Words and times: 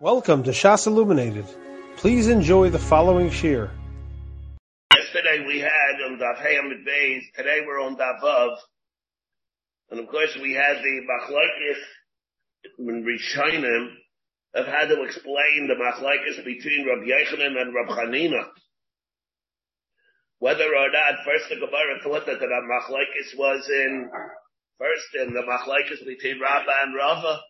Welcome 0.00 0.44
to 0.44 0.52
Shas 0.52 0.86
Illuminated. 0.86 1.44
Please 1.96 2.28
enjoy 2.28 2.70
the 2.70 2.78
following 2.78 3.32
shir. 3.32 3.68
Yesterday 4.94 5.44
we 5.44 5.58
had 5.58 5.98
um, 6.06 6.12
on 6.12 6.18
Daf 6.20 6.36
Hayamid 6.36 6.86
Beis. 6.86 7.22
Today 7.34 7.64
we're 7.66 7.82
on 7.82 7.96
Daf 7.96 8.20
Vav. 8.22 8.58
And 9.90 9.98
of 9.98 10.06
course 10.06 10.38
we 10.40 10.54
had 10.54 10.76
the 10.76 11.00
Machlaikis 11.02 11.80
in 12.78 13.04
Rishonim 13.04 13.88
of 14.54 14.66
how 14.66 14.84
to 14.84 15.02
explain 15.02 15.66
the 15.66 15.74
Machlaikis 15.74 16.44
between 16.44 16.86
Rab 16.86 17.00
Yechanan 17.00 17.60
and 17.60 17.74
Rab 17.74 17.88
Hanina. 17.88 18.44
Whether 20.38 20.76
or 20.76 20.92
not 20.92 21.24
first 21.24 21.48
the 21.48 21.56
Gemara 21.56 21.98
thought 22.04 22.24
that 22.26 22.38
the 22.38 22.46
Machlaikis 22.46 23.36
was 23.36 23.68
in 23.68 24.08
first 24.78 25.26
in 25.26 25.34
the 25.34 25.42
Machlaikis 25.42 26.06
between 26.06 26.40
Rabba 26.40 26.72
and 26.84 26.94
Rava 26.94 27.40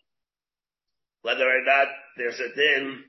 whether 1.21 1.43
or 1.43 1.63
not 1.65 1.87
there's 2.19 2.39
a 2.39 2.55
din 2.55 3.03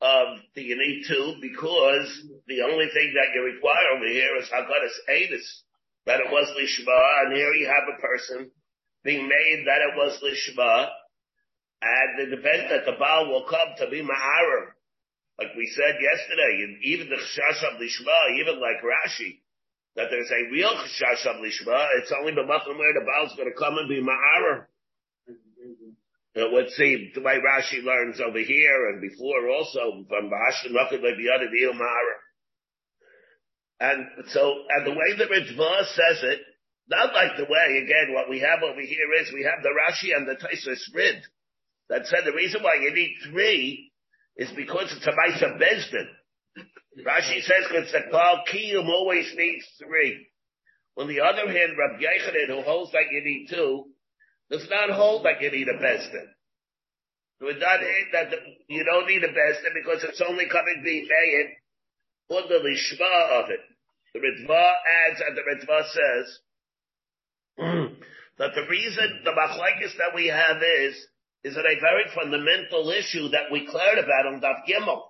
of 0.00 0.38
the 0.54 0.62
you 0.62 0.76
need 0.76 1.04
to, 1.08 1.34
because 1.40 2.08
the 2.46 2.62
only 2.62 2.86
thing 2.92 3.14
that 3.14 3.32
you 3.34 3.42
require 3.42 3.96
over 3.96 4.06
here 4.06 4.36
is 4.36 4.48
Haggadah 4.48 5.10
Adis, 5.10 5.46
that 6.06 6.20
it 6.20 6.30
was 6.30 6.48
Lishma, 6.52 7.24
and 7.24 7.36
here 7.36 7.52
you 7.54 7.66
have 7.66 7.88
a 7.88 8.00
person 8.00 8.50
being 9.02 9.28
made 9.28 9.64
that 9.66 9.80
it 9.80 9.96
was 9.96 10.20
Lishma, 10.22 10.88
and 11.82 12.08
the 12.18 12.36
event 12.36 12.68
that 12.70 12.84
the 12.84 12.96
Baal 12.98 13.28
will 13.28 13.44
come 13.48 13.74
to 13.78 13.90
be 13.90 14.02
Ma'arer, 14.02 14.72
like 15.38 15.54
we 15.56 15.66
said 15.74 15.96
yesterday, 16.00 16.78
even 16.84 17.08
the 17.08 17.16
Chash 17.16 17.62
of 17.64 17.80
Lishma, 17.80 18.38
even 18.40 18.60
like 18.60 18.82
Rashi, 18.84 19.40
that 19.96 20.08
there's 20.10 20.30
a 20.30 20.50
real 20.52 20.74
Chash 21.00 21.26
of 21.26 21.36
Lishma, 21.36 21.88
it's 21.98 22.12
only 22.12 22.32
the 22.32 22.42
Makom 22.42 22.78
where 22.78 22.94
the 22.94 23.04
Baal's 23.06 23.36
gonna 23.36 23.56
come 23.58 23.78
and 23.78 23.88
be 23.88 24.02
Ma'arer. 24.02 24.66
It 26.34 26.52
would 26.52 26.70
seem 26.70 27.12
the 27.14 27.20
way 27.20 27.38
Rashi 27.38 27.84
learns 27.84 28.20
over 28.20 28.40
here 28.40 28.88
and 28.88 29.00
before 29.00 29.48
also 29.50 30.04
from 30.08 30.30
Bahashim 30.30 30.74
Rakid 30.74 31.00
by 31.00 31.14
Biyad 31.14 31.74
Mara. 31.74 32.16
And 33.80 34.06
so, 34.28 34.54
and 34.70 34.86
the 34.86 34.90
way 34.90 35.16
the 35.16 35.26
Ritva 35.26 35.84
says 35.94 36.22
it, 36.24 36.40
not 36.88 37.14
like 37.14 37.36
the 37.36 37.44
way, 37.44 37.78
again, 37.78 38.12
what 38.12 38.28
we 38.28 38.40
have 38.40 38.62
over 38.62 38.80
here 38.80 39.12
is 39.20 39.32
we 39.32 39.44
have 39.44 39.62
the 39.62 39.70
Rashi 39.70 40.14
and 40.14 40.26
the 40.26 40.34
Taisus 40.34 40.82
Rid 40.94 41.22
that 41.88 42.06
said 42.06 42.20
the 42.24 42.32
reason 42.32 42.62
why 42.62 42.76
you 42.80 42.92
need 42.92 43.14
three 43.30 43.92
is 44.36 44.50
because 44.56 44.92
it's 44.92 45.06
a 45.06 45.10
Maisa 45.10 45.58
Bezdin. 45.58 46.08
Rashi 47.06 47.42
says 47.42 47.64
because 47.68 47.92
the 47.92 48.10
Klal 48.12 48.40
Kiyum 48.52 48.88
always 48.88 49.32
needs 49.36 49.66
three. 49.78 50.26
On 50.96 51.08
the 51.08 51.20
other 51.20 51.46
hand, 51.46 51.72
Rabbi 51.78 52.02
Yechanan, 52.02 52.56
who 52.56 52.62
holds 52.62 52.92
that 52.92 53.10
you 53.10 53.22
need 53.24 53.48
two, 53.50 53.86
does 54.50 54.68
not 54.70 54.90
hold 54.90 55.24
that 55.24 55.40
you 55.40 55.50
need 55.50 55.68
a 55.68 55.74
bestin. 55.74 56.26
It 57.40 57.60
does 57.60 57.80
that 58.12 58.32
you 58.68 58.84
don't 58.84 59.06
need 59.06 59.24
a 59.24 59.28
bestin 59.28 59.74
because 59.74 60.04
it's 60.04 60.22
only 60.26 60.46
coming 60.46 60.82
being 60.84 61.08
made 61.08 61.56
on 62.30 62.48
the 62.48 62.60
lishma 62.62 63.42
of 63.42 63.50
it. 63.50 63.60
The 64.14 64.20
Ritva 64.20 64.72
adds 65.08 65.20
and 65.20 65.36
the 65.36 65.42
Ritva 65.42 65.84
says 65.90 66.38
that 68.38 68.54
the 68.54 68.66
reason 68.70 69.20
the 69.24 69.32
machlekes 69.32 69.96
that 69.98 70.14
we 70.14 70.28
have 70.28 70.62
is 70.62 71.06
is 71.42 71.54
that 71.54 71.66
a 71.66 71.80
very 71.80 72.04
fundamental 72.14 72.88
issue 72.90 73.28
that 73.28 73.52
we 73.52 73.66
cleared 73.66 73.98
about 73.98 74.26
on 74.26 74.40
Daf 74.40 74.64
Gimel. 74.66 75.02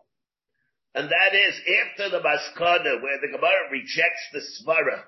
And 0.95 1.09
that 1.09 1.35
is 1.35 1.61
after 1.83 2.11
the 2.11 2.21
Maskana, 2.21 3.03
where 3.03 3.21
the 3.21 3.31
Gemara 3.31 3.71
rejects 3.71 4.29
the 4.33 4.41
Svara 4.41 5.03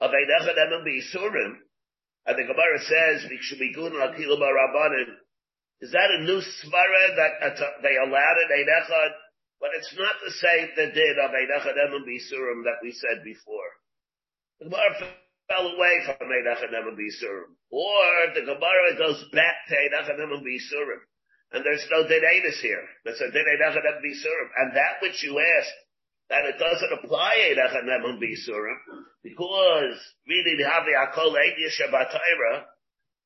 of 0.00 0.10
Eidechad 0.10 0.56
Emel 0.56 0.84
B'Yisurim, 0.84 1.56
and 2.26 2.38
the 2.38 2.44
Gemara 2.44 2.78
says, 2.80 3.24
is 5.80 5.92
that 5.92 6.10
a 6.10 6.24
new 6.24 6.40
svara 6.40 7.04
that 7.16 7.58
they 7.82 7.96
allowed 7.96 8.38
it 8.44 8.68
Echad? 8.68 9.12
But 9.60 9.70
it's 9.76 9.94
not 9.96 10.16
the 10.20 10.32
same 10.32 10.68
that 10.76 10.94
did 10.94 11.16
of 11.18 11.32
Ein 11.32 11.48
Echad 11.48 11.76
Emun 11.76 12.04
Bisurim 12.04 12.64
that 12.64 12.80
we 12.82 12.92
said 12.92 13.24
before. 13.24 13.70
The 14.60 14.68
Gemara 14.68 14.92
fell 15.48 15.66
away 15.68 15.94
from 16.04 16.28
Ein 16.28 16.44
Echad 16.44 16.72
Emun 16.72 16.96
Bisurim. 16.96 17.56
Or 17.70 18.34
the 18.34 18.44
Gemara 18.44 18.96
goes 18.98 19.24
back 19.32 19.64
to 19.68 19.76
Ein 19.76 19.96
Echad 19.96 20.20
Emun 20.20 20.44
Bisurim. 20.44 21.00
And 21.52 21.64
there's 21.64 21.86
no 21.90 22.04
Didatus 22.04 22.60
here. 22.60 22.84
There's 23.04 23.20
a 23.20 23.30
Din 23.32 23.44
Echad 23.44 23.80
Emun 23.80 24.04
Bisurim. 24.04 24.48
And 24.56 24.76
that 24.76 25.00
which 25.00 25.22
you 25.22 25.40
asked, 25.40 25.76
that 26.28 26.44
it 26.44 26.58
doesn't 26.58 26.92
apply 27.04 27.54
Eidach 27.54 27.74
Nemun 27.84 28.18
Bisurim, 28.18 28.78
because 29.22 29.94
really 30.26 30.56
the 30.58 30.64
Havi 30.64 30.94
Akol 30.98 31.34
Eidia 31.38 31.70
Shabbatayra, 31.70 32.64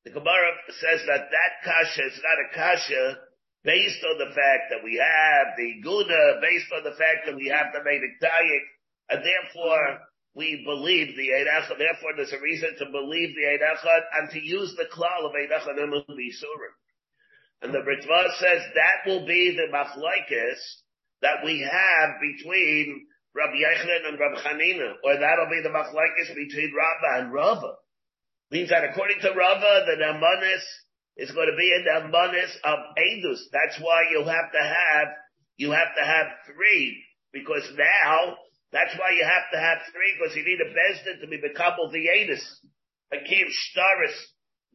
the 0.05 0.11
Gemara 0.11 0.51
says 0.69 1.01
that 1.05 1.29
that 1.29 1.53
kasha 1.63 2.03
is 2.05 2.19
not 2.21 2.41
a 2.41 2.47
kasha 2.55 3.17
based 3.63 4.01
on 4.01 4.17
the 4.17 4.33
fact 4.33 4.73
that 4.73 4.83
we 4.83 4.97
have 4.97 5.53
the 5.57 5.81
Guna, 5.83 6.41
based 6.41 6.71
on 6.73 6.83
the 6.83 6.97
fact 6.97 7.29
that 7.29 7.37
we 7.37 7.53
have 7.53 7.69
the 7.73 7.85
Medic 7.85 8.17
Dayik, 8.17 8.65
and 9.09 9.21
therefore 9.21 10.01
we 10.33 10.63
believe 10.65 11.15
the 11.15 11.29
Eidach, 11.29 11.69
therefore 11.77 12.17
there's 12.17 12.33
a 12.33 12.41
reason 12.41 12.73
to 12.79 12.85
believe 12.89 13.35
the 13.35 13.45
Eidach 13.45 13.85
and 14.17 14.29
to 14.31 14.41
use 14.41 14.73
the 14.75 14.89
klal 14.89 15.29
of 15.29 15.37
Eidach 15.37 15.69
Nemun 15.69 16.09
Bisurim. 16.09 16.73
And 17.61 17.73
the 17.73 17.85
Ritva 17.85 18.21
says 18.39 18.61
that 18.73 19.05
will 19.05 19.27
be 19.27 19.55
the 19.55 19.69
machlaikis 19.69 20.61
that 21.21 21.45
we 21.45 21.61
have 21.61 22.09
between 22.19 23.05
Rabbi 23.35 23.53
Yechanan 23.53 24.09
and 24.09 24.19
Rabbi 24.19 24.41
Hanina, 24.41 24.93
or 25.03 25.13
that'll 25.19 25.51
be 25.51 25.61
the 25.61 25.69
machlekes 25.69 26.33
between 26.33 26.73
Rabba 26.73 27.23
and 27.23 27.33
Rava. 27.33 27.73
Means 28.51 28.69
that 28.69 28.83
according 28.83 29.19
to 29.21 29.31
Rava, 29.31 29.87
the 29.87 29.95
Namanis 29.95 30.65
is 31.15 31.31
going 31.31 31.47
to 31.47 31.55
be 31.55 31.71
a 31.71 31.87
Namanis 31.87 32.51
of 32.63 32.79
Edus. 32.99 33.39
That's 33.51 33.79
why 33.79 34.11
you 34.11 34.25
have 34.27 34.51
to 34.51 34.59
have, 34.59 35.07
you 35.55 35.71
have 35.71 35.95
to 35.95 36.03
have 36.03 36.27
three, 36.45 37.01
because 37.31 37.63
now, 37.79 38.35
that's 38.71 38.91
why 38.99 39.15
you 39.15 39.23
have 39.23 39.47
to 39.53 39.59
have 39.59 39.79
three, 39.91 40.19
because 40.19 40.35
you 40.35 40.43
need 40.43 40.59
a 40.59 40.67
Bezdin 40.67 41.21
to 41.21 41.27
be 41.27 41.39
Bekabal 41.39 41.91
the 41.91 42.07
Edus. 42.11 42.43
Hakim 43.11 43.47
Shtaris 43.47 44.15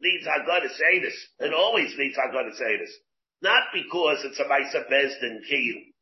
needs 0.01 0.25
Haggadah 0.25 0.73
Edus, 0.93 1.17
and 1.39 1.53
always 1.53 1.93
needs 1.97 2.17
Haggadah 2.17 2.57
Edus. 2.57 2.93
Not 3.41 3.69
because 3.73 4.25
it's 4.25 4.39
a 4.39 4.45
Maisa 4.45 4.89
Bezdin 4.89 5.45
Kiyum. 5.45 5.93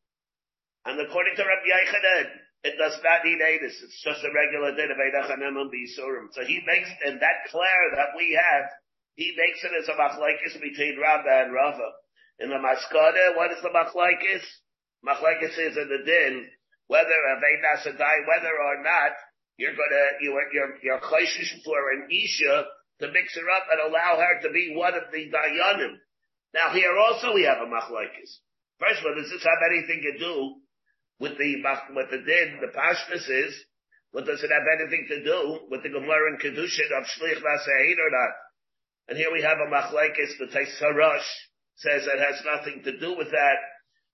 And 0.85 0.99
according 1.01 1.35
to 1.35 1.43
Rabbi 1.43 1.67
Yechanan, 1.67 2.27
it 2.65 2.81
does 2.81 2.97
not 3.05 3.21
need 3.21 3.37
Adis. 3.37 3.77
It's 3.77 4.01
just 4.01 4.25
a 4.25 4.33
regular 4.33 4.73
din 4.73 4.89
of 4.89 4.97
Eidachanem 4.97 5.53
and 5.53 5.69
Bisurim. 5.69 6.33
So 6.33 6.41
he 6.41 6.65
makes, 6.65 6.89
and 7.05 7.21
that 7.21 7.45
clair 7.53 7.81
that 7.93 8.17
we 8.17 8.33
have, 8.33 8.65
he 9.13 9.37
makes 9.37 9.61
it 9.61 9.69
as 9.77 9.85
a 9.85 9.93
machlaikis 9.93 10.57
between 10.57 10.97
Rabba 10.97 11.45
and 11.45 11.53
Rava. 11.53 11.89
In 12.41 12.49
the 12.49 12.57
Maskada, 12.57 13.37
what 13.37 13.53
is 13.53 13.61
the 13.61 13.69
machlaikis? 13.69 14.41
Machlaikis 15.05 15.53
is 15.61 15.77
in 15.77 15.87
the 15.93 16.01
din, 16.09 16.49
whether 16.87 17.13
a 17.13 17.37
Veidasadai, 17.37 18.25
whether 18.25 18.53
or 18.57 18.81
not, 18.81 19.13
you're 19.57 19.77
gonna, 19.77 20.05
you 20.21 20.33
are, 20.33 20.49
you're, 20.51 20.73
you're 20.81 21.05
chayshish 21.05 21.63
for 21.63 21.77
an 21.93 22.09
Isha 22.09 22.65
to 22.99 23.11
mix 23.13 23.37
her 23.37 23.49
up 23.55 23.69
and 23.71 23.93
allow 23.93 24.17
her 24.17 24.41
to 24.41 24.49
be 24.49 24.73
one 24.75 24.95
of 24.95 25.13
the 25.13 25.29
Dayanim. 25.29 26.01
Now 26.55 26.73
here 26.73 26.97
also 26.97 27.33
we 27.33 27.43
have 27.43 27.59
a 27.61 27.69
machlaikis. 27.69 28.41
First 28.81 28.99
of 28.99 29.05
all, 29.05 29.15
does 29.15 29.29
this 29.29 29.45
have 29.45 29.61
anything 29.69 30.01
to 30.01 30.17
do 30.17 30.64
with 31.19 31.37
the 31.37 31.63
with 31.93 32.09
the 32.11 32.17
din, 32.17 32.59
the 32.61 32.71
pashtus 32.75 33.29
is, 33.29 33.55
what 34.11 34.25
does 34.25 34.43
it 34.43 34.51
have 34.51 34.63
anything 34.79 35.07
to 35.09 35.23
do 35.23 35.59
with 35.69 35.83
the 35.83 35.89
Gemara 35.89 36.31
and 36.31 36.39
Kedushin 36.39 36.91
of 36.97 37.03
Shlich 37.03 37.41
Vasein 37.41 37.95
or 37.99 38.11
not? 38.11 38.33
And 39.07 39.17
here 39.17 39.31
we 39.31 39.41
have 39.41 39.57
a 39.59 39.69
machlekes, 39.69 40.37
the 40.39 40.47
Taisarash 40.47 41.29
says 41.75 42.07
it 42.07 42.19
has 42.19 42.41
nothing 42.45 42.83
to 42.83 42.99
do 42.99 43.15
with 43.17 43.31
that. 43.31 43.57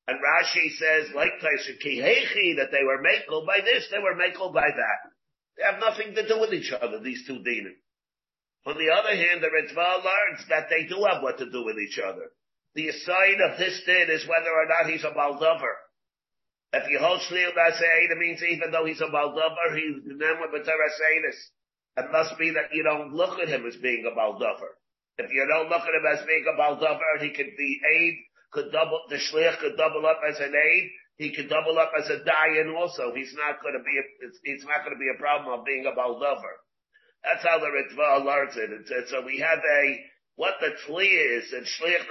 And 0.07 0.17
Rashi 0.17 0.71
says, 0.77 1.13
like 1.15 1.39
Taisar 1.39 1.77
Kihechi, 1.85 2.57
that 2.57 2.71
they 2.71 2.83
were 2.83 3.01
makel 3.01 3.45
by 3.45 3.59
this, 3.63 3.87
they 3.91 3.99
were 3.99 4.15
makel 4.15 4.53
by 4.53 4.67
that. 4.67 4.99
They 5.57 5.63
have 5.63 5.79
nothing 5.79 6.15
to 6.15 6.27
do 6.27 6.39
with 6.39 6.53
each 6.53 6.71
other, 6.71 6.99
these 6.99 7.25
two 7.27 7.39
dinim. 7.39 7.77
On 8.65 8.77
the 8.77 8.91
other 8.93 9.15
hand, 9.15 9.41
the 9.41 9.47
Ritva 9.47 10.03
learns 10.03 10.47
that 10.49 10.69
they 10.69 10.85
do 10.85 11.05
have 11.09 11.23
what 11.23 11.37
to 11.37 11.49
do 11.49 11.63
with 11.63 11.77
each 11.77 11.99
other. 11.99 12.31
The 12.73 12.91
sign 12.91 13.39
of 13.41 13.57
this 13.57 13.81
din 13.85 14.09
is 14.09 14.27
whether 14.27 14.49
or 14.49 14.65
not 14.67 14.91
he's 14.91 15.03
a 15.03 15.11
Baldover. 15.11 15.75
If 16.73 16.87
you 16.89 16.99
hold 16.99 17.19
Shlil 17.27 17.51
Baseida 17.51 18.17
means 18.17 18.41
even 18.43 18.71
though 18.71 18.85
he's 18.85 19.01
a 19.01 19.11
Baldover, 19.11 19.75
he's 19.75 20.03
Nemwa 20.07 20.47
B'Taraseidis. 20.55 21.39
It 21.97 22.11
must 22.11 22.37
be 22.39 22.51
that 22.51 22.73
you 22.73 22.83
don't 22.83 23.13
look 23.13 23.39
at 23.39 23.49
him 23.49 23.65
as 23.67 23.75
being 23.75 24.05
a 24.07 24.15
Baldover. 24.15 24.71
If 25.17 25.31
you 25.33 25.45
don't 25.51 25.67
look 25.67 25.81
at 25.81 25.93
him 25.93 26.07
as 26.07 26.25
being 26.25 26.45
a 26.47 26.57
Baldover, 26.57 27.19
he 27.19 27.31
could 27.31 27.51
be 27.57 27.81
aid, 27.83 28.15
could 28.51 28.71
double, 28.71 29.01
the 29.09 29.17
Shlich 29.17 29.59
could 29.59 29.75
double 29.75 30.05
up 30.05 30.21
as 30.27 30.39
an 30.39 30.55
aid, 30.55 30.89
he 31.17 31.35
could 31.35 31.49
double 31.49 31.77
up 31.77 31.91
as 31.99 32.09
a 32.09 32.23
Dayan 32.23 32.73
also. 32.73 33.13
He's 33.13 33.35
not 33.35 33.59
to 33.61 33.79
be, 33.83 33.97
a, 33.99 34.03
it's, 34.25 34.39
it's 34.43 34.63
not 34.63 34.87
to 34.89 34.95
be 34.95 35.11
a 35.13 35.19
problem 35.19 35.59
of 35.59 35.65
being 35.65 35.85
a 35.85 35.91
Baldover. 35.91 36.55
That's 37.23 37.43
how 37.43 37.59
the 37.59 37.67
Ritva 37.67 38.25
learns 38.25 38.55
it. 38.55 38.71
It's, 38.71 38.89
it's, 38.89 39.11
so 39.11 39.21
we 39.25 39.39
have 39.39 39.59
a, 39.59 39.99
what 40.37 40.55
the 40.61 40.71
Tli 40.87 41.37
is, 41.37 41.51
and 41.51 41.65
Shlich 41.65 42.07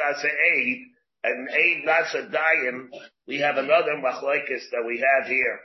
aid 0.54 0.78
and 1.24 1.48
Aid 1.50 1.84
Nasa 1.86 2.30
Dayan, 2.30 2.88
we 3.30 3.38
have 3.38 3.62
another 3.62 3.94
machlekes 4.02 4.66
that 4.74 4.82
we 4.82 4.98
have 4.98 5.30
here. 5.30 5.62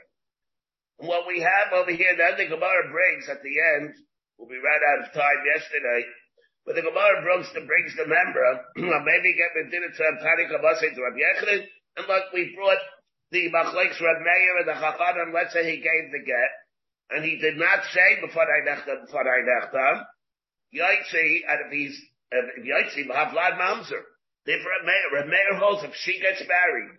And 1.02 1.10
what 1.10 1.26
we 1.26 1.42
have 1.42 1.74
over 1.74 1.90
here, 1.90 2.14
then 2.14 2.38
the 2.38 2.46
Gemara 2.46 2.94
brings 2.94 3.26
at 3.26 3.42
the 3.42 3.56
end, 3.74 3.90
we'll 4.38 4.46
be 4.46 4.62
right 4.62 4.84
out 4.94 5.02
of 5.02 5.10
time 5.10 5.42
yesterday, 5.50 6.06
but 6.62 6.78
the 6.78 6.86
Gemara 6.86 7.26
brings 7.26 7.50
the, 7.50 7.66
brings 7.66 7.90
the 7.98 8.06
member, 8.06 8.46
maybe 8.78 9.34
get 9.34 9.50
the 9.58 9.66
dinner 9.66 9.90
to 9.90 10.02
Panik 10.22 10.54
Abasai 10.54 10.94
to 10.94 11.02
Rabbi 11.02 11.18
Yechid, 11.18 11.66
And 11.98 12.06
look, 12.06 12.30
we 12.30 12.54
brought 12.54 12.78
the 13.34 13.50
Machlekes 13.50 13.98
Reb 13.98 14.22
Meir 14.22 14.62
and 14.62 14.70
the 14.70 14.78
Chachanam, 14.78 15.34
let's 15.34 15.50
say 15.52 15.66
he 15.66 15.82
gave 15.82 16.14
the 16.14 16.22
get, 16.22 16.52
and 17.18 17.26
he 17.26 17.34
did 17.42 17.58
not 17.58 17.82
say 17.90 18.22
before 18.22 18.46
I 18.46 18.62
nechtam, 18.62 19.10
before 19.10 19.26
I 19.26 19.42
nechtam, 19.42 20.06
Yaitzi, 20.70 21.42
and 21.50 21.58
if 21.66 21.70
he's, 21.74 21.98
if 22.30 22.46
uh, 22.46 22.62
Yaitzi, 22.62 23.10
Havlad 23.10 23.58
Mamzer. 23.58 24.06
Therefore, 24.46 24.70
Reb 24.70 24.86
Meir, 24.86 25.06
Reb 25.18 25.26
Meir 25.26 25.58
holds 25.58 25.82
if 25.82 25.94
she 25.98 26.20
gets 26.22 26.46
married, 26.46 26.94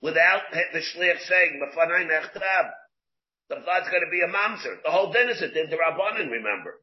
without 0.00 0.42
the 0.52 0.80
Shliach 0.80 1.20
saying, 1.20 1.60
before 1.64 1.92
I 1.92 2.04
the 3.48 3.64
blood's 3.64 3.88
going 3.88 4.04
to 4.04 4.12
be 4.12 4.20
a 4.20 4.28
mamzer. 4.28 4.76
The 4.84 4.90
whole 4.90 5.12
din 5.12 5.28
is 5.30 5.40
a 5.40 5.48
din 5.48 5.70
to 5.70 5.76
Rabbanin, 5.76 6.30
remember. 6.30 6.80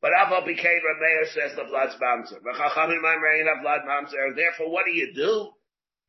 But 0.00 0.12
Aval 0.12 0.46
became 0.46 0.80
Rameir 0.80 1.28
says 1.32 1.56
the 1.56 1.64
blood's 1.64 1.96
mamzer. 1.96 2.40
V'chachamim 2.40 3.00
ma'amrein 3.00 3.62
blood 3.62 3.80
mamzer. 3.88 4.36
Therefore, 4.36 4.70
what 4.70 4.84
do 4.86 4.92
you 4.92 5.12
do? 5.14 5.50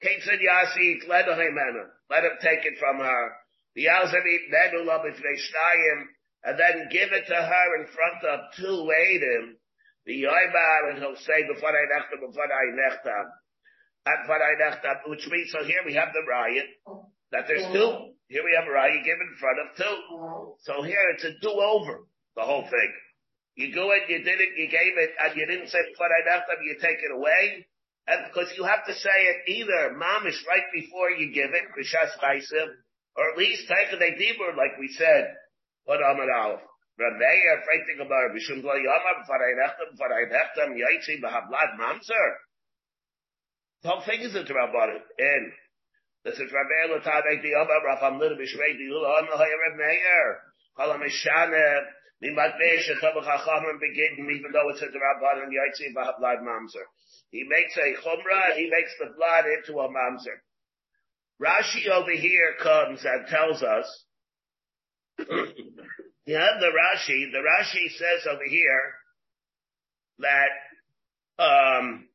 Kate 0.02 0.22
said 0.24 0.40
Yasi, 0.42 1.00
let 1.08 1.28
him 1.28 2.38
take 2.42 2.66
it 2.66 2.78
from 2.80 3.00
her. 3.00 3.32
The 3.76 3.86
Alzavit 3.86 4.52
Nedula 4.52 5.04
b'fnei 5.04 5.40
and 6.44 6.60
then 6.60 6.88
give 6.92 7.12
it 7.12 7.26
to 7.28 7.36
her 7.36 7.82
in 7.82 7.88
front 7.88 8.24
of 8.24 8.40
two 8.56 8.92
Adim. 8.92 9.56
The 10.06 10.24
Yoibar, 10.24 10.92
and 10.92 11.00
he'll 11.00 11.16
say, 11.16 11.48
before 11.48 11.70
I 11.70 11.86
nechtam, 11.90 12.22
before 12.28 12.44
I 12.44 12.72
nechtam. 12.76 12.94
And 12.94 12.94
before 12.96 13.14
I 13.14 13.14
nechtam, 13.16 13.32
which 15.08 15.28
means, 15.28 15.52
so 15.52 15.64
here 15.66 15.82
we 15.86 15.94
have 15.96 16.10
the 16.14 16.24
riot, 16.30 16.68
that 17.32 17.46
there's 17.48 17.66
two. 17.74 18.14
Here 18.28 18.44
we 18.44 18.54
have 18.58 18.68
a 18.68 18.74
riot 18.74 19.06
given 19.06 19.28
in 19.34 19.38
front 19.38 19.60
of 19.62 19.68
two. 19.78 19.98
So 20.62 20.84
here 20.84 21.02
it's 21.14 21.26
a 21.26 21.34
do-over, 21.42 22.06
the 22.36 22.44
whole 22.44 22.64
thing. 22.64 22.92
You 23.56 23.74
do 23.74 23.92
it, 23.92 24.10
you 24.10 24.20
did 24.20 24.42
it, 24.42 24.58
you 24.58 24.68
gave 24.68 24.98
it, 24.98 25.12
and 25.18 25.38
you 25.38 25.46
didn't 25.46 25.70
say 25.70 25.80
nechtam, 26.28 26.60
you 26.64 26.76
take 26.82 27.00
it 27.00 27.14
away. 27.14 27.66
And 28.08 28.30
because 28.30 28.54
you 28.58 28.64
have 28.66 28.86
to 28.86 28.94
say 28.94 29.18
it 29.32 29.50
either 29.50 29.98
mamish 29.98 30.38
right 30.46 30.68
before 30.74 31.10
you 31.10 31.34
give 31.34 31.50
it, 31.54 31.66
chaysim, 32.22 32.70
or 33.18 33.32
at 33.32 33.38
least 33.38 33.66
take 33.68 33.90
a 33.94 33.98
dibur, 33.98 34.54
like 34.58 34.78
we 34.78 34.90
said, 34.94 35.34
what 35.86 36.02
Amar 36.02 36.30
Aleph. 36.30 36.62
Rameir, 37.00 37.60
fighting 37.68 38.00
about 38.00 38.32
Bishum 38.32 38.64
B'farei 39.28 39.54
Nechtam, 39.60 39.98
B'farei 39.98 40.32
Nechtam, 40.32 40.70
Yaitzi, 40.80 41.20
B'havlad 41.20 41.76
Mamzer. 41.80 42.28
The 43.86 44.02
thing 44.02 44.22
is 44.22 44.34
a 44.34 44.42
Rabbanim. 44.42 44.98
And 45.20 45.52
this 46.24 46.40
is 46.42 46.50
Rameir 46.50 46.98
L'tadek 46.98 47.44
the 47.44 47.54
Yomar, 47.54 47.86
Rafam 47.86 48.20
Lidu 48.20 48.34
B'shrei 48.34 48.74
Di 48.74 48.90
Lula, 48.90 49.22
Amar 49.22 49.38
Hoyer 49.38 49.62
Rameir. 49.70 50.42
Kol 50.76 50.90
HaMishana, 50.90 51.86
Mimat 52.24 52.58
Be'esh, 52.58 52.90
Shatab 52.90 53.14
Chachamim 53.22 53.78
Begittin, 53.78 54.26
even 54.34 54.52
though 54.52 54.70
it's 54.70 54.82
a 54.82 54.88
Rabbanim, 54.88 55.54
Yaitzi, 55.54 55.94
B'havlad 55.96 56.42
Mamzer. 56.42 56.82
He 57.30 57.44
makes 57.48 57.78
a 57.78 57.94
chumrah, 58.02 58.56
he 58.56 58.72
makes 58.72 58.92
the 59.00 59.14
blood 59.16 59.46
into 59.46 59.80
a 59.80 59.88
mamzer. 59.88 60.42
Rashi 61.40 61.88
over 61.88 62.12
here 62.12 62.54
comes 62.64 63.06
and 63.06 63.28
tells 63.28 63.62
us, 63.62 64.06
you 65.20 65.26
have 66.36 66.60
the 66.60 66.72
Rashi, 66.74 67.32
the 67.32 67.44
Rashi 67.44 67.90
says 67.98 68.26
over 68.28 68.46
here 68.50 68.94
that, 70.20 71.44
um, 71.44 72.08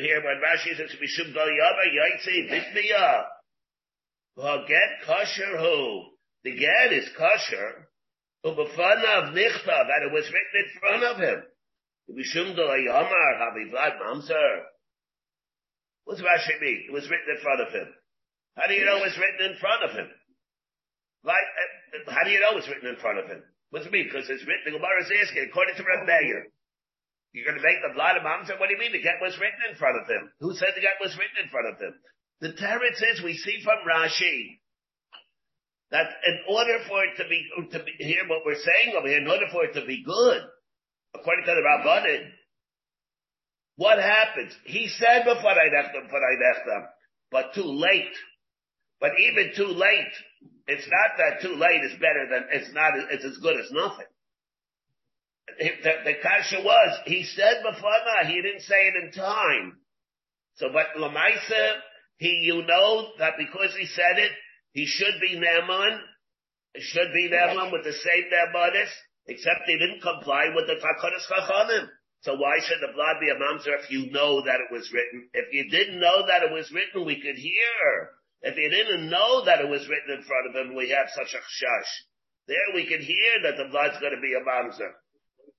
here 0.00 0.22
when 0.22 0.40
Rashi 0.40 0.76
says, 0.76 0.94
Mishum 1.00 1.34
Gal 1.34 1.46
Yaba 1.46 1.84
Yaitzi 1.90 2.50
Bitmiya, 2.50 3.24
get 4.66 5.06
kosher 5.06 5.58
who? 5.58 6.06
The 6.44 6.56
get 6.56 6.92
is 6.92 7.08
kosher, 7.16 7.88
ubafanav 8.44 9.32
nichta, 9.34 9.66
that 9.66 10.02
it 10.06 10.12
was 10.12 10.30
written 10.30 10.56
in 10.56 10.80
front 10.80 11.04
of 11.04 11.16
him. 11.18 11.42
Mishum 12.10 12.56
Yomar 12.56 13.40
Havivlad 13.40 14.00
Mamzer. 14.00 14.62
What's 16.04 16.20
Rashi 16.20 16.60
mean? 16.60 16.86
It 16.88 16.92
was 16.92 17.08
written 17.08 17.36
in 17.36 17.42
front 17.42 17.60
of 17.60 17.72
him. 17.72 17.88
How 18.56 18.66
do 18.66 18.74
you 18.74 18.84
know 18.84 18.96
it 18.96 19.06
was 19.06 19.18
written 19.18 19.52
in 19.52 19.56
front 19.58 19.84
of 19.84 19.90
him? 19.92 20.08
Like, 21.22 21.36
uh, 21.36 22.10
how 22.10 22.24
do 22.24 22.30
you 22.30 22.40
know 22.40 22.56
it's 22.56 22.68
written 22.68 22.88
in 22.88 22.96
front 22.96 23.18
of 23.18 23.26
him? 23.26 23.42
What's 23.70 23.86
it 23.86 23.92
mean? 23.92 24.08
Because 24.10 24.28
it's 24.28 24.42
written, 24.42 24.72
the 24.72 24.78
Gemara 24.78 25.04
is 25.04 25.12
asking, 25.22 25.46
according 25.50 25.76
to 25.76 25.84
Reb 25.84 26.06
Meir, 26.06 26.50
you're 27.32 27.46
going 27.46 27.58
to 27.58 27.62
make 27.62 27.78
the 27.78 27.94
blood 27.94 28.18
of 28.18 28.26
Mamzer? 28.26 28.58
What 28.58 28.66
do 28.66 28.74
you 28.74 28.82
mean? 28.82 28.92
The 28.92 29.02
get 29.02 29.22
was 29.22 29.38
written 29.38 29.62
in 29.70 29.78
front 29.78 30.02
of 30.02 30.06
him. 30.10 30.30
Who 30.40 30.54
said 30.54 30.74
the 30.74 30.82
get 30.82 30.98
was 30.98 31.14
written 31.14 31.38
in 31.38 31.50
front 31.50 31.70
of 31.70 31.78
him? 31.78 31.94
The 32.42 32.56
Teretz 32.58 32.98
says 32.98 33.22
we 33.22 33.38
see 33.38 33.62
from 33.62 33.86
Rashi 33.86 34.58
that 35.90 36.06
in 36.26 36.38
order 36.48 36.78
for 36.88 37.02
it 37.04 37.14
to 37.18 37.28
be, 37.28 37.38
to 37.70 37.84
be, 37.84 37.92
hear 37.98 38.26
what 38.26 38.42
we're 38.46 38.58
saying 38.58 38.94
over 38.96 39.06
here, 39.06 39.18
in 39.18 39.28
order 39.28 39.46
for 39.52 39.64
it 39.64 39.74
to 39.74 39.84
be 39.86 40.02
good, 40.02 40.42
according 41.14 41.44
to 41.44 41.54
the 41.54 41.62
Rabbanin, 41.62 42.30
what 43.76 43.98
happens? 43.98 44.52
He 44.64 44.88
said 44.88 45.24
before 45.24 45.50
I 45.50 45.68
nechtam, 45.70 46.04
before 46.04 46.20
I 46.20 46.34
nechtam, 46.36 46.86
but 47.30 47.54
too 47.54 47.64
late. 47.64 48.14
But 49.00 49.12
even 49.18 49.52
too 49.56 49.72
late, 49.72 50.12
it's 50.66 50.86
not 50.86 51.16
that 51.18 51.42
too 51.42 51.56
late 51.56 51.82
is 51.84 51.98
better 51.98 52.26
than, 52.30 52.44
it's 52.52 52.72
not, 52.74 52.92
it's 53.10 53.24
as 53.24 53.38
good 53.38 53.58
as 53.58 53.70
nothing. 53.72 54.06
The, 55.58 55.92
the 56.04 56.14
kasha 56.22 56.60
was, 56.62 56.98
he 57.06 57.24
said 57.24 57.62
before 57.62 57.98
that, 58.04 58.30
he 58.30 58.40
didn't 58.40 58.62
say 58.62 58.76
it 58.76 59.04
in 59.04 59.12
time. 59.12 59.78
So, 60.56 60.68
but 60.72 60.98
Lamaisa, 60.98 61.80
he, 62.18 62.42
you 62.44 62.62
know 62.66 63.08
that 63.18 63.34
because 63.38 63.74
he 63.78 63.86
said 63.86 64.18
it, 64.18 64.32
he 64.72 64.86
should 64.86 65.20
be 65.20 65.40
Naaman, 65.40 66.00
should 66.76 67.12
be 67.14 67.28
Naaman 67.30 67.72
with 67.72 67.84
the 67.84 67.92
same 67.92 68.24
Naamanist, 68.30 68.94
except 69.26 69.66
they 69.66 69.78
didn't 69.78 70.02
comply 70.02 70.52
with 70.54 70.66
the 70.66 70.74
Takonis 70.74 71.26
Chachanim. 71.30 71.88
So 72.22 72.34
why 72.36 72.60
should 72.60 72.80
the 72.80 72.92
blood 72.92 73.16
be 73.20 73.30
a 73.30 73.40
mamzer 73.40 73.72
if 73.80 73.90
you 73.90 74.10
know 74.12 74.44
that 74.44 74.60
it 74.60 74.70
was 74.70 74.92
written? 74.92 75.30
If 75.32 75.52
you 75.52 75.70
didn't 75.70 75.98
know 75.98 76.26
that 76.26 76.42
it 76.42 76.52
was 76.52 76.70
written, 76.70 77.06
we 77.06 77.16
could 77.16 77.36
hear. 77.36 78.10
If 78.42 78.56
you 78.56 78.68
didn't 78.68 79.08
know 79.08 79.44
that 79.46 79.60
it 79.60 79.68
was 79.68 79.88
written 79.88 80.20
in 80.20 80.22
front 80.24 80.48
of 80.48 80.54
him, 80.54 80.76
we 80.76 80.90
have 80.90 81.08
such 81.16 81.32
a 81.32 81.40
chash. 81.40 81.92
There 82.46 82.74
we 82.74 82.86
can 82.86 83.00
hear 83.00 83.42
that 83.44 83.56
the 83.56 83.70
blood's 83.70 83.98
going 84.00 84.14
to 84.14 84.20
be 84.20 84.34
a 84.34 84.44
mamzer. 84.44 84.92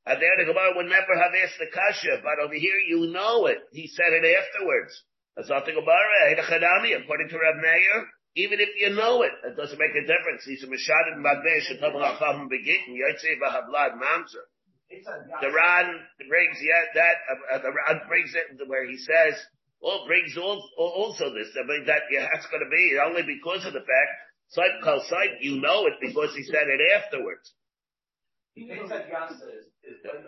And 0.05 0.17
there 0.17 0.33
the 0.37 0.49
Gemara 0.49 0.73
would 0.75 0.89
never 0.89 1.13
have 1.13 1.33
asked 1.45 1.61
the 1.61 1.69
kasha, 1.69 2.21
but 2.25 2.41
over 2.41 2.57
here 2.57 2.79
you 2.89 3.13
know 3.13 3.45
it. 3.45 3.59
He 3.71 3.87
said 3.87 4.09
it 4.09 4.25
afterwards. 4.25 4.93
That's 5.35 5.49
not 5.49 5.65
the 5.65 5.77
Gemara. 5.77 6.33
According 6.33 7.29
to 7.29 7.37
Rav 7.37 7.57
Meir, 7.61 8.09
even 8.35 8.59
if 8.59 8.69
you 8.79 8.95
know 8.95 9.21
it, 9.21 9.31
it 9.45 9.55
doesn't 9.55 9.77
make 9.77 9.93
a 9.93 10.07
difference. 10.07 10.43
He's 10.45 10.63
a 10.63 10.67
Mishadin 10.67 11.19
Madbesh, 11.19 11.69
a 11.69 11.77
Tabal 11.77 12.01
Acham 12.01 12.47
Begitin, 12.49 12.97
Yaitse 12.97 13.37
Bahablad 13.37 13.99
Mamzer. 13.99 14.47
The 14.89 15.51
Ran 15.51 15.99
brings 16.27 16.57
yet 16.59 16.91
that, 16.95 17.15
uh, 17.53 17.59
the 17.59 17.71
Ran 17.71 18.07
brings 18.07 18.33
it 18.35 18.57
to 18.57 18.65
where 18.67 18.87
he 18.89 18.97
says, 18.97 19.39
well, 19.81 20.05
brings 20.05 20.37
all, 20.37 20.63
also 20.77 21.33
this, 21.33 21.47
I 21.57 21.65
mean, 21.65 21.85
that 21.87 22.03
yeah, 22.11 22.27
that's 22.33 22.47
going 22.47 22.63
to 22.63 22.69
be 22.69 22.99
only 23.03 23.23
because 23.23 23.65
of 23.65 23.73
the 23.73 23.79
fact, 23.79 24.11
Saib 24.49 24.83
Kal 24.83 25.01
Saib, 25.09 25.39
you 25.41 25.61
know 25.61 25.87
it 25.87 25.93
because 26.01 26.35
he 26.35 26.43
said 26.43 26.67
it 26.67 26.81
afterwards. 26.91 27.53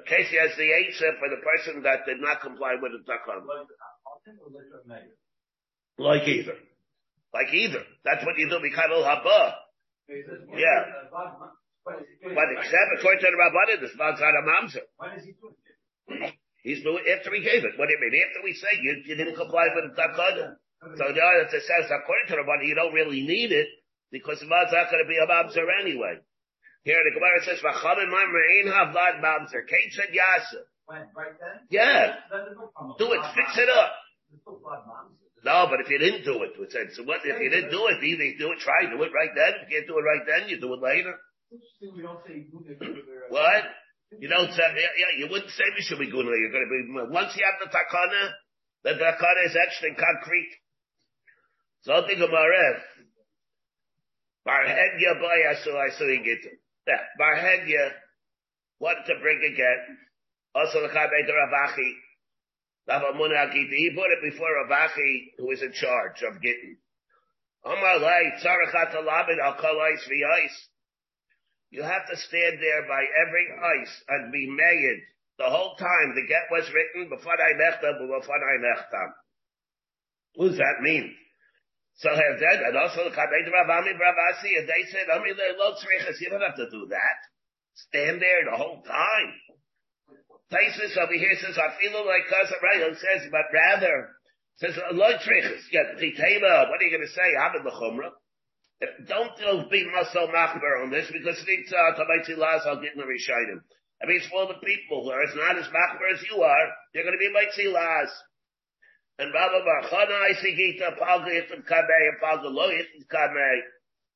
Casey 0.08 0.38
has 0.38 0.56
the 0.58 0.70
answer 0.74 1.12
for 1.20 1.30
the 1.30 1.42
person 1.42 1.84
that 1.84 2.06
did 2.06 2.20
not 2.20 2.42
comply 2.42 2.76
with 2.82 2.92
the 2.92 3.04
Takam. 3.08 3.48
Like 5.98 6.28
either. 6.28 6.58
Like 7.34 7.54
either. 7.54 7.84
That's 8.06 8.26
what 8.26 8.38
you 8.38 8.50
do, 8.50 8.60
Mikhail 8.60 9.04
Haba. 9.04 9.54
Yeah. 10.54 10.82
But 11.84 12.48
except 12.58 12.90
according 13.00 13.22
to 13.22 13.30
the 13.32 13.40
Rabbanim, 13.40 13.82
this 13.82 13.96
man's 13.98 14.20
not 14.20 14.32
a 14.32 14.44
mamzer. 14.44 14.86
When 14.98 15.12
is 15.20 15.26
he 15.26 15.34
doing 15.36 15.56
it? 16.08 16.34
He's 16.64 16.82
doing 16.82 17.04
after 17.12 17.34
he 17.36 17.44
gave 17.44 17.66
it. 17.66 17.76
What 17.76 17.88
do 17.88 17.94
you 17.94 18.00
mean? 18.00 18.16
After 18.24 18.42
we 18.44 18.54
say 18.56 18.80
you, 18.80 19.04
you 19.04 19.16
didn't 19.16 19.36
comply 19.36 19.68
with 19.76 19.92
the 19.92 19.96
takana. 20.00 20.56
So 20.96 21.12
the 21.12 21.20
other 21.20 21.48
says 21.52 21.92
according 21.92 22.28
to 22.30 22.36
the 22.40 22.44
Rabbanim, 22.44 22.68
you 22.68 22.76
don't 22.76 22.94
really 22.94 23.22
need 23.24 23.52
it 23.52 23.68
because 24.12 24.40
the 24.40 24.48
man's 24.48 24.72
not 24.72 24.90
going 24.92 25.04
to 25.04 25.10
be 25.10 25.20
a 25.20 25.28
mamzer 25.28 25.68
anyway. 25.82 26.20
Here 26.84 27.00
the 27.00 27.16
Gemara 27.16 27.40
says, 27.44 27.60
"V'chamim 27.64 28.12
ma'mein 28.12 28.68
havlad 28.68 29.24
mamzer." 29.24 29.68
Kate 29.68 29.92
said 29.92 30.12
yasa. 30.12 30.68
Right 30.88 31.08
then. 31.40 31.64
Yeah. 31.70 32.16
Do 33.00 33.14
it. 33.14 33.22
Fix 33.36 33.58
it 33.58 33.70
up. 33.70 33.92
No, 35.44 35.68
but 35.70 35.80
if 35.84 35.90
you 35.90 36.00
didn't 36.00 36.24
do 36.24 36.44
it, 36.44 36.56
so 36.96 37.04
what, 37.04 37.20
if 37.24 37.40
you 37.40 37.50
didn't 37.50 37.72
do 37.72 37.88
it, 37.88 38.04
either 38.04 38.24
you 38.24 38.38
do 38.40 38.52
it, 38.52 38.60
try, 38.60 38.88
do 38.88 39.02
it 39.04 39.12
right 39.12 39.32
then. 39.36 39.60
If 39.60 39.70
you 39.70 39.76
can't 39.76 39.88
do 39.88 40.00
it 40.00 40.08
right 40.08 40.24
then, 40.24 40.48
you 40.48 40.60
do 40.60 40.74
it 40.74 40.80
later. 40.80 41.16
what? 43.28 43.64
You 44.20 44.30
don't 44.30 44.52
say, 44.52 44.64
yeah, 44.64 44.94
yeah, 44.96 45.12
you 45.20 45.28
wouldn't 45.28 45.52
say 45.52 45.64
we 45.76 45.84
should 45.84 46.00
be 46.00 46.08
Mishabiguna. 46.08 46.32
You're 46.32 46.52
going 46.52 46.64
to 46.64 46.72
be, 46.72 47.12
once 47.12 47.36
you 47.36 47.44
have 47.44 47.60
the 47.60 47.68
takana, 47.76 48.32
the 48.84 48.92
takana 48.96 49.46
is 49.46 49.56
etched 49.56 49.84
in 49.84 49.96
concrete. 49.96 50.54
So 51.82 51.92
I 51.94 52.08
think 52.08 52.22
of 52.22 52.30
Maref. 52.30 52.80
Barhegya 54.48 55.20
boy, 55.20 55.38
I 55.50 55.56
saw, 55.64 55.76
I 55.76 55.90
saw 55.98 56.06
you 56.06 56.24
get 56.24 56.40
it. 56.40 56.63
Yeah, 56.88 57.04
Barhegya 57.20 57.92
wanted 58.80 59.06
to 59.08 59.20
bring 59.22 59.42
again. 59.54 59.98
Also 60.56 60.82
the 60.82 60.90
Chabed 60.90 61.30
Ravachi. 61.30 61.94
He 62.86 63.90
put 63.96 64.12
it 64.12 64.22
before 64.32 64.50
Ravachi, 64.66 65.32
who 65.38 65.52
is 65.52 65.62
in 65.62 65.72
charge 65.72 66.22
of 66.28 66.42
Gittin. 66.42 66.78
You 71.72 71.82
have 71.82 72.06
to 72.10 72.18
stand 72.18 72.60
there 72.62 72.84
by 72.88 73.06
every 73.26 73.48
ice 73.82 74.04
and 74.10 74.32
be 74.34 74.48
mayed 74.50 75.02
the 75.40 75.46
whole 75.46 75.76
time 75.76 76.14
the 76.14 76.28
get 76.28 76.52
was 76.52 76.70
written 76.74 77.08
before 77.10 77.34
I 77.34 77.54
left 77.58 77.82
them, 77.82 77.98
before 78.06 78.36
I 78.36 78.58
left 78.62 78.92
them. 78.92 79.14
What 80.36 80.48
does 80.50 80.58
that 80.58 80.82
mean? 80.82 81.16
So 81.96 82.10
that, 82.10 82.60
and 82.66 82.78
also 82.78 83.06
the 83.06 83.16
Kabed 83.16 83.48
Ravami 83.54 83.94
Bravasi, 83.94 84.58
and 84.58 84.68
they 84.68 84.84
said, 84.90 85.08
I 85.14 85.22
mean, 85.22 85.38
they 85.38 85.54
low 85.58 85.78
tzrichas, 85.78 86.20
you 86.20 86.30
don't 86.30 86.42
have 86.42 86.58
to 86.58 86.70
do 86.70 86.88
that. 86.90 87.18
Stand 87.90 88.22
there 88.22 88.50
the 88.50 88.58
whole 88.58 88.82
time. 88.82 89.30
Taisus 90.52 90.98
over 90.98 91.14
here 91.14 91.38
says, 91.42 91.58
I 91.58 91.74
feel 91.80 91.94
like 92.06 92.30
Kasa 92.30 92.56
Rayel 92.62 92.98
says, 92.98 93.30
but 93.32 93.46
rather, 93.54 94.10
says, 94.58 94.78
low 94.92 95.14
tzrichas, 95.18 95.70
Titema, 95.72 96.70
what 96.70 96.82
are 96.82 96.86
you 96.86 96.98
going 96.98 97.08
to 97.08 97.14
say? 97.14 97.30
I'm 97.40 97.56
in 97.58 97.64
the. 97.64 97.72
Don't 99.08 99.70
be 99.70 99.88
muscle 99.92 100.28
machber 100.28 100.84
on 100.84 100.90
this 100.90 101.10
because 101.12 101.42
it's 101.48 101.72
uh 101.72 101.96
tabaiti 101.96 102.38
las 102.38 102.64
I'll 102.66 102.82
get 102.82 102.94
in 102.94 103.00
the 103.00 103.06
rishayim. 103.06 103.62
I 104.02 104.08
mean 104.08 104.18
it's 104.18 104.28
for 104.28 104.48
the 104.48 104.60
people 104.60 105.04
who 105.04 105.12
are 105.12 105.24
not 105.36 105.58
as 105.58 105.68
machber 105.68 106.12
as 106.12 106.24
you 106.30 106.42
are, 106.42 106.68
they're 106.94 107.04
gonna 107.04 107.18
be 107.18 107.32
mighty 107.32 107.68
las. 107.70 108.10
And 109.20 109.34
Rabba 109.34 109.62
Barchana 109.62 110.34
Isigita 110.34 110.98
Palga 110.98 111.30
Yitzim 111.30 111.64
Kamei 111.70 112.10
and 112.10 112.20
Palga 112.22 112.50
Lo 112.50 112.70
Kamei. 113.12 113.60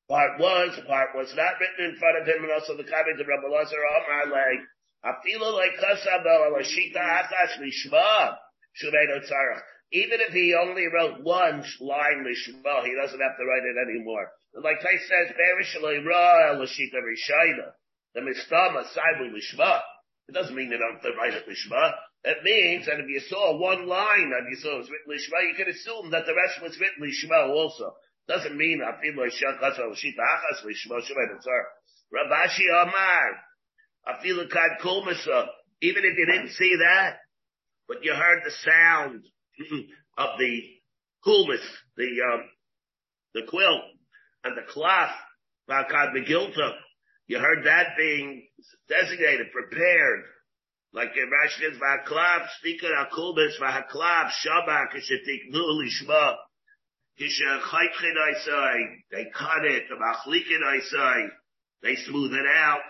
Part 0.09 0.39
was, 0.39 0.79
part 0.87 1.09
was 1.15 1.33
not 1.35 1.59
written 1.59 1.91
in 1.91 1.99
front 1.99 2.17
of 2.17 2.27
him, 2.27 2.43
and 2.43 2.51
also 2.53 2.77
the 2.77 2.87
comments 2.87 3.19
of 3.19 3.27
Rabbi 3.27 3.47
Lazar 3.47 3.75
Omar 3.75 4.31
like, 4.31 4.63
Afilo 5.03 5.51
like 5.53 5.75
Kasabel 5.77 6.47
Alashita 6.47 6.97
Akash 6.97 7.59
Lishma, 7.59 8.37
Shumedo 8.81 9.19
Tzarach. 9.19 9.61
Even 9.91 10.19
if 10.21 10.33
he 10.33 10.55
only 10.55 10.87
wrote 10.87 11.23
one 11.23 11.63
line 11.81 12.25
Lishma, 12.25 12.85
he 12.85 12.95
doesn't 12.95 13.19
have 13.19 13.37
to 13.37 13.45
write 13.45 13.63
it 13.63 13.77
anymore. 13.89 14.31
Like 14.53 14.79
Tais 14.81 15.07
says, 15.07 15.35
Berishaloi 15.35 16.05
Ra 16.05 16.55
Alashita 16.55 17.03
Rishayna. 17.03 17.71
The 18.15 18.21
Mistama 18.21 18.83
Saibu 18.95 19.29
Lishma. 19.29 19.81
It 20.27 20.33
doesn't 20.33 20.55
mean 20.55 20.69
they 20.69 20.77
don't 20.77 21.01
write 21.17 21.33
it 21.33 21.47
Lishma. 21.47 21.93
It 22.23 22.43
means 22.43 22.85
that 22.85 22.99
if 22.99 23.07
you 23.07 23.21
saw 23.29 23.57
one 23.57 23.87
line 23.87 24.31
and 24.35 24.47
you 24.49 24.57
saw 24.57 24.75
it 24.75 24.79
was 24.79 24.91
written 24.91 25.11
Lishma, 25.11 25.47
you 25.47 25.55
could 25.55 25.69
assume 25.73 26.11
that 26.11 26.25
the 26.25 26.35
rest 26.35 26.61
was 26.61 26.77
written 26.79 27.03
Lishma 27.03 27.49
also. 27.49 27.95
Doesn't 28.27 28.57
mean 28.57 28.81
Afilu 28.83 29.27
Shakas 29.31 29.79
Shita 29.79 30.19
Achas 30.19 30.65
Lishma 30.65 30.99
Shemayim 30.99 31.39
Rabashi 32.13 32.67
Amar. 32.81 33.37
Afilu 34.07 34.49
Kad 34.51 34.79
Kulmasa. 34.83 35.47
Even 35.81 36.03
if 36.03 36.17
you 36.17 36.25
didn't 36.25 36.51
see 36.51 36.75
that, 36.79 37.17
but 37.87 38.03
you 38.03 38.13
heard 38.13 38.41
the 38.43 38.51
sound 38.51 39.23
of 40.17 40.39
the 40.39 40.61
kulmis, 41.25 41.63
the 41.95 42.09
um, 42.33 42.43
the 43.33 43.43
quilt 43.47 43.83
and 44.43 44.57
the 44.57 44.63
cloth, 44.71 45.11
Vakad 45.69 46.13
Megilta, 46.15 46.71
you 47.27 47.39
heard 47.39 47.65
that 47.65 47.97
being 47.97 48.47
designated, 48.87 49.51
prepared, 49.51 50.23
like 50.93 51.11
in 51.15 51.29
Rashi 51.29 51.59
says, 51.59 51.79
"Va'klav 51.79 52.47
stikar 52.59 52.95
akulbes 53.05 53.59
va'haklav 53.59 54.31
shabak 54.45 54.93
kishetiknu 54.95 55.61
lishma 55.61 56.35
kishachaytchin 57.19 58.15
isai." 58.33 59.03
They 59.11 59.25
cut 59.37 59.65
it, 59.65 59.83
the 59.89 59.95
machlikin 59.95 60.63
isai. 60.63 61.29
They 61.83 61.95
smooth 61.95 62.33
it 62.33 62.47
out. 62.55 62.81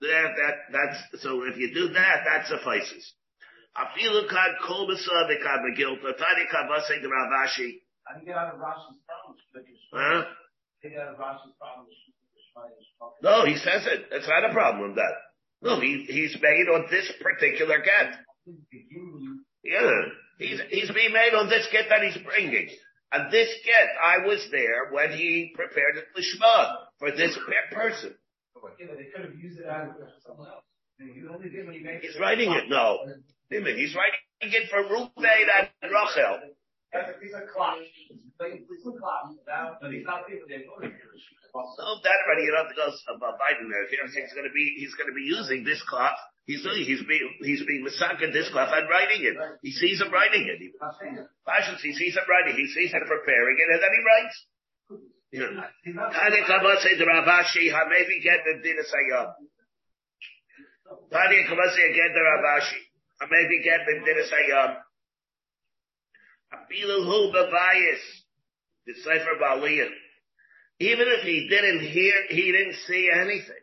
That, 0.00 0.34
that, 0.36 0.54
that's, 0.72 1.22
so 1.22 1.44
if 1.44 1.56
you 1.56 1.72
do 1.72 1.88
that, 1.94 2.24
that 2.26 2.46
suffices. 2.48 3.14
Afilu 3.76 4.28
kad 4.28 4.58
kol 4.66 4.88
b'sa 4.88 5.30
v'kad 5.30 5.62
megilta, 5.64 6.16
tani 6.18 6.46
kad 6.50 6.66
v'asei 6.68 7.00
de 7.00 7.08
Ravashi. 7.08 7.80
How 8.04 8.14
do 8.14 8.20
you 8.20 8.26
get 8.26 8.36
out 8.36 8.54
of 8.54 8.60
Rashi's 8.60 8.98
problems? 9.06 9.40
Huh? 9.94 10.24
Get 10.82 10.98
out 10.98 11.14
of 11.14 11.18
Rashi's 11.18 11.54
problems. 11.58 11.94
No, 13.22 13.44
he 13.44 13.56
says 13.56 13.86
it. 13.86 14.06
It's 14.12 14.28
not 14.28 14.50
a 14.50 14.52
problem 14.52 14.88
with 14.88 14.96
that. 14.96 15.14
No, 15.62 15.80
he, 15.80 16.04
he's 16.08 16.36
made 16.40 16.68
on 16.68 16.86
this 16.90 17.10
particular 17.22 17.78
get. 17.78 18.20
Yeah. 19.64 19.90
He's, 20.38 20.60
he's 20.68 20.90
being 20.90 21.12
made 21.12 21.34
on 21.34 21.48
this 21.48 21.66
get 21.72 21.86
that 21.88 22.02
he's 22.02 22.18
bringing. 22.22 22.68
And 23.12 23.32
this 23.32 23.48
get, 23.64 23.88
I 24.02 24.26
was 24.26 24.46
there 24.50 24.90
when 24.90 25.12
he 25.12 25.52
prepared 25.54 25.96
it 25.96 26.04
lishma 26.18 26.74
for 26.98 27.10
this 27.12 27.38
person. 27.72 28.14
Yeah, 28.78 28.86
but 28.88 28.98
they 28.98 29.04
could 29.14 29.24
have 29.24 29.38
used 29.38 29.60
it 29.60 29.66
out 29.66 29.88
of 29.88 29.94
someone 30.26 30.48
else. 30.48 30.64
You 30.98 31.30
only 31.32 31.48
did 31.48 31.66
when 31.66 31.74
you 31.74 31.84
made 31.84 32.00
He's 32.02 32.18
writing 32.18 32.50
it, 32.52 32.68
no. 32.68 32.98
He's 33.50 33.94
writing 33.94 34.18
it 34.40 34.70
for 34.70 34.82
Ruvain 34.82 35.46
and 35.58 35.68
Rachel. 35.82 36.40
These 36.94 37.34
are 37.34 37.50
clocks. 37.50 37.82
These 38.38 38.86
are 38.86 38.94
clocks. 38.94 39.34
Now, 39.50 39.74
but 39.82 39.90
not 40.06 40.30
people 40.30 40.46
they 40.46 40.62
voted 40.62 40.94
So 40.94 41.84
that 42.06 42.18
already, 42.22 42.46
you 42.46 42.54
don't 42.54 42.66
have 42.66 42.70
to 42.70 42.78
go 42.78 42.86
about 43.10 43.34
Biden 43.42 43.66
there. 43.66 43.82
If 43.82 43.90
he 43.90 43.98
he's 43.98 44.30
going 44.30 44.46
to 44.46 44.54
be, 44.54 44.64
he's 44.78 44.94
going 44.94 45.10
to 45.10 45.16
be 45.16 45.26
using 45.26 45.66
this 45.66 45.82
cloth. 45.90 46.14
He's 46.46 46.62
he's 46.62 47.02
being 47.02 47.26
he's 47.42 47.64
being 47.66 47.82
massacred 47.82 48.30
this 48.30 48.46
cloth 48.54 48.70
and 48.70 48.86
writing 48.86 49.26
it. 49.26 49.34
He 49.66 49.72
sees 49.72 49.98
him 49.98 50.12
writing 50.12 50.46
it. 50.46 50.60
He, 50.62 50.70
he 50.70 51.92
sees 51.98 52.14
him 52.14 52.26
writing. 52.30 52.54
He 52.54 52.68
sees 52.70 52.92
him 52.92 53.02
preparing 53.08 53.56
it, 53.58 53.68
and 53.74 53.80
then 53.82 53.90
he 53.90 54.02
writes. 54.04 54.36
You 55.34 55.40
know, 55.42 55.50
Kabase 55.90 56.94
the 56.94 57.06
Ravashi 57.10 57.66
Hamevi 57.74 58.22
get 58.22 58.46
the 58.46 58.62
Dina 58.62 58.86
Sayyam. 58.86 59.34
Um, 60.94 61.00
Tani 61.10 61.42
Kabase 61.50 61.82
get 61.90 62.14
the 62.14 62.22
Ravashi 62.22 62.78
Hamevi 63.18 63.58
get 63.66 63.82
the 63.82 63.98
Dina. 64.06 64.84
Abilu 66.54 67.04
Hu 67.04 67.32
Babayis 67.32 68.24
the 68.86 68.94
Sefer 69.02 69.36
Baliyah. 69.40 69.90
Even 70.80 71.06
if 71.08 71.22
he 71.22 71.48
didn't 71.48 71.88
hear, 71.88 72.14
he 72.28 72.52
didn't 72.52 72.76
see 72.86 73.10
anything. 73.12 73.62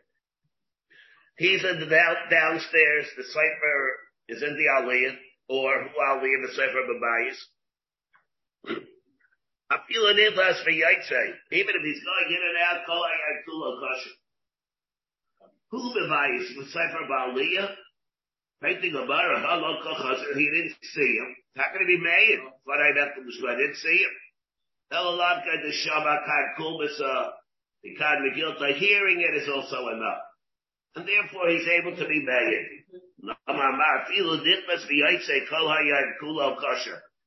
He's 1.38 1.64
in 1.64 1.80
the 1.80 1.86
down, 1.86 2.16
downstairs, 2.30 3.06
the 3.16 3.24
cipher 3.24 3.98
is 4.28 4.42
in 4.42 4.56
the 4.56 4.66
Aliyah, 4.80 5.16
or 5.48 5.84
who 5.84 6.00
Aliyah, 6.00 6.42
the. 6.42 7.36
I 9.70 9.78
feel 9.88 10.06
an 10.08 10.18
influence 10.18 10.60
for 10.60 10.70
Yaitse, 10.70 11.32
even 11.52 11.74
if 11.74 11.82
he's 11.82 12.04
going 12.04 12.28
in 12.28 12.42
and 12.48 12.58
out, 12.68 12.86
Kol 12.86 13.02
Ayat 13.02 13.44
Kulo 13.48 13.80
Kosher. 13.80 14.16
Who 15.70 15.78
Babayis, 15.78 16.48
the 16.56 16.66
cipher 16.70 17.06
Baliyah? 17.10 17.74
Painting 18.62 18.94
a 18.94 19.06
bar, 19.06 19.34
he 20.38 20.46
didn't 20.46 20.76
see 20.94 21.18
him. 21.18 21.34
How 21.56 21.72
can 21.72 21.82
he 21.82 21.96
be 21.96 22.02
made? 22.02 22.38
But 22.64 22.78
I 22.78 22.92
didn't 22.94 23.76
see 23.76 23.98
him. 23.98 24.14
Elalabka 24.92 25.62
the 25.62 25.72
Shabakad 25.82 26.54
Kulbasa, 26.60 27.32
the 27.82 27.94
Kad 27.96 28.18
uh, 28.18 28.22
Megilta, 28.22 28.76
hearing 28.76 29.20
it 29.20 29.34
is 29.42 29.48
also 29.48 29.88
enough. 29.88 30.22
And 30.94 31.08
therefore 31.08 31.48
he's 31.48 31.66
able 31.66 31.96
to 31.96 32.06
be 32.06 32.22
made. 32.22 32.84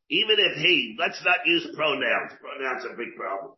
Even 0.09 0.35
if 0.39 0.57
he, 0.57 0.95
let's 0.99 1.21
not 1.25 1.39
use 1.45 1.67
pronouns. 1.75 2.31
Pronouns 2.39 2.85
are 2.85 2.93
a 2.93 2.97
big 2.97 3.15
problem. 3.17 3.53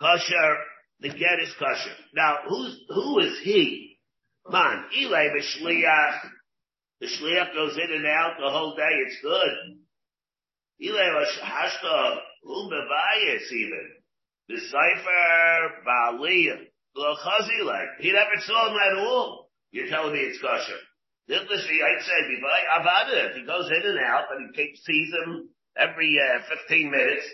Kosher, 0.00 0.56
the 1.00 1.08
get 1.08 1.40
is 1.42 1.54
kosher. 1.58 1.94
Now, 2.14 2.38
who's, 2.48 2.80
who 2.88 3.18
is 3.20 3.38
he? 3.42 3.98
Man, 4.48 4.84
Eli 4.98 5.28
B'Shliach, 5.28 6.20
the 7.00 7.06
shliach 7.06 7.54
goes 7.54 7.76
in 7.76 7.92
and 7.92 8.06
out 8.06 8.36
the 8.38 8.50
whole 8.50 8.76
day. 8.76 8.90
It's 9.06 9.16
good. 9.22 9.78
even. 13.52 13.90
The 14.48 14.58
cipher 14.58 15.84
ba'aliyah. 15.86 16.66
Like? 17.64 17.88
He 18.00 18.12
never 18.12 18.36
saw 18.40 18.70
him 18.70 18.76
at 18.76 18.98
all. 18.98 19.50
You're 19.70 19.88
telling 19.88 20.12
me 20.12 20.20
it's 20.20 20.40
kosher. 20.40 20.78
I'd 21.30 22.02
say, 22.02 22.20
Avada, 22.76 23.30
if 23.30 23.36
he 23.36 23.46
goes 23.46 23.70
in 23.70 23.88
and 23.88 23.98
out 24.00 24.24
and 24.32 24.50
he 24.52 24.62
keeps 24.62 24.84
sees 24.84 25.12
him 25.14 25.48
every 25.76 26.18
uh, 26.18 26.40
15 26.66 26.90
minutes, 26.90 27.26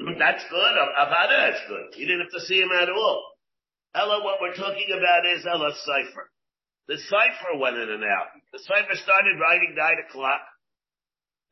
Mm, 0.00 0.18
that's 0.18 0.44
good. 0.48 0.72
Avada, 0.96 1.52
that's 1.52 1.64
good. 1.68 1.98
You 2.00 2.06
didn't 2.06 2.22
have 2.28 2.40
to 2.40 2.46
see 2.46 2.60
him 2.60 2.72
at 2.72 2.88
all. 2.88 3.22
Ella, 3.94 4.24
what 4.24 4.40
we're 4.40 4.56
talking 4.56 4.88
about 4.88 5.26
is 5.28 5.44
Ella 5.44 5.72
cipher. 5.84 6.30
The 6.88 6.96
cipher 6.96 7.60
went 7.60 7.76
in 7.76 7.90
and 7.90 8.04
out. 8.04 8.32
The 8.52 8.58
cipher 8.58 8.96
started 8.96 9.38
writing 9.38 9.76
nine 9.76 10.00
o'clock, 10.08 10.40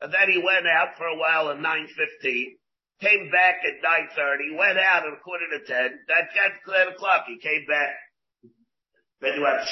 and 0.01 0.11
then 0.11 0.27
he 0.33 0.41
went 0.41 0.65
out 0.65 0.97
for 0.97 1.05
a 1.05 1.17
while 1.17 1.51
at 1.51 1.61
nine 1.61 1.87
fifteen, 1.93 2.57
came 2.99 3.29
back 3.31 3.61
at 3.61 3.81
nine 3.85 4.09
thirty, 4.17 4.57
went 4.57 4.77
out 4.77 5.05
at 5.05 5.21
quarter 5.21 5.45
to 5.53 5.61
ten. 5.65 5.99
That 6.09 6.33
got 6.33 6.51
ten 6.65 6.93
o'clock. 6.93 7.25
He 7.27 7.37
came 7.37 7.65
back. 7.69 7.93
Then 9.21 9.37
you 9.37 9.45
have 9.45 9.69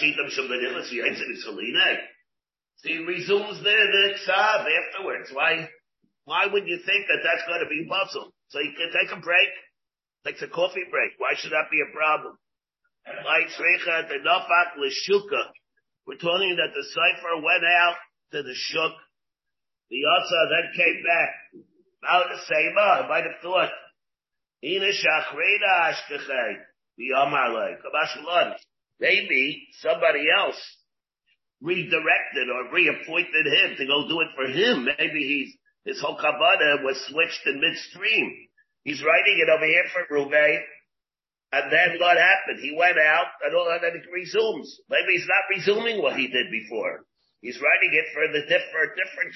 ends 1.02 1.20
in 1.20 1.36
Saline. 1.42 1.98
So 2.78 2.90
he 2.90 2.98
resumes 3.02 3.58
the 3.58 3.74
the 3.74 4.14
Ksav 4.22 4.62
afterwards. 4.62 5.32
Why? 5.34 5.68
Why 6.26 6.46
would 6.46 6.68
you 6.68 6.78
think 6.86 7.08
that 7.10 7.26
that's 7.26 7.46
going 7.50 7.62
to 7.66 7.70
be 7.70 7.90
puzzle? 7.90 8.32
So 8.50 8.60
you 8.60 8.74
can 8.78 8.92
take 8.94 9.12
a 9.16 9.22
break, 9.22 9.50
takes 10.26 10.42
a 10.42 10.48
coffee 10.48 10.86
break. 10.90 11.12
Why 11.18 11.34
should 11.38 11.52
that 11.52 11.70
be 11.72 11.82
a 11.82 11.94
problem? 11.94 12.38
We're 16.06 16.18
talking 16.18 16.56
that 16.58 16.74
the 16.74 16.86
cipher 16.94 17.36
went 17.42 17.64
out 17.64 17.96
to 18.34 18.44
the 18.44 18.54
shuk. 18.56 18.94
The 19.90 19.98
Yotza 19.98 20.50
then 20.50 20.74
came 20.76 21.04
back. 21.04 21.30
Now 22.04 22.24
the 22.24 22.42
same 22.48 22.76
uh, 22.78 23.04
I 23.04 23.08
might 23.08 23.24
have 23.24 23.42
thought. 23.42 23.70
Maybe 29.00 29.68
somebody 29.82 30.28
else 30.30 30.60
redirected 31.62 32.50
or 32.50 32.74
reappointed 32.74 33.46
him 33.46 33.76
to 33.78 33.86
go 33.86 34.08
do 34.08 34.22
it 34.22 34.28
for 34.36 34.48
him. 34.48 34.86
Maybe 34.98 35.20
he's, 35.28 35.56
his 35.86 36.00
whole 36.02 36.16
kabbalah 36.16 36.84
was 36.84 37.00
switched 37.08 37.46
in 37.46 37.62
midstream. 37.62 38.48
He's 38.84 39.04
writing 39.04 39.40
it 39.40 39.50
over 39.50 39.66
here 39.66 39.88
for 39.94 40.08
Ruvain. 40.12 40.60
And 41.52 41.72
then 41.72 42.00
what 42.00 42.18
happened? 42.18 42.62
He 42.62 42.76
went 42.78 43.00
out 43.00 43.34
and 43.42 43.56
all 43.56 43.70
and 43.72 43.82
then 43.82 43.98
he 43.98 44.06
resumes. 44.14 44.70
Maybe 44.90 45.18
he's 45.18 45.28
not 45.28 45.50
resuming 45.50 46.02
what 46.02 46.16
he 46.16 46.28
did 46.28 46.52
before. 46.52 47.06
He's 47.42 47.58
writing 47.58 47.92
it 47.96 48.06
for 48.14 48.28
the 48.30 48.44
different, 48.46 48.94
different. 49.00 49.34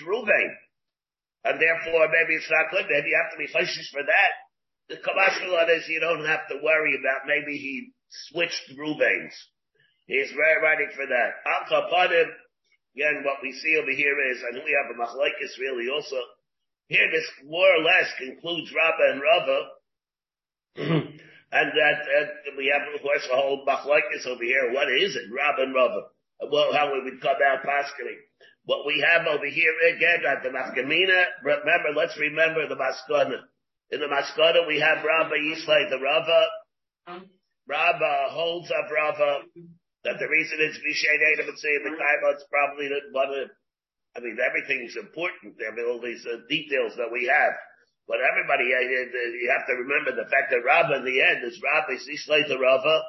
And 1.44 1.60
therefore 1.60 2.08
maybe 2.12 2.36
it's 2.38 2.52
not 2.52 2.72
good. 2.72 2.86
Maybe 2.88 3.10
you 3.10 3.18
have 3.18 3.34
to 3.34 3.42
be 3.42 3.50
choshish 3.50 3.90
for 3.92 4.04
that. 4.04 4.32
The 4.90 4.98
Kabbalah 4.98 5.72
is 5.74 5.88
you 5.88 6.00
don't 6.00 6.26
have 6.26 6.48
to 6.50 6.60
worry 6.62 6.96
about 7.00 7.26
maybe 7.26 7.58
he 7.58 7.92
switched 8.30 8.78
Ruvains. 8.78 9.34
He's 10.06 10.32
writing 10.36 10.92
for 10.94 11.08
that. 11.08 11.32
Al 11.48 11.64
Kapadim, 11.72 12.30
again, 12.96 13.24
what 13.26 13.42
we 13.42 13.52
see 13.52 13.78
over 13.82 13.92
here 13.92 14.16
is, 14.32 14.42
and 14.42 14.62
we 14.64 14.72
have 14.78 14.94
a 14.94 14.98
machlaikis 14.98 15.60
really 15.60 15.90
also. 15.90 16.18
Here, 16.88 17.10
this 17.12 17.28
more 17.46 17.68
or 17.68 17.82
less 17.82 18.10
concludes 18.18 18.72
Rabbah 18.74 19.12
and 19.12 19.22
Rava, 19.22 19.60
and 20.78 21.70
that 21.74 22.00
uh, 22.02 22.26
we 22.58 22.74
have, 22.74 22.94
of 22.94 23.02
course, 23.02 23.28
a 23.32 23.36
whole 23.36 23.66
machlaikis 23.66 24.28
over 24.28 24.44
here. 24.44 24.72
What 24.74 24.92
is 24.92 25.16
it, 25.16 25.32
Rabbah 25.32 25.64
and 25.64 25.76
Rava? 25.76 26.02
Well, 26.52 26.74
how 26.74 26.92
we 26.92 27.04
would 27.04 27.22
come 27.22 27.38
out 27.46 27.64
pascally. 27.64 28.18
What 28.66 28.86
we 28.86 29.04
have 29.06 29.28
over 29.28 29.46
here 29.46 29.74
again 29.96 30.24
at 30.26 30.44
the 30.44 30.50
Mafkamina, 30.50 31.26
remember, 31.44 31.90
let's 31.96 32.18
remember 32.18 32.68
the 32.68 32.76
Maskana. 32.76 33.40
In 33.92 34.00
the 34.00 34.08
Maskana, 34.08 34.68
we 34.68 34.80
have 34.80 35.04
Rabba 35.04 35.36
Yislay, 35.36 35.90
the 35.90 36.00
Rava. 36.00 36.48
Rabba 37.68 38.28
holds 38.30 38.72
of 38.72 38.92
Rava 38.92 39.42
that 40.04 40.20
the 40.20 40.28
reason 40.28 40.60
it's 40.60 40.80
Vishay 40.84 41.16
Adam 41.34 41.48
and 41.48 41.60
say 41.60 41.74
the 41.80 41.96
Kaima, 41.96 42.36
it's 42.36 42.48
probably 42.52 42.92
one 43.12 43.32
of, 43.32 43.48
I 44.16 44.20
mean, 44.20 44.38
everything's 44.38 44.96
important. 45.00 45.56
There 45.58 45.72
are 45.72 45.90
all 45.90 46.04
these 46.04 46.26
uh, 46.28 46.44
details 46.50 46.96
that 47.00 47.12
we 47.12 47.32
have. 47.32 47.56
But 48.08 48.20
everybody, 48.20 48.68
uh, 48.76 48.84
you 48.84 49.48
have 49.56 49.66
to 49.68 49.80
remember 49.80 50.12
the 50.12 50.28
fact 50.28 50.52
that 50.52 50.60
Rabba 50.60 51.00
in 51.00 51.06
the 51.08 51.24
end 51.24 51.48
is 51.48 51.56
Rabba, 51.64 51.96
is 51.96 52.04
Ishlaita 52.04 52.60
Rava, 52.60 53.00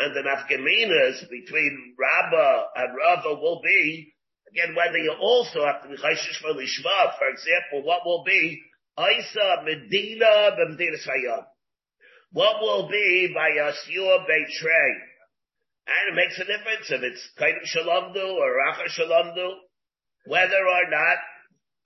and 0.00 0.16
the 0.16 0.24
nafkaminas 0.24 1.28
between 1.28 1.94
Rabbah 1.98 2.72
and 2.76 2.96
Rava 2.96 3.36
will 3.36 3.60
be, 3.60 4.14
again, 4.48 4.74
whether 4.74 4.96
you 4.96 5.12
also 5.20 5.66
have 5.66 5.82
to 5.84 5.88
be 5.92 6.00
Chayshish 6.00 6.40
for 6.40 6.56
Lishma, 6.56 7.18
for 7.20 7.28
example, 7.28 7.84
what 7.84 8.06
will 8.06 8.24
be 8.24 8.62
Isa 8.98 9.62
Medina 9.64 10.56
B'Medina 10.56 10.98
Sayyam. 11.04 11.44
What 12.32 12.60
will 12.60 12.88
be 12.88 13.32
by 13.34 13.50
Yasur 13.50 14.24
Beitrei? 14.24 15.09
And 15.90 16.14
it 16.14 16.14
makes 16.14 16.38
a 16.38 16.46
difference 16.46 16.86
if 16.86 17.02
it's 17.02 17.24
kind 17.34 17.58
of 17.58 17.66
Shalamdu 17.66 18.22
or 18.22 18.54
Racha 18.62 18.86
Shalamdu, 18.94 19.58
whether 20.26 20.62
or 20.62 20.86
not, 20.86 21.18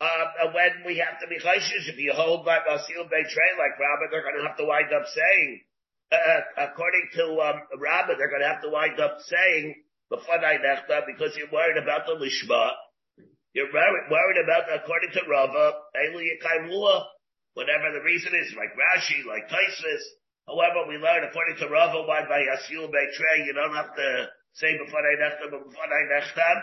uh, 0.00 0.52
when 0.52 0.84
we 0.84 1.00
have 1.00 1.16
to 1.20 1.26
be 1.26 1.40
chayshish, 1.40 1.88
if 1.88 1.96
you 1.96 2.12
hold 2.12 2.44
by 2.44 2.58
Basil 2.60 3.08
Beitrei, 3.08 3.50
like 3.56 3.80
Rabbi, 3.80 4.12
they're 4.12 4.26
going 4.26 4.36
to 4.36 4.46
have 4.46 4.58
to 4.58 4.68
wind 4.68 4.92
up 4.92 5.08
saying, 5.08 5.60
uh, 6.12 6.68
according 6.68 7.08
to 7.16 7.24
um, 7.40 7.62
Rabbi, 7.80 8.12
they're 8.18 8.28
going 8.28 8.44
to 8.44 8.52
have 8.52 8.60
to 8.60 8.68
wind 8.68 9.00
up 9.00 9.16
saying, 9.24 9.74
because 10.10 11.32
you're 11.36 11.50
worried 11.50 11.80
about 11.80 12.04
the 12.04 12.12
Lishma, 12.20 12.70
you're 13.54 13.72
worried, 13.72 14.10
worried 14.10 14.40
about, 14.44 14.68
according 14.68 15.10
to 15.14 15.22
Rava, 15.30 15.80
whatever 17.54 17.88
the 17.94 18.04
reason 18.04 18.32
is, 18.34 18.52
like 18.52 18.74
Rashi, 18.76 19.24
like 19.24 19.48
Taisus, 19.48 20.04
However, 20.46 20.84
we 20.88 21.00
learn 21.00 21.24
according 21.24 21.56
to 21.64 21.68
Rava 21.72 22.04
why 22.04 22.28
by 22.28 22.44
Yasil 22.44 22.92
Beitrei 22.92 23.46
you 23.46 23.54
don't 23.56 23.74
have 23.74 23.96
to 23.96 24.28
say 24.52 24.76
before 24.76 25.00
nechtam 25.00 25.50
but 25.50 25.64
before 25.64 25.88
nechtam. 25.88 26.58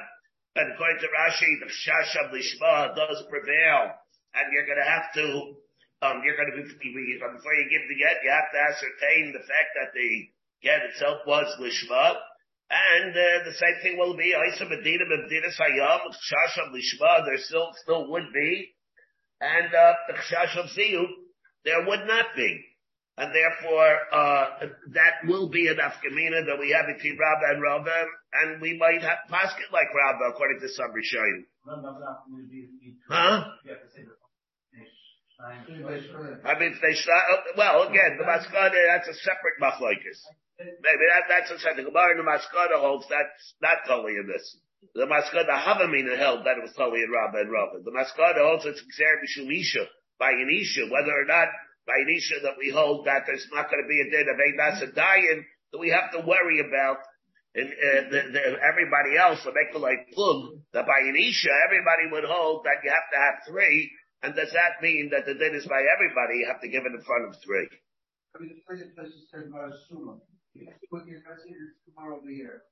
And 0.55 0.73
according 0.73 0.99
to 0.99 1.07
Rashi, 1.07 1.51
the 1.63 1.71
Shash 1.71 2.11
of 2.25 2.31
Lishma 2.35 2.93
does 2.95 3.23
prevail, 3.29 3.95
and 4.35 4.51
you're 4.51 4.67
going 4.67 4.83
to 4.83 4.91
have 4.91 5.07
to, 5.15 5.25
um, 6.03 6.21
you're 6.25 6.35
going 6.35 6.51
to 6.51 6.57
be 6.59 6.67
before 6.67 7.55
you 7.55 7.65
give 7.71 7.87
the 7.87 7.95
get, 7.95 8.19
you 8.19 8.29
have 8.29 8.51
to 8.51 8.59
ascertain 8.59 9.31
the 9.31 9.39
fact 9.39 9.71
that 9.79 9.93
the 9.95 10.27
get 10.61 10.83
itself 10.91 11.23
was 11.25 11.47
Lishma. 11.57 12.19
And 12.69 13.11
uh, 13.11 13.43
the 13.47 13.55
same 13.55 13.77
thing 13.81 13.97
will 13.97 14.15
be 14.15 14.35
Isa 14.35 14.65
Medina 14.65 15.05
Medina 15.07 15.47
Sayam 15.55 15.99
Chash 16.11 16.55
of 16.59 16.75
Lishma. 16.75 17.25
There 17.25 17.37
still 17.37 17.71
still 17.81 18.11
would 18.11 18.31
be, 18.33 18.75
and 19.39 19.73
uh, 19.73 19.93
the 20.07 20.13
Chash 20.29 20.55
of 20.57 20.69
Ziyu 20.71 21.03
there 21.65 21.85
would 21.87 22.07
not 22.07 22.35
be. 22.35 22.70
And 23.17 23.35
therefore, 23.35 23.97
uh, 24.11 24.45
that 24.95 25.27
will 25.27 25.49
be 25.49 25.67
an 25.67 25.77
afkamina 25.77 26.45
that 26.47 26.57
we 26.57 26.71
have 26.71 26.87
between 26.87 27.19
Rabba 27.19 27.53
and 27.53 27.61
Rabba, 27.61 28.05
and 28.33 28.61
we 28.61 28.77
might 28.77 29.01
have 29.01 29.27
basket 29.29 29.67
like 29.73 29.93
Rabba 29.93 30.31
according 30.33 30.59
to 30.61 30.69
some 30.69 30.91
Rishonim. 30.95 31.43
Huh? 33.09 33.43
I 36.45 36.59
mean, 36.59 36.77
they 36.81 36.93
start, 36.93 37.23
well, 37.57 37.89
again, 37.89 38.17
the 38.17 38.25
Maskana, 38.25 38.77
that's 38.93 39.09
a 39.09 39.17
separate 39.25 39.57
machlokes. 39.61 40.21
Maybe 40.59 41.03
that, 41.09 41.25
that's 41.27 41.51
a 41.51 41.57
separate. 41.59 41.83
The 41.83 41.89
Gemara 41.89 42.11
in 42.11 42.17
the 42.17 42.29
Maskana 42.29 42.77
holds 42.79 43.05
that's 43.09 43.53
not 43.61 43.81
totally 43.87 44.13
in 44.21 44.27
this. 44.29 44.45
The 44.93 45.09
Maskana 45.09 45.57
Havamina 45.57 46.17
held 46.17 46.45
that 46.45 46.57
it 46.57 46.63
was 46.63 46.73
totally 46.77 47.01
in 47.01 47.09
Rabba 47.09 47.41
and 47.41 47.51
Rabba. 47.51 47.81
The 47.83 47.91
Maskana 47.91 48.45
holds 48.45 48.65
it's 48.65 48.81
Xer 48.81 49.17
Mishumisha 49.17 49.85
by 50.19 50.29
an 50.29 50.49
Isha, 50.49 50.85
whether 50.93 51.11
or 51.11 51.25
not 51.25 51.49
by 51.85 51.97
Nisha 52.05 52.43
that 52.43 52.57
we 52.57 52.69
hold 52.69 53.05
that 53.07 53.23
there's 53.25 53.47
not 53.51 53.69
going 53.69 53.81
to 53.81 53.89
be 53.89 54.01
a 54.01 54.07
din 54.09 54.27
of 54.29 54.37
Eidas 54.37 54.83
and 54.83 54.93
Dayan 54.93 55.39
that 55.73 55.79
we 55.79 55.89
have 55.89 56.11
to 56.13 56.27
worry 56.27 56.61
about 56.61 57.01
and 57.53 57.67
uh, 57.67 58.01
the, 58.07 58.19
the, 58.31 58.41
everybody 58.63 59.19
else 59.19 59.43
the 59.43 59.51
like 59.79 60.07
plug 60.15 60.55
that 60.71 60.87
by 60.87 60.99
Anisha 61.03 61.51
everybody 61.67 62.07
would 62.07 62.23
hold 62.23 62.63
that 62.63 62.79
you 62.83 62.89
have 62.89 63.09
to 63.11 63.19
have 63.19 63.35
three. 63.47 63.91
And 64.23 64.35
does 64.35 64.53
that 64.53 64.79
mean 64.79 65.09
that 65.11 65.25
the 65.25 65.33
din 65.33 65.55
is 65.55 65.67
by 65.67 65.81
everybody? 65.81 66.39
You 66.39 66.47
have 66.47 66.61
to 66.61 66.69
give 66.69 66.85
it 66.85 66.93
in 66.95 67.01
front 67.03 67.27
of 67.27 67.35
three. 67.43 67.67
I 68.31 68.39
mean, 68.39 68.55
the 68.55 68.61
first 68.63 68.87
place 68.95 69.11
is 69.11 69.27
said 69.33 69.49
about 69.49 69.73
Suma. 69.89 70.21
Tomorrow 70.55 72.17
over 72.21 72.29
here. 72.29 72.63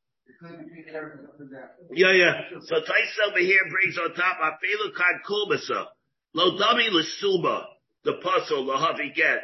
Yeah, 1.92 2.14
yeah. 2.14 2.34
So 2.62 2.76
Tais 2.80 3.16
over 3.28 3.40
here 3.40 3.66
brings 3.68 3.98
on 3.98 4.14
top 4.14 4.38
Afilu 4.38 4.94
Kubasa. 5.26 5.88
Lo 6.36 6.56
Dami 6.56 6.88
Lasuma 6.94 7.66
the 8.04 8.14
puzzle, 8.24 8.66
the 8.66 8.74
Havi 8.74 9.14
get, 9.16 9.42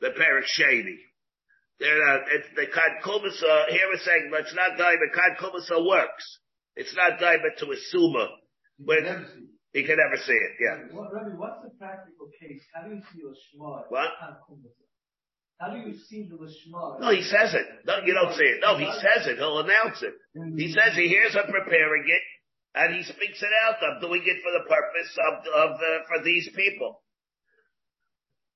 the 0.00 0.08
Perik 0.08 0.46
Shady. 0.46 0.98
There, 1.78 2.02
uh, 2.08 2.18
it's 2.32 2.48
the 2.56 2.66
Kad 2.72 3.04
Kumasa, 3.04 3.68
here 3.68 3.86
we're 3.92 4.00
saying, 4.00 4.28
but 4.30 4.40
it's 4.40 4.54
not 4.54 4.78
Daiba, 4.78 5.12
Kad 5.12 5.36
Kumasa 5.38 5.84
works. 5.84 6.38
It's 6.74 6.94
not 6.96 7.18
Daiba 7.20 7.56
to 7.58 7.70
assume 7.72 8.16
But 8.80 8.98
he 9.72 9.84
can 9.84 9.96
never 9.96 10.16
see 10.16 10.32
it, 10.32 10.52
yeah. 10.60 10.96
What, 10.96 11.12
Rabbi, 11.12 11.36
what's 11.36 11.62
the 11.62 11.70
practical 11.78 12.28
case? 12.40 12.62
How 12.72 12.88
do 12.88 12.94
you 12.94 13.02
see 13.12 13.20
a 13.20 13.32
Shema? 13.52 13.82
What? 13.88 14.10
How 15.58 15.72
do 15.72 15.78
you 15.80 15.96
see 16.08 16.28
the 16.28 16.36
Lishma? 16.36 17.00
No, 17.00 17.10
he 17.10 17.22
says 17.24 17.54
it. 17.54 17.66
No, 17.86 18.04
you 18.04 18.12
don't 18.12 18.36
see 18.36 18.44
it. 18.44 18.60
No, 18.60 18.76
he 18.76 18.84
says 19.00 19.26
it. 19.26 19.38
He'll 19.38 19.60
announce 19.60 20.02
it. 20.02 20.12
He 20.56 20.68
says 20.68 20.92
he 20.94 21.08
hears 21.08 21.32
him 21.32 21.48
preparing 21.48 22.04
it, 22.04 22.24
and 22.74 22.94
he 22.94 23.02
speaks 23.02 23.40
it 23.40 23.52
out. 23.64 23.80
I'm 23.80 24.00
doing 24.00 24.20
it 24.20 24.38
for 24.44 24.52
the 24.52 24.68
purpose 24.68 25.12
of, 25.16 25.34
of 25.48 25.70
uh, 25.80 26.04
for 26.08 26.24
these 26.24 26.48
people 26.54 27.00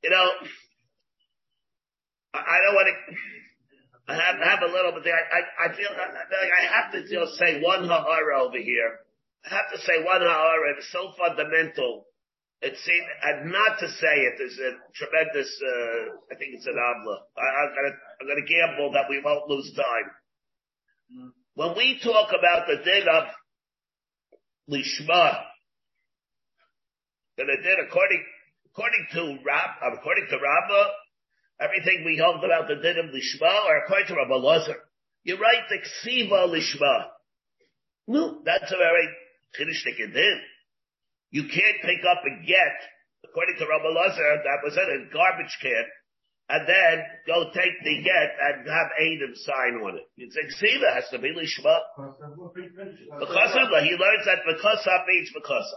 you 0.02 0.10
know, 0.10 0.26
I 2.34 2.56
don't 2.64 2.74
want 2.74 2.88
to. 2.88 3.16
I 4.10 4.14
have, 4.14 4.36
have 4.42 4.62
a 4.68 4.72
little 4.72 4.92
but 4.92 5.04
there. 5.04 5.14
I, 5.14 5.70
I 5.70 5.76
feel 5.76 5.86
like 5.86 6.50
I 6.50 6.64
have 6.66 6.92
to 6.92 7.02
just 7.06 7.38
say 7.38 7.62
one 7.62 7.86
ha'ara 7.86 8.42
over 8.42 8.58
here. 8.58 8.98
I 9.46 9.54
have 9.54 9.70
to 9.72 9.78
say 9.78 10.02
one 10.02 10.20
ha'ara. 10.20 10.74
It's 10.76 10.90
so 10.90 11.12
fundamental. 11.16 12.06
It 12.60 12.76
seems, 12.76 13.06
and 13.22 13.52
not 13.52 13.78
to 13.78 13.88
say 13.88 14.14
it 14.28 14.42
is 14.42 14.58
a 14.58 14.76
tremendous, 14.92 15.48
uh, 15.64 16.12
I 16.30 16.36
think 16.36 16.52
it's 16.52 16.66
an 16.66 16.76
avla. 16.76 17.16
I'm 17.38 17.70
gonna, 17.72 17.96
I'm 18.20 18.26
gonna 18.28 18.46
gamble 18.46 18.92
that 18.92 19.08
we 19.08 19.22
won't 19.24 19.48
lose 19.48 19.72
time. 19.72 21.32
When 21.54 21.74
we 21.76 22.00
talk 22.04 22.30
about 22.36 22.66
the 22.66 22.84
din 22.84 23.08
of 23.08 23.24
lishma, 24.68 25.40
then 27.38 27.46
the 27.46 27.62
din 27.62 27.86
according, 27.88 28.24
according 28.72 29.06
to 29.12 29.22
Rab, 29.44 29.70
uh, 29.82 29.96
according 29.98 30.26
to 30.30 30.36
Rabba, 30.36 30.82
everything 31.60 32.04
we 32.04 32.18
hold 32.22 32.44
about 32.44 32.68
the 32.68 32.76
din 32.76 32.98
of 32.98 33.10
lishma, 33.10 33.52
or 33.66 33.84
according 33.84 34.08
to 34.08 34.14
Rabba 34.14 34.34
Lazar, 34.34 34.76
you 35.24 35.36
write 35.36 35.66
the 35.68 35.78
ksiva 35.82 36.48
lishma. 36.48 37.06
No, 38.06 38.42
that's 38.44 38.70
a 38.70 38.76
very 38.76 39.08
chiddushnik 39.58 40.12
din. 40.12 40.40
You 41.30 41.42
can't 41.44 41.80
pick 41.82 42.00
up 42.10 42.22
a 42.24 42.46
get, 42.46 42.76
according 43.24 43.56
to 43.58 43.66
Rabbi 43.66 43.90
Lazar, 43.90 44.42
that 44.42 44.60
was 44.64 44.74
in 44.74 44.82
a 44.82 45.12
garbage 45.12 45.56
can, 45.62 45.86
and 46.48 46.66
then 46.66 46.94
go 47.26 47.50
take 47.54 47.76
the 47.84 48.02
get 48.02 48.30
and 48.42 48.66
have 48.66 48.90
Adam 48.98 49.34
sign 49.34 49.74
on 49.82 49.98
it. 49.98 50.06
It's 50.16 50.34
ksiva 50.34 50.94
has 50.94 51.08
to 51.10 51.18
be 51.18 51.34
lishma. 51.34 51.76
Because 53.18 53.52
he 53.84 53.94
learns 53.94 54.24
that 54.26 54.42
because 54.46 54.86
of 54.86 55.06
means 55.06 55.30
because 55.34 55.68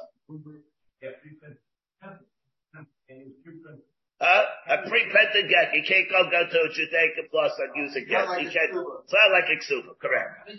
uh, 4.23 4.43
a 4.71 4.77
pre-printed 4.87 5.51
get. 5.51 5.75
You 5.75 5.83
can't 5.83 6.07
go, 6.07 6.23
go 6.31 6.47
to 6.47 6.59
a 6.63 6.69
Judaica 6.71 7.27
Plus 7.29 7.51
and 7.59 7.75
use 7.75 7.95
a 7.99 8.07
get. 8.07 8.23
Like 8.27 8.43
you 8.43 8.51
can't. 8.55 8.71
It's 8.71 9.11
not 9.13 9.29
like 9.35 9.51
a 9.51 9.59
Ksuba, 9.59 9.99
correct. 9.99 10.49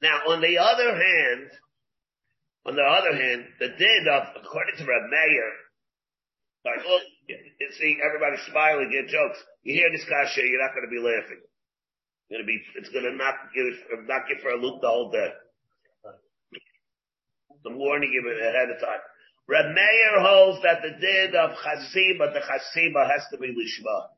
Now, 0.00 0.32
on 0.32 0.40
the 0.40 0.56
other 0.56 0.96
hand, 0.96 1.50
On 2.64 2.74
the 2.74 2.82
other 2.82 3.12
hand, 3.12 3.44
the 3.60 3.68
din 3.76 4.08
of, 4.08 4.22
according 4.40 4.76
to 4.80 4.84
Reb 4.88 5.04
Meir, 5.12 5.48
like, 6.64 6.80
oh, 6.80 7.00
you 7.28 7.68
see 7.76 8.00
everybody 8.00 8.40
smiling, 8.48 8.88
get 8.88 9.12
jokes. 9.12 9.36
You 9.64 9.74
hear 9.76 9.92
this 9.92 10.08
kasha, 10.08 10.40
you're 10.40 10.64
not 10.64 10.72
going 10.72 10.88
to 10.88 10.94
be 10.96 11.00
laughing. 11.00 11.44
It's 11.44 12.30
going 12.32 12.40
to 12.40 12.48
be, 12.48 12.56
it's 12.80 12.88
going 12.88 13.04
to 13.04 13.12
not 13.20 13.36
give, 13.52 13.68
not 14.08 14.24
give 14.28 14.40
for 14.40 14.48
a 14.48 14.56
loop 14.56 14.80
the 14.80 14.88
whole 14.88 15.12
day. 15.12 15.28
The 17.64 17.76
warning 17.76 18.12
it 18.16 18.24
ahead 18.24 18.72
of 18.72 18.80
time. 18.80 19.04
Meir 19.48 20.20
holds 20.20 20.62
that 20.62 20.80
the 20.82 20.90
din 21.00 21.34
of 21.36 21.50
chasima, 21.50 22.32
the 22.32 22.40
chasima 22.40 23.10
has 23.10 23.24
to 23.30 23.38
be 23.38 23.48
lishma. 23.48 24.08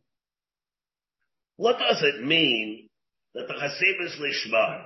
What 1.56 1.78
does 1.78 2.02
it 2.02 2.24
mean 2.24 2.88
that 3.34 3.48
the 3.48 3.54
chasima 3.54 4.06
is 4.06 4.16
lishma? 4.20 4.84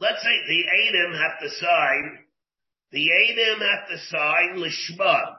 Let's 0.00 0.22
say 0.22 0.36
the 0.48 0.64
Adam 0.88 1.14
have 1.14 1.40
to 1.42 1.50
sign, 1.50 2.18
the 2.90 3.08
Adam 3.12 3.60
have 3.60 3.88
to 3.88 3.98
sign 3.98 4.56
lishma. 4.56 5.36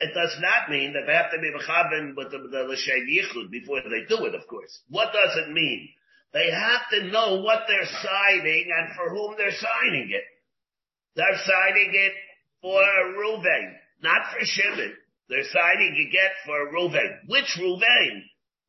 It 0.00 0.14
does 0.14 0.36
not 0.40 0.70
mean 0.70 0.92
that 0.92 1.06
they 1.06 1.12
have 1.12 1.32
to 1.32 1.38
be 1.38 1.50
mechaben 1.50 2.14
with 2.16 2.30
the, 2.30 2.38
the 2.38 2.62
l'shem 2.70 3.08
yichud 3.10 3.50
before 3.50 3.82
they 3.82 4.06
do 4.08 4.26
it, 4.26 4.34
of 4.34 4.46
course. 4.46 4.80
What 4.88 5.12
does 5.12 5.36
it 5.44 5.50
mean? 5.50 5.88
They 6.32 6.50
have 6.52 6.82
to 6.92 7.10
know 7.10 7.40
what 7.42 7.64
they're 7.66 7.88
signing 8.00 8.70
and 8.70 8.94
for 8.94 9.10
whom 9.10 9.34
they're 9.36 9.50
signing 9.50 10.10
it. 10.12 10.22
They're 11.16 11.40
signing 11.44 11.90
it 11.94 12.12
for 12.62 12.82
Ruvain, 13.18 13.74
not 14.02 14.32
for 14.32 14.44
Shimon. 14.44 14.94
They're 15.28 15.44
signing 15.44 15.94
a 15.94 16.12
get 16.12 16.32
for 16.46 16.72
Ruvain. 16.72 17.28
Which 17.28 17.56
Ruvain? 17.58 18.22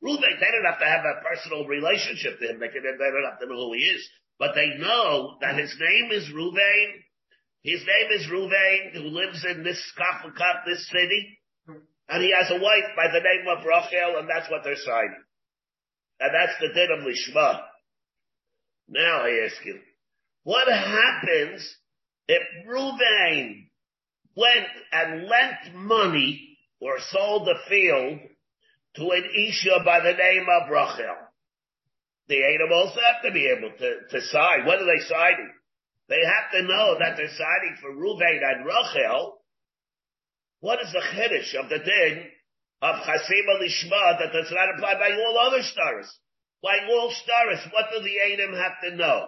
Ruvain, 0.03 0.39
they 0.39 0.51
don't 0.51 0.65
have 0.65 0.79
to 0.79 0.85
have 0.85 1.03
a 1.03 1.23
personal 1.23 1.65
relationship 1.65 2.39
to 2.39 2.49
him. 2.49 2.59
They, 2.59 2.67
can, 2.67 2.83
they 2.83 2.91
don't 3.11 3.29
have 3.29 3.39
to 3.39 3.47
know 3.47 3.67
who 3.67 3.73
he 3.73 3.83
is. 3.83 4.07
But 4.37 4.55
they 4.55 4.77
know 4.77 5.37
that 5.41 5.57
his 5.57 5.75
name 5.79 6.11
is 6.11 6.29
Ruvain. 6.33 6.87
His 7.63 7.81
name 7.81 8.19
is 8.19 8.27
Ruvain, 8.27 8.93
who 8.93 9.09
lives 9.09 9.45
in 9.45 9.63
this 9.63 9.81
Kafakaf, 9.97 10.65
this 10.65 10.87
city. 10.87 11.39
And 12.07 12.23
he 12.23 12.33
has 12.33 12.49
a 12.49 12.61
wife 12.61 12.95
by 12.95 13.07
the 13.07 13.19
name 13.19 13.47
of 13.47 13.65
Rachel, 13.65 14.19
and 14.19 14.29
that's 14.29 14.49
what 14.49 14.63
they're 14.63 14.75
signing. 14.77 15.23
And 16.19 16.31
that's 16.33 16.59
the 16.59 16.73
din 16.73 16.89
of 16.91 17.05
Lishma. 17.05 17.61
Now 18.87 19.21
I 19.21 19.45
ask 19.45 19.63
you, 19.65 19.79
what 20.43 20.67
happens 20.67 21.75
if 22.27 22.41
Ruvain 22.67 23.68
went 24.35 24.67
and 24.91 25.27
lent 25.27 25.75
money 25.75 26.57
or 26.81 26.97
sold 27.11 27.47
the 27.47 27.59
field 27.67 28.19
to 28.95 29.11
an 29.11 29.23
Isha 29.47 29.81
by 29.85 29.99
the 29.99 30.13
name 30.13 30.45
of 30.49 30.69
Rachel. 30.69 31.15
The 32.27 32.43
Adam 32.43 32.71
also 32.71 32.99
have 33.01 33.23
to 33.25 33.31
be 33.31 33.47
able 33.47 33.71
to, 33.77 33.89
to 34.09 34.21
sign. 34.27 34.65
What 34.65 34.79
are 34.79 34.85
they 34.85 35.03
signing? 35.07 35.51
They 36.09 36.21
have 36.25 36.51
to 36.53 36.67
know 36.67 36.97
that 36.99 37.17
they're 37.17 37.29
signing 37.29 37.77
for 37.81 37.91
Ruvain 37.91 38.41
and 38.41 38.65
Rachel. 38.65 39.37
What 40.59 40.79
is 40.81 40.91
the 40.91 40.99
chiddush 40.99 41.55
of 41.63 41.69
the 41.69 41.79
din 41.79 42.25
of 42.81 42.95
Chasima 43.03 43.61
Lishma 43.61 44.19
that 44.19 44.33
does 44.33 44.51
not 44.51 44.75
apply 44.75 44.95
by 44.95 45.11
all 45.11 45.37
other 45.47 45.63
stars? 45.63 46.09
By 46.61 46.77
all 46.89 47.11
stars, 47.11 47.59
what 47.71 47.85
do 47.93 48.03
the 48.03 48.33
Adam 48.33 48.53
have 48.53 48.73
to 48.83 48.95
know? 48.95 49.27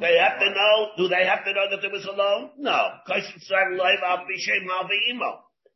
They 0.00 0.18
have 0.18 0.38
to 0.40 0.50
know 0.50 0.90
it 0.96 1.00
was 1.00 1.06
a 1.06 1.06
loan? 1.06 1.06
They 1.06 1.06
have 1.06 1.06
to 1.06 1.06
know, 1.06 1.06
do 1.06 1.08
they 1.08 1.24
have 1.26 1.44
to 1.44 1.52
know 1.52 1.66
that 1.70 1.80
there 1.80 1.90
was 1.90 2.06
a 2.06 2.12
loan? 2.12 2.50
No. 2.58 2.78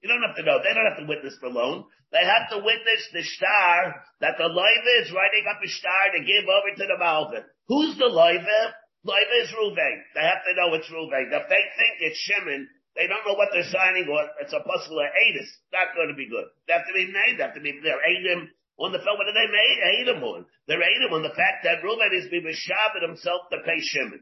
You 0.03 0.09
don't 0.09 0.23
have 0.23 0.37
to 0.37 0.43
know. 0.43 0.59
They 0.63 0.75
don't 0.75 0.89
have 0.91 0.99
to 0.99 1.07
witness 1.09 1.39
the 1.41 1.49
loan. 1.49 1.85
They 2.13 2.25
have 2.25 2.51
to 2.51 2.59
witness 2.59 3.09
the 3.13 3.23
star 3.23 4.05
that 4.21 4.39
the 4.39 4.47
loiva 4.47 4.93
is 5.03 5.11
writing 5.11 5.47
up 5.51 5.59
a 5.63 5.69
star 5.69 6.13
to 6.15 6.21
give 6.23 6.45
over 6.47 6.71
to 6.77 6.87
the 6.87 6.99
Malvin. 6.99 7.45
Who's 7.67 7.97
the 7.99 8.11
loiva? 8.11 8.75
Loiva 9.07 9.37
is 9.43 9.51
Ruvain. 9.53 9.99
They 10.15 10.23
have 10.23 10.45
to 10.47 10.55
know 10.55 10.75
it's 10.75 10.91
Ruvain. 10.91 11.31
If 11.31 11.49
they 11.49 11.63
think 11.77 11.95
it's 12.01 12.19
Shimon, 12.19 12.69
they 12.97 13.07
don't 13.07 13.27
know 13.27 13.35
what 13.35 13.51
they're 13.53 13.69
signing 13.69 14.07
or 14.09 14.23
it's 14.41 14.53
a 14.53 14.63
puzzle 14.63 14.99
of 14.99 15.11
Adis. 15.11 15.51
Not 15.73 15.95
going 15.95 16.09
to 16.09 16.15
be 16.15 16.31
good. 16.31 16.47
They 16.67 16.75
have 16.75 16.87
to 16.87 16.95
be 16.95 17.11
made. 17.11 17.37
They 17.37 17.45
have 17.45 17.55
to 17.55 17.61
be, 17.61 17.81
they're 17.83 17.99
Adim 17.99 18.49
on 18.79 18.93
the 18.93 18.99
fact, 18.99 19.19
do 19.19 19.33
they 19.33 19.51
made? 19.51 19.79
Adim 20.03 20.23
on? 20.23 20.47
They're 20.67 20.83
Adim 20.83 21.13
on 21.13 21.23
the 21.23 21.35
fact 21.35 21.63
that 21.65 21.83
Ruvain 21.83 22.13
is 22.13 22.31
being 22.31 22.45
Shabbat 22.45 23.07
himself 23.07 23.43
to 23.51 23.59
pay 23.65 23.81
Shimon. 23.81 24.21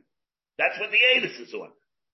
That's 0.58 0.78
what 0.78 0.90
the 0.90 1.00
Adis 1.16 1.40
is 1.40 1.54
on. 1.54 1.70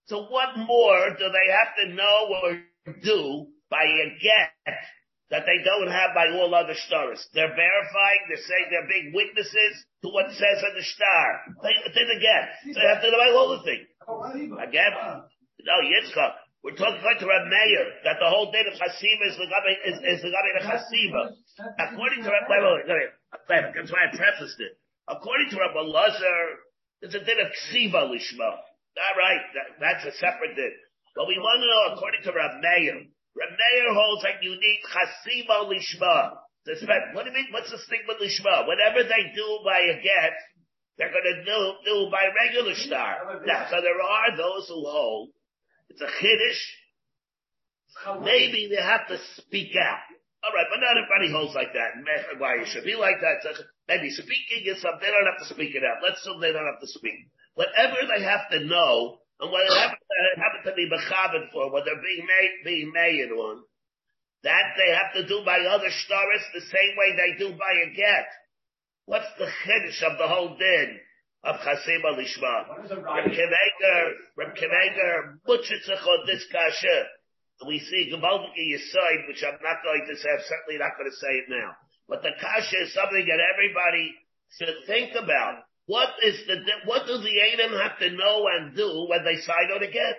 So 0.07 0.27
what 0.31 0.57
more 0.57 1.11
do 1.19 1.27
they 1.29 1.49
have 1.53 1.75
to 1.83 1.95
know 1.95 2.19
or 2.43 2.63
do 3.03 3.47
by 3.71 3.85
a 3.85 4.07
get 4.23 4.75
that 5.31 5.45
they 5.45 5.61
don't 5.65 5.93
have 5.93 6.17
by 6.17 6.33
all 6.33 6.55
other 6.55 6.75
stars. 6.89 7.21
They're 7.35 7.53
verifying, 7.53 8.21
they're 8.29 8.49
saying 8.49 8.67
they're 8.73 8.89
big 8.89 9.13
witnesses 9.13 9.85
to 10.03 10.09
what 10.09 10.33
says 10.33 10.59
in 10.65 10.73
the 10.73 10.85
star. 10.85 11.27
They, 11.63 11.75
they 11.93 12.17
get. 12.17 12.73
So 12.73 12.81
they 12.81 12.89
have 12.89 13.03
to 13.05 13.11
know 13.13 13.21
by 13.21 13.31
all 13.37 13.53
the 13.59 13.65
thing. 13.65 13.85
Again, 14.57 14.93
no, 14.97 15.77
Yitzchak. 15.85 16.33
We're 16.65 16.75
talking 16.75 16.99
about 16.99 17.23
Reb 17.23 17.47
Meir, 17.47 17.85
that 18.03 18.19
the 18.19 18.27
whole 18.27 18.51
day 18.51 18.67
of 18.67 18.75
Chasima 18.75 19.25
is 19.31 19.39
the 19.39 19.47
is, 19.87 19.97
is 20.03 20.23
the 20.23 20.31
the 20.31 20.65
Chasima. 20.67 21.31
According 21.79 22.27
to 22.27 22.31
Reb, 22.35 22.51
that's 22.51 23.93
why 23.93 24.05
I 24.05 24.11
prefaced 24.11 24.59
it. 24.59 24.75
According 25.07 25.51
to 25.51 25.57
Reb 25.57 25.79
Elazar, 25.79 26.43
it's 27.03 27.15
a 27.15 27.23
din 27.23 27.39
of 27.39 27.55
Ksiva 27.71 28.11
Lishma. 28.11 28.51
All 28.99 29.17
right, 29.17 29.43
that, 29.55 29.79
that's 29.79 30.05
a 30.11 30.13
separate 30.19 30.57
din. 30.57 30.75
But 31.15 31.31
we 31.31 31.39
want 31.39 31.63
to 31.63 31.69
know, 31.71 31.83
according 31.95 32.23
to 32.27 32.33
Reb 32.35 32.59
Meir, 32.59 33.07
Reb 33.07 33.53
Meir 33.55 33.95
holds 33.95 34.23
that 34.27 34.43
you 34.43 34.59
need 34.59 34.81
chasima 34.91 35.71
lishma. 35.71 36.43
What 37.15 37.25
do 37.25 37.31
you 37.31 37.37
mean? 37.39 37.49
What's 37.51 37.71
the 37.71 37.79
stigma 37.79 38.19
lishma? 38.19 38.67
Whatever 38.67 39.07
they 39.07 39.33
do 39.35 39.47
by 39.65 39.79
a 39.79 40.03
get, 40.03 40.35
they're 40.99 41.15
going 41.15 41.25
to 41.25 41.45
do, 41.47 41.61
do 41.87 42.11
by 42.11 42.29
regular 42.35 42.75
star. 42.75 43.41
Now, 43.47 43.67
so 43.71 43.81
there 43.81 44.03
are 44.03 44.37
those 44.37 44.69
who 44.69 44.83
hold 44.85 45.31
it's 45.89 46.01
a 46.01 46.11
chiddush. 46.21 46.63
Maybe 48.23 48.69
they 48.71 48.81
have 48.81 49.09
to 49.09 49.19
speak 49.37 49.75
out. 49.75 50.05
All 50.45 50.55
right, 50.55 50.71
but 50.71 50.79
not 50.79 50.95
everybody 50.95 51.35
holds 51.35 51.55
like 51.55 51.75
that. 51.75 51.99
Why 52.39 52.63
it 52.63 52.69
should 52.71 52.87
be 52.87 52.95
like 52.95 53.19
that? 53.21 53.43
Maybe 53.89 54.11
speaking 54.11 54.71
is 54.71 54.81
something 54.81 55.03
they 55.03 55.11
don't 55.11 55.27
have 55.27 55.43
to 55.43 55.51
speak 55.53 55.75
it 55.75 55.83
out. 55.83 55.99
Let's 55.99 56.23
assume 56.23 56.41
they 56.41 56.55
don't 56.55 56.69
have 56.69 56.81
to 56.81 56.87
speak. 56.87 57.27
Whatever 57.59 58.07
they 58.07 58.23
have 58.23 58.47
to 58.55 58.63
know, 58.63 59.19
and 59.41 59.51
what 59.51 59.67
happen, 59.67 59.99
happen 60.39 60.63
to 60.71 60.75
be 60.79 60.87
mechaven 60.87 61.51
for, 61.51 61.73
what 61.73 61.85
they're 61.85 61.99
being 61.99 62.23
made, 62.23 62.53
being 62.63 62.93
made 62.95 63.35
on, 63.35 63.67
that 64.47 64.79
they 64.79 64.95
have 64.95 65.11
to 65.19 65.27
do 65.27 65.43
by 65.45 65.59
other 65.67 65.91
stars 65.91 66.43
the 66.55 66.63
same 66.71 66.95
way 66.95 67.19
they 67.19 67.35
do 67.35 67.51
by 67.59 67.73
a 67.83 67.91
get. 67.99 68.31
What's 69.07 69.35
the 69.39 69.51
chiddush 69.67 70.03
of 70.07 70.19
the 70.19 70.29
whole 70.29 70.55
din 70.55 71.01
of 71.45 71.57
chasim 71.61 72.03
alishma? 72.05 72.55
Reb 72.91 73.31
Akiva 73.31 73.57
Eiger, 73.57 74.03
Reb 74.37 74.55
Akiva 74.55 74.75
Eiger, 74.75 75.39
butchitzach 75.47 76.07
on 76.07 76.27
this 76.27 76.45
kasha. 76.51 77.07
We 77.67 77.79
see 77.81 78.11
Gabaldik 78.15 78.55
Yisoid, 78.55 79.27
which 79.29 79.43
I'm 79.43 79.59
not 79.63 79.83
going 79.83 80.07
to 80.07 80.17
say, 80.17 80.31
I'm 80.31 80.45
certainly 80.47 80.79
not 80.79 80.95
going 80.99 81.11
to 81.11 81.17
say 81.17 81.33
it 81.43 81.49
now. 81.51 81.75
But 82.09 82.23
the 82.23 82.31
kasha 82.41 82.87
is 82.87 82.95
something 82.95 83.27
that 83.27 83.41
everybody 83.43 84.15
should 84.59 84.87
think 84.87 85.15
about. 85.19 85.67
What 85.87 86.11
is 86.23 86.45
the, 86.47 86.57
what 86.85 87.07
do 87.07 87.19
the 87.19 87.37
Adam 87.53 87.73
have 87.81 87.99
to 87.99 88.11
know 88.13 88.47
and 88.47 88.77
do 88.77 89.07
when 89.09 89.25
they 89.25 89.41
sign 89.41 89.73
on 89.75 89.83
a 89.83 89.91
get? 89.91 90.17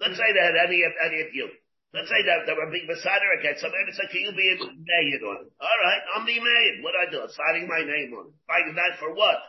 Let's 0.00 0.16
say 0.16 0.30
that 0.30 0.54
any 0.54 0.80
of, 0.86 0.92
any 1.04 1.20
of 1.26 1.34
you. 1.34 1.50
Let's 1.92 2.08
say 2.08 2.20
that 2.22 2.44
they 2.46 2.52
were 2.52 2.70
being 2.70 2.86
beside 2.86 3.18
a 3.24 3.42
get. 3.42 3.58
Somebody 3.58 3.90
said, 3.96 4.12
can 4.12 4.20
you 4.20 4.32
be 4.36 4.48
made 4.60 5.22
on 5.24 5.42
it? 5.42 5.50
All 5.58 5.78
right, 5.82 6.02
I'm 6.14 6.24
the 6.28 6.36
made. 6.38 6.84
What 6.84 6.92
do 6.94 7.00
I 7.00 7.08
do? 7.10 7.18
I'm 7.24 7.32
signing 7.32 7.66
my 7.66 7.80
name 7.80 8.12
on 8.12 8.28
it. 8.28 8.36
Signing 8.46 8.76
that 8.76 9.00
for 9.00 9.10
what? 9.16 9.40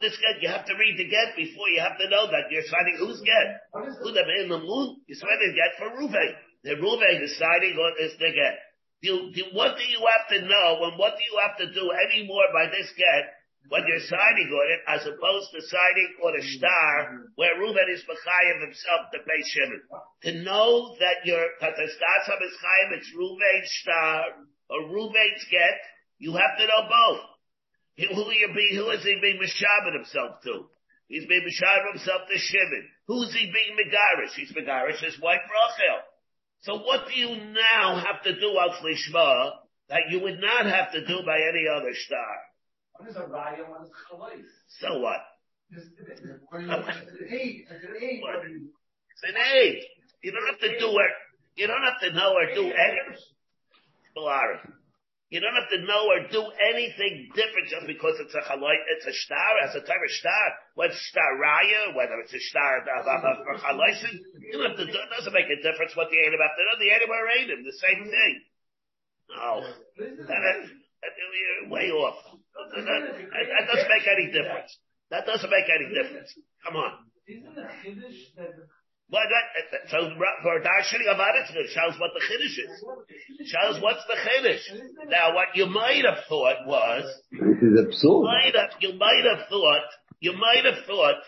This 0.00 0.16
get, 0.18 0.42
you 0.42 0.48
have 0.50 0.66
to 0.66 0.74
read 0.74 0.98
the 0.98 1.06
get 1.06 1.36
before 1.36 1.68
you 1.70 1.80
have 1.80 1.98
to 1.98 2.10
know 2.10 2.26
that 2.26 2.50
you're 2.50 2.66
signing 2.66 2.98
who's 2.98 3.22
get. 3.22 3.62
Who 3.72 4.10
the 4.10 4.24
in 4.42 4.50
the 4.50 4.58
moon? 4.58 5.00
You're 5.06 5.20
signing 5.22 5.54
get 5.54 5.78
for 5.78 5.94
Ruvain. 5.94 6.34
The 6.66 6.74
Ruvain 6.80 7.22
is 7.22 7.38
signing 7.38 7.78
on 7.78 7.92
is 8.02 8.16
the 8.18 8.32
get. 8.34 8.56
You, 9.04 9.30
you, 9.36 9.44
what 9.52 9.76
do 9.76 9.84
you 9.84 10.00
have 10.00 10.26
to 10.32 10.38
know 10.48 10.88
and 10.88 10.98
what 10.98 11.14
do 11.14 11.22
you 11.22 11.36
have 11.44 11.56
to 11.60 11.68
do 11.70 11.92
anymore 11.92 12.48
by 12.56 12.72
this 12.72 12.88
get 12.96 13.36
when 13.68 13.84
you're 13.88 14.08
signing 14.08 14.50
on 14.52 14.66
it, 14.76 14.80
as 14.88 15.02
opposed 15.08 15.48
to 15.52 15.60
signing 15.60 16.10
on 16.20 16.32
a 16.36 16.44
star 16.56 16.88
where 17.36 17.56
Reuben 17.56 17.88
is 17.88 18.04
Mechayev 18.04 18.60
himself 18.60 19.08
to 19.12 19.18
pay 19.24 19.40
Shimon. 19.40 19.82
To 20.24 20.30
know 20.44 20.96
that 21.00 21.24
your 21.24 21.44
Tatastasam 21.60 22.40
is 22.44 22.54
Chayev, 22.60 22.88
it's 22.96 23.12
Reuben's 23.16 23.72
star, 23.80 24.24
or 24.68 24.92
Reuben's 24.92 25.44
get, 25.50 25.80
you 26.18 26.32
have 26.32 26.56
to 26.58 26.66
know 26.66 26.82
both. 26.88 27.33
Who, 27.96 28.04
you 28.04 28.50
be, 28.54 28.74
who 28.74 28.90
is 28.90 29.02
he 29.04 29.18
being 29.22 29.38
Meshabed 29.38 29.94
himself 29.94 30.42
to? 30.42 30.66
He's 31.06 31.26
being 31.26 31.46
Meshabed 31.46 31.92
himself 31.92 32.22
to 32.26 32.38
Shimon. 32.38 32.88
Who's 33.06 33.32
he 33.32 33.46
being 33.46 33.76
Megarish? 33.78 34.34
He's 34.34 34.52
Megarish, 34.52 35.04
his 35.04 35.20
wife 35.20 35.40
Rachel. 35.46 36.00
So 36.62 36.78
what 36.82 37.06
do 37.06 37.14
you 37.14 37.36
now 37.52 38.02
have 38.02 38.22
to 38.24 38.34
do 38.40 38.58
al 38.58 38.74
Lishma 38.82 39.52
that 39.90 40.10
you 40.10 40.20
would 40.20 40.40
not 40.40 40.66
have 40.66 40.92
to 40.92 41.06
do 41.06 41.22
by 41.24 41.36
any 41.36 41.66
other 41.68 41.92
star? 41.94 42.36
Is 43.08 43.16
a 43.16 43.20
raya? 43.20 43.68
What 43.68 43.82
is 43.82 43.90
chalais? 44.10 44.42
So 44.80 45.00
what? 45.00 45.20
It's 45.70 45.84
an 45.98 46.40
it's 46.50 46.64
an 47.12 47.28
eight. 47.30 47.66
It's 47.68 49.24
an 49.24 49.36
eight. 49.52 49.82
You 50.22 50.32
don't 50.32 50.46
have 50.46 50.60
to 50.60 50.78
do 50.78 50.88
it. 50.88 51.10
You 51.56 51.66
don't 51.66 51.82
have 51.82 52.00
to 52.00 52.12
know 52.16 52.32
or 52.32 52.54
do 52.54 52.72
any. 52.72 53.16
You 55.34 55.42
don't 55.42 55.58
have 55.58 55.66
to 55.74 55.82
know 55.82 56.14
or 56.14 56.30
do 56.30 56.46
anything 56.70 57.26
different 57.34 57.66
just 57.66 57.90
because 57.90 58.22
it's 58.22 58.38
a 58.38 58.42
chalai, 58.46 58.78
it's 58.94 59.02
a 59.02 59.10
star, 59.10 59.50
it's 59.66 59.74
a 59.74 59.82
type 59.82 59.98
of 59.98 60.14
star. 60.14 60.46
Whether 60.78 60.94
it's 60.94 61.10
star 61.10 61.26
raya, 61.42 61.90
whether 61.98 62.22
it's 62.22 62.30
a 62.30 62.38
star 62.38 62.86
for 62.86 63.58
chalaisin, 63.58 64.14
you 64.38 64.54
don't 64.54 64.70
have 64.70 64.78
to, 64.78 64.86
it 64.86 65.10
doesn't 65.10 65.34
make 65.34 65.50
a 65.50 65.58
difference 65.58 65.90
what 65.98 66.14
the 66.14 66.22
Adam 66.22 66.38
have 66.38 66.54
to 66.54 66.62
know. 66.62 66.78
The 66.78 66.92
Adam 66.94 67.10
are 67.10 67.26
Adam, 67.34 67.60
the 67.66 67.78
same 67.82 68.00
thing. 68.14 68.34
No. 69.34 69.50
That, 69.98 70.70
you're 71.02 71.66
way 71.66 71.90
off. 71.90 72.38
That, 72.78 72.86
that, 72.86 73.64
doesn't 73.74 73.90
make 73.90 74.06
any 74.06 74.30
difference. 74.30 74.70
That 75.10 75.26
doesn't 75.26 75.50
make 75.50 75.66
any 75.66 75.90
difference. 75.98 76.30
Come 76.62 76.78
on. 76.78 77.10
Isn't 77.26 77.58
Kiddush 77.82 78.38
that 78.38 78.54
the 78.54 78.70
What, 79.08 79.28
what, 79.28 79.90
so 79.92 79.98
for 80.42 80.56
about 80.58 81.36
it, 81.36 81.46
it 81.54 81.70
shows 81.70 82.00
what 82.00 82.10
the 82.16 82.24
Kiddush 82.24 82.56
is. 82.56 82.74
Shows 83.52 83.82
what's 83.82 84.02
the 84.08 84.16
Kiddush. 84.16 84.64
Now 85.08 85.34
what 85.34 85.52
you 85.54 85.66
might 85.66 86.04
have 86.08 86.24
thought 86.28 86.66
was, 86.66 87.04
This 87.30 87.60
is 87.60 87.78
absurd. 87.78 88.24
might 88.24 88.56
have, 88.56 88.72
you 88.80 88.94
might 88.96 89.24
have 89.28 89.46
thought, 89.48 89.84
you 90.20 90.32
might 90.32 90.64
have 90.64 90.84
thought, 90.86 91.20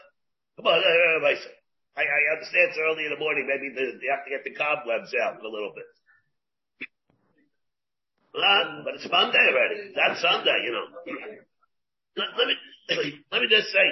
come 0.57 0.67
on, 0.67 0.81
I, 1.97 2.03
I 2.05 2.21
understand 2.33 2.73
it's 2.73 2.81
early 2.81 3.05
in 3.05 3.13
the 3.13 3.21
morning, 3.21 3.49
maybe 3.49 3.73
the, 3.73 4.01
you 4.01 4.09
have 4.13 4.25
to 4.25 4.33
get 4.33 4.45
the 4.45 4.57
cobwebs 4.57 5.13
out 5.21 5.41
a 5.41 5.49
little 5.49 5.73
bit. 5.77 5.89
Uh, 8.37 8.85
but 8.85 8.95
it's 9.01 9.09
Monday 9.09 9.41
already. 9.49 9.93
That's 9.97 10.21
Sunday, 10.21 10.61
you 10.65 10.73
know. 10.73 10.87
Let, 12.17 12.29
let 12.37 12.47
me, 12.49 12.57
let 13.33 13.41
me 13.41 13.49
just 13.49 13.69
say, 13.69 13.85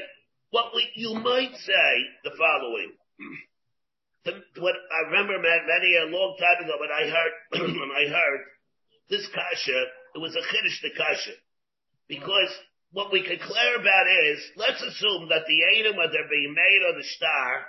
what 0.50 0.72
we, 0.74 0.88
you 0.96 1.14
might 1.14 1.52
say 1.56 1.90
the 2.24 2.32
following. 2.36 2.92
What 4.24 4.74
I 4.74 5.10
remember 5.12 5.36
many 5.36 5.90
a 6.00 6.08
long 6.08 6.36
time 6.40 6.64
ago 6.64 6.80
when 6.80 6.88
I 6.88 7.04
heard, 7.12 7.34
when 7.60 7.92
I 7.92 8.08
heard 8.08 8.40
this 9.10 9.28
kasha, 9.34 9.78
it 10.14 10.18
was 10.18 10.34
a 10.34 10.40
chiddush 10.40 10.80
the 10.80 10.96
kasha. 10.96 11.36
Because 12.08 12.48
what 12.92 13.12
we 13.12 13.20
could 13.20 13.40
clear 13.40 13.76
about 13.76 14.06
is, 14.30 14.40
let's 14.56 14.80
assume 14.80 15.28
that 15.28 15.44
the 15.46 15.60
Edom, 15.76 15.96
when 15.96 16.08
they're 16.12 16.30
being 16.30 16.54
made 16.54 16.82
on 16.88 16.96
the 16.96 17.04
star, 17.04 17.66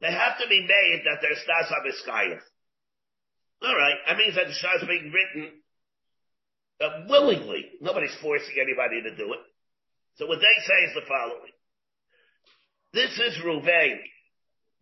they 0.00 0.12
have 0.12 0.38
to 0.38 0.46
be 0.48 0.62
made 0.62 1.02
that 1.06 1.18
they're 1.22 1.42
stars 1.42 1.72
of 1.74 1.82
Iskayah. 1.90 2.40
Alright, 3.58 3.98
that 4.06 4.16
means 4.16 4.36
that 4.36 4.46
the 4.46 4.54
star 4.54 4.76
is 4.76 4.86
being 4.86 5.10
written 5.10 5.58
uh, 6.80 7.08
willingly. 7.08 7.66
Nobody's 7.80 8.14
forcing 8.22 8.54
anybody 8.62 9.02
to 9.02 9.16
do 9.16 9.32
it. 9.32 9.42
So 10.16 10.26
what 10.26 10.38
they 10.38 10.56
say 10.62 10.78
is 10.86 10.94
the 10.94 11.08
following. 11.08 11.54
This 12.94 13.18
is 13.18 13.42
Ruvain, 13.44 13.98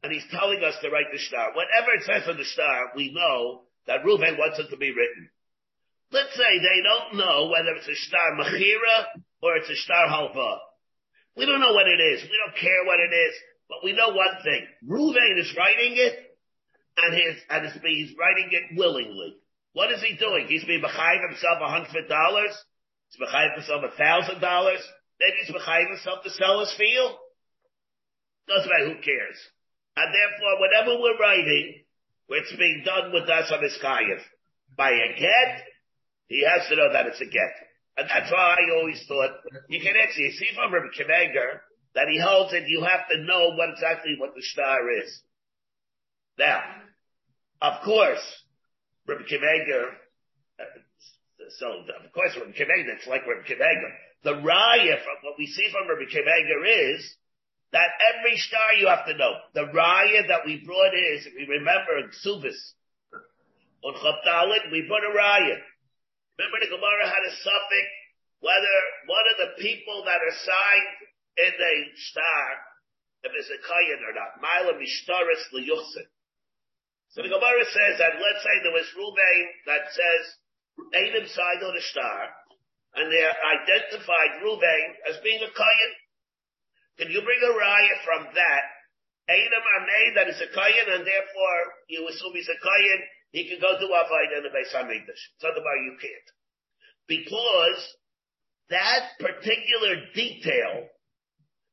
and 0.07 0.15
he's 0.15 0.31
telling 0.31 0.63
us 0.63 0.79
to 0.79 0.91
write 0.95 1.11
the 1.11 1.19
star. 1.19 1.51
Whatever 1.51 1.91
it 1.99 2.07
says 2.07 2.31
on 2.31 2.39
the 2.39 2.47
star, 2.47 2.95
we 2.95 3.11
know 3.11 3.67
that 3.91 4.07
Ruvain 4.07 4.39
wants 4.39 4.63
it 4.63 4.71
to 4.71 4.79
be 4.79 4.95
written. 4.95 5.27
Let's 6.15 6.31
say 6.39 6.63
they 6.63 6.79
don't 6.87 7.19
know 7.19 7.51
whether 7.51 7.75
it's 7.75 7.91
a 7.91 7.99
star 8.07 8.39
Mechira 8.39 9.19
or 9.43 9.59
it's 9.59 9.69
a 9.69 9.75
star 9.75 10.07
Halva. 10.07 10.63
We 11.35 11.45
don't 11.45 11.59
know 11.59 11.75
what 11.75 11.91
it 11.91 11.99
is. 11.99 12.23
We 12.23 12.39
don't 12.39 12.55
care 12.55 12.87
what 12.87 13.03
it 13.03 13.11
is, 13.11 13.35
but 13.67 13.83
we 13.83 13.99
know 13.99 14.15
one 14.15 14.39
thing. 14.47 14.63
Ruvain 14.87 15.43
is 15.43 15.51
writing 15.59 15.99
it, 15.99 16.15
and 17.03 17.11
his, 17.11 17.43
and 17.51 17.67
he's 17.83 18.15
writing 18.15 18.49
it 18.55 18.79
willingly. 18.79 19.35
What 19.73 19.91
is 19.91 20.01
he 20.07 20.17
doing? 20.17 20.47
He's 20.47 20.65
being 20.65 20.87
behind 20.87 21.19
himself 21.29 21.59
a 21.61 21.69
hundred 21.69 22.07
dollars. 22.09 22.55
He's 23.11 23.19
behind 23.19 23.59
himself 23.59 23.83
a 23.83 23.97
thousand 23.99 24.41
dollars. 24.41 24.81
Maybe 25.19 25.35
he's 25.43 25.53
behind 25.53 25.89
himself 25.91 26.23
to 26.23 26.31
sell 26.31 26.61
his 26.61 26.73
field. 26.79 27.19
Doesn't 28.47 28.71
matter. 28.71 28.95
Who 28.95 29.03
cares? 29.03 29.37
And 29.97 30.13
therefore, 30.13 30.61
whatever 30.61 31.01
we're 31.01 31.19
writing, 31.19 31.83
it's 32.29 32.57
being 32.57 32.83
done 32.85 33.13
with 33.13 33.29
us 33.29 33.51
on 33.51 33.63
his 33.63 33.79
kayev. 33.83 34.21
By 34.77 34.91
a 34.91 35.19
get, 35.19 35.65
he 36.29 36.45
has 36.45 36.69
to 36.69 36.77
know 36.77 36.93
that 36.93 37.07
it's 37.07 37.21
a 37.21 37.25
get. 37.25 37.55
And 37.97 38.09
that's 38.11 38.31
why 38.31 38.57
I 38.61 38.79
always 38.79 39.03
thought, 39.09 39.31
you 39.69 39.81
can 39.81 39.95
actually 39.97 40.33
see 40.33 40.49
from 40.55 40.73
Rabbi 40.73 40.93
Akiva 40.93 41.17
Eiger 41.17 41.63
that 41.95 42.09
he 42.13 42.21
holds 42.21 42.53
it, 42.53 42.69
you 42.69 42.85
have 42.85 43.09
to 43.09 43.25
know 43.25 43.57
what 43.57 43.71
exactly 43.71 44.17
what 44.19 44.35
the 44.35 44.43
star 44.43 44.91
is. 45.01 45.23
Now, 46.39 46.61
of 47.63 47.83
course, 47.85 48.21
Rabbi 49.09 49.23
Akiva 49.23 49.49
Eiger, 49.49 49.89
uh, 50.61 50.77
so 51.57 51.67
of 51.73 52.13
course 52.13 52.37
Rabbi 52.37 52.53
Akiva 52.53 52.69
Eiger, 52.69 52.93
it's 53.01 53.07
like 53.07 53.23
Rabbi 53.27 53.49
Akiva 53.49 53.65
Eiger. 53.65 53.93
The 54.25 54.35
raya 54.45 55.01
from 55.01 55.17
what 55.23 55.39
we 55.39 55.47
see 55.47 55.71
from 55.73 55.89
Rabbi 55.89 56.05
Akiva 56.05 56.29
Eiger 56.29 56.93
is 56.93 57.17
that 57.77 57.93
every 58.17 58.41
star 58.41 58.81
you 58.81 58.89
have 58.89 59.05
to 59.05 59.13
know. 59.21 59.37
The 59.53 59.69
raya 59.69 60.25
that 60.33 60.49
we 60.49 60.65
brought 60.65 60.97
is, 60.97 61.29
if 61.29 61.37
you 61.37 61.45
remember 61.45 62.01
in 62.01 62.09
on 63.85 63.93
Chaptalit, 64.01 64.73
we 64.73 64.89
brought 64.89 65.05
a 65.05 65.13
raya. 65.13 65.61
Remember 66.41 66.59
the 66.65 66.73
Gemara 66.73 67.05
had 67.05 67.25
a 67.29 67.35
suffix 67.45 67.89
whether 68.41 68.77
one 69.09 69.27
of 69.33 69.37
the 69.41 69.51
people 69.61 70.05
that 70.05 70.21
are 70.21 70.37
signed 70.45 70.93
in 71.41 71.53
the 71.57 71.75
star, 72.13 72.45
if 73.25 73.33
it's 73.33 73.53
a 73.53 73.61
kayan 73.61 74.01
or 74.05 74.13
not. 74.13 74.41
Mila 74.41 74.77
mishtaris 74.77 75.45
liyuchsin. 75.53 76.09
So 77.13 77.25
the 77.25 77.33
Gemara 77.33 77.65
says 77.65 77.97
that 78.01 78.21
let's 78.21 78.43
say 78.45 78.55
there 78.61 78.77
was 78.77 78.89
Ruvain 78.93 79.45
that 79.69 79.89
says 79.89 80.23
Adam 80.93 81.27
signed 81.29 81.63
on 81.65 81.77
a 81.77 81.85
star, 81.93 82.21
and 83.01 83.09
they 83.09 83.25
identified 83.25 84.45
Ruvain 84.45 84.89
as 85.09 85.17
being 85.25 85.41
a 85.41 85.53
kayan. 85.53 85.93
Can 86.99 87.13
you 87.13 87.21
bring 87.21 87.41
a 87.45 87.53
raya 87.53 87.97
from 88.05 88.23
that? 88.33 88.65
Are 89.27 89.85
made 89.85 90.13
that 90.15 90.31
is 90.31 90.41
a 90.41 90.49
kayan, 90.55 90.87
and 90.97 91.03
therefore 91.03 91.59
you 91.89 92.07
assume 92.09 92.33
he's 92.33 92.49
a 92.49 92.61
kayan. 92.63 93.01
He 93.35 93.51
can 93.51 93.59
go 93.61 93.75
to 93.75 93.87
Avodah 93.87 94.39
in 94.39 94.45
the 94.47 94.55
Beis 94.55 94.71
Hamikdash. 94.71 95.23
So 95.43 95.51
the 95.51 95.61
you 95.61 95.99
can't, 96.01 96.29
because 97.09 97.83
that 98.71 99.19
particular 99.19 100.09
detail 100.15 100.89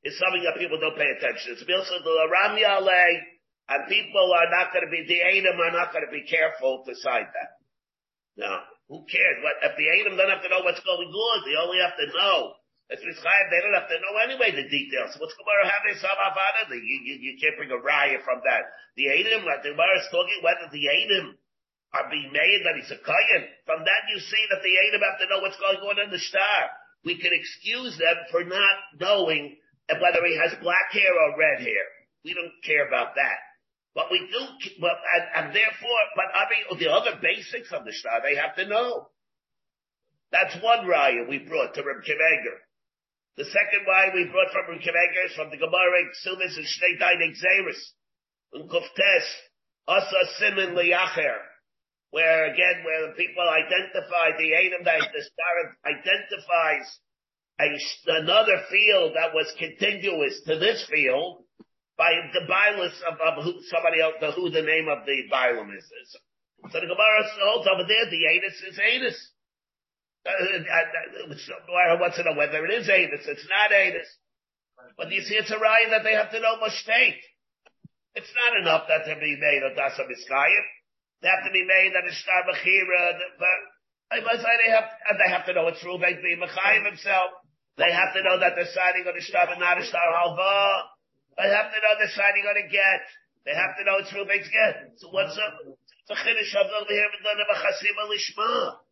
is 0.04 0.18
something 0.20 0.44
that 0.44 0.60
people 0.60 0.82
don't 0.82 0.98
pay 0.98 1.08
attention. 1.08 1.56
It's 1.56 1.64
also 1.64 2.04
the 2.04 2.28
Ram 2.28 2.58
and 2.58 3.82
people 3.88 4.28
are 4.36 4.52
not 4.52 4.74
going 4.76 4.84
to 4.84 4.92
be, 4.92 5.08
the 5.08 5.24
Adam 5.24 5.56
are 5.56 5.72
not 5.72 5.94
going 5.94 6.04
to 6.04 6.12
be 6.12 6.28
careful 6.28 6.84
to 6.84 6.92
cite 7.00 7.32
that. 7.32 7.52
Now, 8.36 8.66
Who 8.90 9.06
cares? 9.08 9.40
What, 9.40 9.64
if 9.64 9.74
the 9.80 9.88
Adam 9.88 10.20
don't 10.20 10.30
have 10.30 10.44
to 10.44 10.52
know 10.52 10.62
what's 10.68 10.84
going 10.84 11.08
on, 11.08 11.38
they 11.48 11.56
only 11.56 11.80
have 11.80 11.96
to 11.96 12.08
know. 12.12 12.38
It's 12.92 13.02
Mitzchayim, 13.02 13.48
they 13.50 13.62
don't 13.64 13.80
have 13.80 13.88
to 13.88 14.00
know 14.04 14.16
anyway 14.20 14.52
the 14.52 14.68
details. 14.68 15.16
What's 15.16 15.34
Gemara 15.40 15.66
having 15.72 15.98
some 15.98 16.20
avada? 16.20 16.68
You, 16.68 16.98
you, 17.08 17.16
you 17.16 17.34
can't 17.40 17.56
bring 17.56 17.72
a 17.72 17.80
raya 17.80 18.20
from 18.28 18.44
that. 18.44 18.68
The 19.00 19.08
Adam, 19.08 19.48
like 19.48 19.64
the 19.64 19.72
Gemara 19.72 19.98
is 20.04 20.12
talking 20.12 20.44
whether 20.44 20.68
the 20.68 20.86
Adam 20.92 21.40
are 21.96 22.12
being 22.12 22.30
made 22.34 22.62
that 22.66 22.76
he's 22.76 22.92
a 22.92 23.00
kayan. 23.00 23.44
From 23.66 23.88
that 23.88 24.04
you 24.12 24.20
see 24.20 24.44
that 24.52 24.62
the 24.62 24.76
Adam 24.90 25.02
have 25.06 25.20
to 25.24 25.30
know 25.32 25.40
what's 25.40 25.62
going 25.62 25.80
on 25.80 26.04
in 26.04 26.12
the 26.12 26.20
star. 26.20 26.60
We 27.06 27.20
can 27.20 27.32
excuse 27.32 27.96
them 27.98 28.18
for 28.32 28.44
not 28.44 28.76
knowing 29.00 29.56
whether 29.88 30.22
he 30.26 30.36
has 30.38 30.58
black 30.62 30.92
hair 30.92 31.12
or 31.12 31.40
red 31.40 31.64
hair. 31.64 31.86
We 32.24 32.34
don't 32.34 32.56
care 32.66 32.88
about 32.88 33.16
that. 33.16 33.40
But 33.94 34.10
we 34.10 34.20
do, 34.26 34.42
but, 34.82 34.98
and, 34.98 35.26
and 35.36 35.46
therefore, 35.56 36.02
but 36.16 36.26
I 36.34 36.50
mean, 36.50 36.80
the 36.80 36.90
other 36.90 37.20
basics 37.22 37.72
of 37.72 37.86
the 37.86 37.94
star, 37.94 38.22
they 38.26 38.36
have 38.36 38.56
to 38.58 38.66
know. 38.66 39.10
That's 40.32 40.56
one 40.64 40.90
raya 40.90 41.30
we 41.30 41.46
brought 41.46 41.76
to 41.76 41.84
Reb 41.84 42.02
Akiva 42.02 42.26
Eiger. 42.26 42.58
The 43.38 43.46
second 43.46 43.88
raya 43.90 44.14
we 44.14 44.30
brought 44.30 44.54
from 44.54 44.78
Reb 44.78 45.32
from 45.36 45.50
the 45.50 45.58
Gemara 45.58 46.06
Suvis 46.22 46.56
and 46.58 46.66
Shnei 46.66 47.00
Xeris. 47.00 47.82
And 48.54 48.70
Kuftes, 48.70 49.28
Asa 49.88 50.22
Simon 50.38 50.76
Liacher. 50.76 51.38
Where 52.12 52.46
again, 52.54 52.86
where 52.86 53.08
the 53.08 53.14
people 53.18 53.42
identify 53.42 54.38
the 54.38 54.54
Adam 54.54 54.86
that 54.86 55.10
the 55.12 55.24
star 55.24 55.56
identifies 55.82 57.00
a, 57.60 58.22
another 58.22 58.62
field 58.70 59.14
that 59.16 59.34
was 59.34 59.52
contiguous 59.58 60.42
to 60.46 60.60
this 60.60 60.86
field, 60.92 61.44
by 61.98 62.10
the 62.34 62.46
bilus 62.48 62.94
of, 63.08 63.18
of 63.22 63.44
who, 63.44 63.54
somebody 63.70 64.02
else, 64.02 64.16
the, 64.20 64.32
who 64.32 64.50
the 64.50 64.62
name 64.62 64.90
of 64.90 65.06
the 65.06 65.30
bilum 65.32 65.70
is. 65.78 65.86
So 66.72 66.80
the 66.80 66.88
Gemara 66.88 67.22
holds 67.42 67.68
over 67.68 67.86
there, 67.88 68.10
the 68.10 68.26
anus 68.26 68.62
is 68.70 68.80
anus. 68.80 69.30
Uh, 70.24 70.32
uh, 70.32 72.00
wants 72.00 72.16
to 72.16 72.24
know 72.24 72.36
whether 72.40 72.64
it 72.66 72.72
is 72.72 72.88
anus, 72.88 73.28
it's 73.28 73.48
not 73.52 73.76
anus. 73.76 74.08
But 74.96 75.12
you 75.12 75.22
see, 75.22 75.36
it's 75.36 75.52
a 75.52 75.60
ryan 75.60 75.92
that 75.92 76.04
they 76.04 76.16
have 76.16 76.32
to 76.32 76.40
know 76.40 76.60
mistake. 76.64 77.20
It's 78.16 78.32
not 78.32 78.62
enough 78.62 78.88
that 78.88 79.04
to 79.10 79.20
be 79.20 79.36
made 79.36 79.64
of 79.66 79.76
Dasa 79.76 80.06
Miskayim. 80.06 80.66
They 81.22 81.28
have 81.28 81.44
to 81.44 81.52
be 81.52 81.66
made 81.66 81.92
that 81.96 82.06
it's 82.06 82.20
Shtar 82.20 82.46
Bechira, 82.46 83.04
but 83.40 83.58
I 84.12 84.22
must 84.22 84.44
say 84.44 84.54
they 84.64 84.72
have, 84.72 84.88
they 85.18 85.30
have 85.32 85.46
to 85.48 85.54
know 85.56 85.68
it's 85.68 85.84
Ruben 85.84 86.20
being 86.22 86.40
Mechayim 86.40 86.86
himself. 86.86 87.32
They 87.76 87.90
have 87.90 88.14
to 88.14 88.22
know 88.22 88.38
that 88.38 88.54
they're 88.54 88.70
signing 88.70 89.08
on 89.10 89.18
the 89.18 89.24
Shtar, 89.24 89.50
but 89.50 89.58
not 89.58 89.82
a 89.82 89.84
Shtar 89.84 90.08
Halva. 90.14 90.94
They 91.42 91.50
have 91.50 91.74
to 91.74 91.80
know 91.82 91.94
the 91.98 92.08
side 92.14 92.38
you're 92.38 92.46
gonna 92.46 92.70
get. 92.70 93.02
They 93.50 93.56
have 93.58 93.74
to 93.76 93.84
know 93.84 93.98
it's 93.98 94.14
Ruben's 94.14 94.48
get. 94.48 94.94
So 95.02 95.10
what's 95.10 95.34
up? 95.36 95.54
It's 95.68 96.12
a 96.12 96.16
chiddush 96.16 96.54
of 96.60 96.70
over 96.70 96.94
here 96.94 97.10
done 97.24 97.42
of 97.42 97.50
a 97.50 97.58
chasima 97.58 98.06
lishma. 98.06 98.83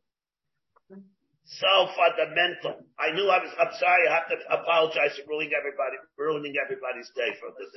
So 1.46 1.90
fundamental. 1.98 2.86
I 2.96 3.12
knew 3.12 3.28
I 3.28 3.42
was, 3.42 3.52
I'm 3.58 3.74
sorry, 3.76 4.08
I 4.08 4.14
have 4.22 4.30
to 4.30 4.38
apologize 4.50 5.18
for 5.18 5.26
ruining 5.36 5.52
everybody, 5.58 5.98
ruining 6.16 6.56
everybody's 6.62 7.10
day 7.18 7.34
for 7.42 7.50
this. 7.58 7.70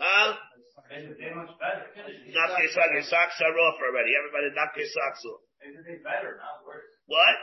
Huh? 0.00 0.34
Knock 2.32 2.58
your 2.58 2.72
socks, 2.72 2.92
your 2.96 3.06
socks 3.06 3.36
are 3.44 3.54
off 3.54 3.78
already. 3.80 4.16
Everybody 4.16 4.50
knock 4.56 4.72
your 4.76 4.88
socks 4.88 5.22
off. 5.28 5.44
Better, 6.02 6.40
not 6.42 6.66
worse? 6.66 6.90
What? 7.06 7.36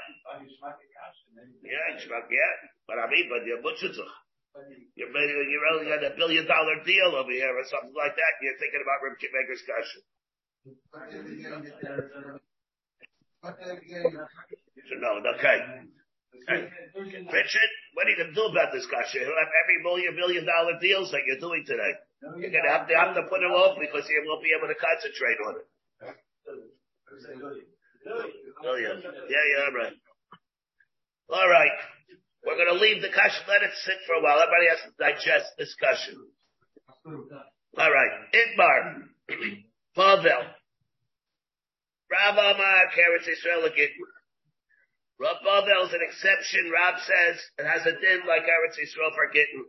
Yeah, 1.63 1.95
yet. 2.27 2.55
But 2.83 2.99
I 2.99 3.07
mean, 3.07 3.31
but 3.31 3.45
you're 3.47 3.63
mutzitzach. 3.63 4.11
You're, 4.95 5.07
you're 5.07 5.67
only 5.71 5.87
got 5.87 6.03
a 6.03 6.11
billion 6.17 6.43
dollar 6.49 6.83
deal 6.83 7.15
over 7.15 7.31
here 7.31 7.55
or 7.55 7.63
something 7.69 7.95
like 7.95 8.11
that. 8.17 8.33
You're 8.43 8.59
thinking 8.59 8.83
about 8.83 8.99
Reb 9.07 9.15
Maker's 9.23 9.63
kasha. 9.63 10.03
But 14.89 15.01
then 15.01 15.13
again, 15.13 15.29
get 15.29 15.45
there. 15.45 15.61
But 15.61 16.49
then 16.49 16.49
again, 16.49 16.49
So 16.49 16.49
no, 16.49 16.49
okay. 16.49 16.49
Mm-hmm. 16.49 17.29
Richard, 17.29 17.71
what 17.93 18.07
are 18.07 18.11
you 18.11 18.17
going 18.17 18.33
to 18.33 18.37
do 18.37 18.45
about 18.49 18.73
this 18.73 18.85
kasha? 18.89 19.19
He'll 19.19 19.37
have 19.37 19.53
every 19.63 19.83
million, 19.83 20.15
million 20.15 20.45
dollar 20.45 20.79
deals 20.81 21.11
that 21.11 21.21
you're 21.27 21.39
doing 21.39 21.63
today. 21.65 21.93
You're 22.41 22.51
going 22.51 22.65
to 22.65 22.73
have 22.73 22.87
to, 22.87 22.95
have 22.95 23.15
to 23.15 23.23
put 23.29 23.41
it 23.43 23.51
off 23.53 23.77
because 23.79 24.09
you 24.09 24.23
won't 24.25 24.43
be 24.43 24.51
able 24.51 24.67
to 24.67 24.75
concentrate 24.77 25.39
on 25.45 25.53
it. 25.61 25.67
Million. 28.61 29.03
Yeah, 29.03 29.45
yeah, 29.55 29.69
right. 29.77 29.93
All 31.29 31.49
right. 31.49 31.71
We're 32.45 32.55
going 32.55 32.73
to 32.73 32.81
leave 32.81 33.01
the 33.01 33.09
kasha, 33.09 33.43
let 33.47 33.63
it 33.63 33.71
sit 33.85 33.99
for 34.07 34.15
a 34.15 34.21
while. 34.23 34.39
Everybody 34.39 34.67
has 34.69 34.81
to 34.87 34.91
digest 34.97 35.53
this 35.57 35.75
discussion. 35.75 36.17
All 37.77 37.91
right. 37.91 38.13
Itmar. 38.33 39.07
Pavel. 39.95 40.43
Rav 42.09 42.33
Amar, 42.33 42.81
Keretz 42.95 43.29
Israel 43.29 43.65
again. 43.65 43.89
Rav 45.19 45.37
Pavel 45.43 45.83
is 45.87 45.93
an 45.93 45.99
exception. 45.99 46.71
Rav 46.71 46.95
says 47.03 47.35
it 47.59 47.67
has 47.67 47.83
a 47.83 47.91
din 47.91 48.23
like 48.23 48.47
Eretz 48.47 48.79
Israel 48.79 49.11
for 49.11 49.27
getting. 49.35 49.67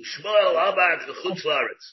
Shmuel 0.00 0.56
Amar 0.56 0.96
is 0.96 1.04
the 1.04 1.16
Chutz 1.20 1.44
Laaretz. 1.44 1.84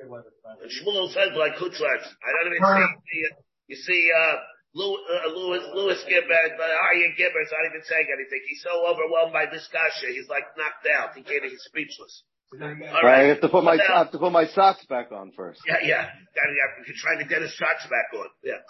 And 0.00 0.70
Shmuel 0.72 1.12
says 1.12 1.36
like 1.36 1.60
Chutz 1.60 1.76
Laaretz. 1.76 2.08
I 2.08 2.28
don't 2.32 2.56
even 2.56 2.64
see, 3.04 3.20
the, 3.20 3.30
you 3.68 3.76
see, 3.76 4.08
uh, 4.08 4.36
Louis, 4.72 5.00
uh, 5.08 5.28
Louis, 5.32 5.60
Louis 5.76 6.00
Gibbard, 6.08 6.56
but 6.56 6.68
Arya 6.68 7.12
Gibbard's 7.16 7.52
not 7.52 7.64
even 7.68 7.84
saying 7.84 8.08
anything. 8.12 8.40
He's 8.48 8.64
so 8.64 8.84
overwhelmed 8.88 9.32
by 9.32 9.44
this 9.46 9.68
discussion. 9.68 10.16
He's 10.16 10.28
like 10.28 10.44
knocked 10.56 10.88
out. 10.88 11.12
He 11.16 11.22
can't, 11.22 11.44
he's 11.44 11.64
speechless. 11.68 12.24
All 12.56 13.04
I 13.04 13.28
have 13.28 13.40
to 13.40 13.48
put 13.48 13.64
my, 13.64 13.76
Pavel. 13.76 13.94
I 13.94 13.98
have 13.98 14.12
to 14.12 14.18
put 14.18 14.32
my 14.32 14.46
socks 14.46 14.86
back 14.86 15.12
on 15.12 15.32
first. 15.36 15.60
Yeah, 15.66 15.80
yeah. 15.82 16.04
Gotta, 16.32 16.52
yeah. 16.52 16.84
You're 16.86 16.96
trying 16.96 17.18
to 17.18 17.28
get 17.28 17.42
his 17.42 17.52
shots 17.52 17.84
back 17.88 18.08
on. 18.16 18.28
Yeah. 18.44 18.64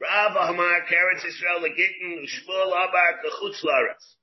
Rav 0.00 0.32
Hamar, 0.32 0.82
Keretz 0.90 1.24
Israel, 1.24 1.62
Legittin, 1.62 2.26
Shmuel 2.26 2.72
Abar, 2.72 3.22
the 3.22 3.30
Chutz 3.30 3.62
Laaretz. 3.62 4.16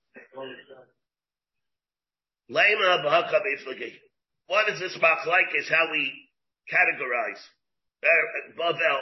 Lema 2.52 3.04
B'Haka 3.06 3.40
B'Iflagi. 3.40 3.94
What 4.48 4.68
is 4.70 4.80
this 4.80 4.98
machlaik 4.98 5.56
is 5.56 5.70
how 5.70 5.88
we 5.92 6.12
categorize 6.68 7.40
uh, 8.04 8.60
Bavel, 8.60 9.00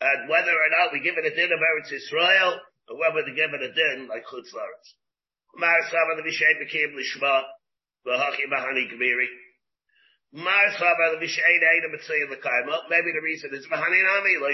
and 0.00 0.28
whether 0.30 0.52
or 0.52 0.70
not 0.80 0.92
we 0.92 1.00
give 1.00 1.18
it 1.18 1.26
a 1.26 1.34
din 1.36 1.52
of 1.52 1.60
Eretz 1.60 1.92
Israel, 1.92 2.60
or 2.88 2.98
whether 2.98 3.28
we 3.28 3.36
give 3.36 3.52
it 3.52 3.62
a 3.62 3.72
din 3.72 4.08
like 4.08 4.24
Chutz 4.24 4.54
Laaretz. 4.56 4.88
Mar 5.56 5.76
Saba 5.90 6.16
the 6.16 6.22
Vishay 6.22 6.58
became 6.58 6.96
Lishma, 6.96 7.42
B'Haki 8.06 8.48
Bahani 8.50 8.88
Gmiri. 8.88 9.28
Mar 10.32 10.72
Saba 10.78 11.18
the 11.18 11.26
Vishay 11.26 11.60
Eida 11.60 11.92
Mitzay 11.92 12.24
L'Kaima. 12.30 12.88
Maybe 12.88 13.12
the 13.12 13.22
reason 13.22 13.50
is 13.52 13.66
Bahani 13.66 14.02
Nami, 14.02 14.36
Lo. 14.40 14.48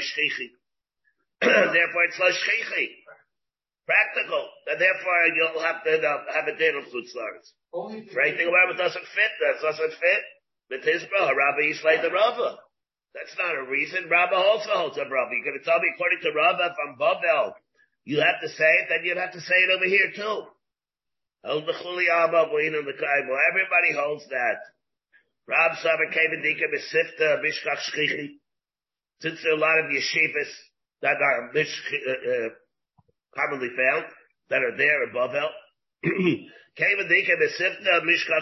Therefore 1.75 2.05
it's 2.09 2.19
lashchichi. 2.21 2.87
Practical. 3.85 4.49
And 4.67 4.81
therefore 4.81 5.19
you'll 5.37 5.61
have 5.63 5.85
to 5.85 5.93
uh, 6.01 6.33
have 6.33 6.49
a 6.49 6.57
din 6.57 6.77
of 6.77 6.89
Chutz 6.89 7.13
Laaretz. 7.13 7.49
only. 7.73 8.09
For 8.13 8.23
anything 8.23 8.49
wherever 8.49 8.73
it 8.73 8.81
doesn't 8.81 9.09
fit, 9.13 9.33
that 9.45 9.61
doesn't 9.61 9.95
fit. 10.01 10.23
B'Tizbra, 10.73 11.37
Rabbi 11.37 11.69
Yislay 11.69 12.01
the 12.01 12.11
Rava. 12.11 12.57
That's 13.15 13.37
not 13.39 13.55
a 13.55 13.71
reason. 13.71 14.09
Rabba 14.09 14.35
also 14.35 14.71
holds 14.73 14.97
a 14.97 15.05
Rava. 15.05 15.31
You're 15.37 15.45
going 15.45 15.61
to 15.61 15.65
tell 15.65 15.79
me 15.79 15.93
according 15.95 16.25
to 16.25 16.33
Rava 16.33 16.75
from 16.75 16.99
Babel, 16.99 17.55
you 18.05 18.21
have 18.21 18.41
to 18.43 18.49
say 18.49 18.69
it, 18.81 18.87
then 18.89 19.05
you'd 19.05 19.21
have 19.21 19.33
to 19.33 19.41
say 19.41 19.55
it 19.55 19.71
over 19.71 19.85
here 19.87 20.11
too. 20.17 20.49
Hold 21.45 21.67
the 21.69 21.77
Chuli 21.77 22.09
Abba, 22.09 22.49
Buin 22.49 22.75
and 22.75 22.89
the 22.89 22.97
Kaimo. 22.97 23.33
Everybody 23.53 23.93
holds 23.93 24.27
that. 24.29 24.61
Rab 25.47 25.77
Saba 25.83 26.09
came 26.09 26.33
in 26.33 26.41
Dika 26.41 26.73
Besifta, 26.73 27.41
Mishkach 27.45 27.85
Shchichi. 27.93 28.41
Since 29.21 29.43
there 29.43 29.53
are 29.53 29.57
a 29.57 29.61
lot 29.61 29.79
of 29.79 29.93
yeshivas 29.93 30.51
that 31.05 31.21
are 31.21 31.53
uh, 31.53 31.61
uh, 31.61 32.49
commonly 33.37 33.69
found, 33.77 34.09
that 34.49 34.65
are 34.65 34.77
there 34.77 35.05
above 35.11 35.37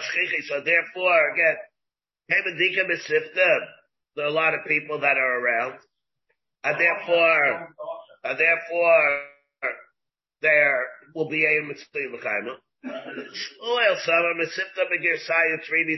Shchichi. 0.01 0.46
So 0.46 0.62
therefore, 0.64 1.35
again, 1.35 1.59
there 4.14 4.25
are 4.25 4.29
a 4.29 4.31
lot 4.31 4.55
of 4.55 4.61
people 4.66 5.01
that 5.01 5.16
are 5.18 5.40
around. 5.42 5.79
And 6.62 6.79
therefore, 6.79 7.75
and 8.25 8.38
therefore, 8.38 9.20
there 10.40 10.87
will 11.16 11.29
be 11.29 11.44
a 11.44 11.66
mitzvah 11.66 12.18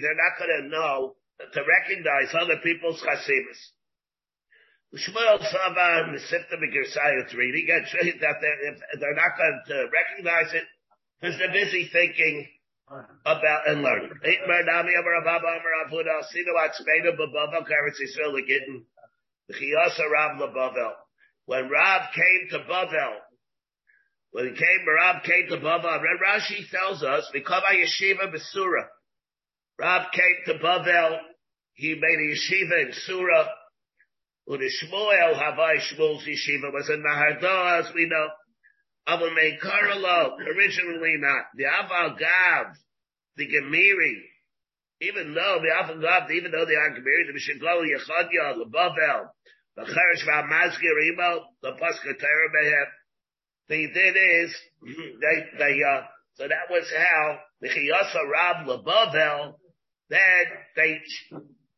they're 0.01 0.17
not 0.17 0.39
going 0.39 0.63
to 0.63 0.69
know 0.69 1.17
to 1.53 1.61
recognize 1.61 2.35
other 2.35 2.57
people's 2.63 3.03
chasimas. 3.03 3.61
Shmuel 4.95 5.43
Sama 5.43 6.15
Mesipta 6.15 6.55
Begirsaya 6.55 7.29
Treaty, 7.29 7.67
get 7.67 7.83
that 8.21 8.37
they're, 8.41 8.77
they're 9.01 9.15
not 9.15 9.37
going 9.37 9.61
to 9.67 9.89
recognize 9.91 10.55
it 10.55 10.65
because 11.21 11.39
they're 11.39 11.53
busy 11.53 11.89
thinking 11.93 12.47
about 13.27 13.67
and 13.67 13.83
learning. 13.83 14.11
When 21.47 21.69
Rav 21.69 22.03
came 22.15 22.49
to 22.51 22.59
Bavel, 22.61 23.17
when 24.31 24.45
he 24.47 24.51
came, 24.53 24.87
Rav 24.87 25.23
came 25.25 25.49
to 25.49 25.57
Bavel, 25.57 25.95
and 25.95 26.21
Rashi 26.21 26.69
tells 26.71 27.03
us, 27.03 27.29
because 27.33 27.63
by 27.63 27.75
yeshiva 27.75 28.33
Besura, 28.33 28.87
Rav 29.79 30.07
came 30.13 30.37
to 30.47 30.65
Bavel, 30.65 31.19
he 31.75 31.95
made 31.95 32.01
a 32.01 32.35
yeshiva 32.35 32.87
in 32.87 32.93
Surah, 33.07 33.49
when 34.47 34.61
Shmuel 34.61 35.35
Havai 35.39 35.77
Shmuel's 35.79 36.25
yeshiva 36.25 36.73
was 36.73 36.91
in 36.91 37.03
Mahardah, 37.03 37.81
as 37.81 37.95
we 37.95 38.07
know. 38.07 38.29
Avamei 39.09 39.59
Karalo, 39.63 40.37
originally 40.39 41.17
not. 41.19 41.45
The 41.55 41.65
Aval 41.65 42.19
Gav, 42.19 42.75
the 43.37 43.47
Gemiri, 43.47 44.21
even 45.01 45.35
though 45.35 45.61
the 45.61 45.69
Aval 45.69 46.01
Gav, 46.01 46.31
even 46.31 46.51
though 46.53 46.65
they 46.65 46.75
are 46.75 46.91
Gemiri, 46.91 47.27
the 47.27 47.39
Mishigol 47.39 47.85
Yechadya, 47.85 48.57
the 48.59 48.71
Bavel, 48.71 49.29
the 49.77 49.83
Cheresh 49.83 50.27
Vamazgir 50.27 51.13
Imo, 51.13 51.45
the 51.63 51.73
Paska 51.73 52.15
Behem, 52.19 52.87
they 53.69 53.87
did 53.87 54.17
is, 54.17 54.55
they, 54.87 55.59
they, 55.59 55.81
uh, 55.83 56.03
so 56.35 56.49
that 56.49 56.71
was 56.71 56.91
how 56.97 57.39
the 57.61 57.69
Chiyasa 57.69 58.31
Rab 58.31 58.67
Labavel, 58.67 59.55
then 60.11 60.45
they, 60.77 61.01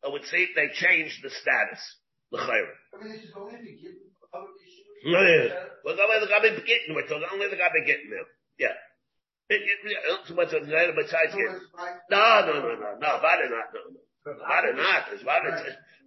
I 0.04 0.08
would 0.08 0.24
say 0.24 0.48
they 0.54 0.68
changed 0.74 1.22
the 1.22 1.30
status. 1.30 1.96
L'chayra. 2.32 2.72
I 2.94 3.02
mean, 3.02 3.12
this 3.12 3.24
is 3.28 3.32
only 3.36 3.56
to 3.58 3.72
give 3.78 3.94
other 4.34 4.50
Yeah, 5.04 5.22
issues. 5.22 5.52
We're 5.84 5.94
only 5.94 6.18
the 6.26 6.30
Gabi 6.32 6.50
getting, 6.66 6.94
we're 6.94 7.06
talking 7.06 7.28
only 7.32 7.46
the 7.48 7.56
Gabi 7.56 7.86
getting 7.86 8.10
them. 8.10 8.26
Yeah. 8.58 8.74
It, 9.48 9.62
it, 9.62 9.78
it, 9.86 9.96
not 10.10 10.26
too 10.26 10.34
much 10.34 10.50
of 10.52 10.66
the 10.66 10.92
besides 10.96 11.30
So 11.30 11.38
here. 11.38 11.54
it's 11.54 11.70
like- 11.78 12.02
No, 12.10 12.42
no, 12.50 12.52
no, 12.66 12.72
no, 12.74 12.88
no, 12.98 13.10
Vada 13.22 13.46
not, 13.46 13.70
no, 13.70 13.80
no. 13.94 14.00
Vada 14.42 14.74
not, 14.74 15.12
is 15.14 15.22
Vada, 15.22 15.54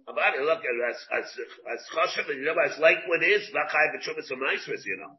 Vada, 0.04 0.44
look 0.44 0.60
as, 0.60 0.96
as, 1.08 1.24
as 1.72 1.80
Choshev, 1.96 2.28
you 2.28 2.44
know, 2.44 2.52
as 2.60 2.76
Lakewood 2.78 3.22
is, 3.24 3.48
not 3.54 3.70
Chai 3.72 3.88
B'Trumas 3.96 4.28
and 4.28 4.42
Maisris, 4.42 4.84
you 4.84 4.98
know. 5.00 5.16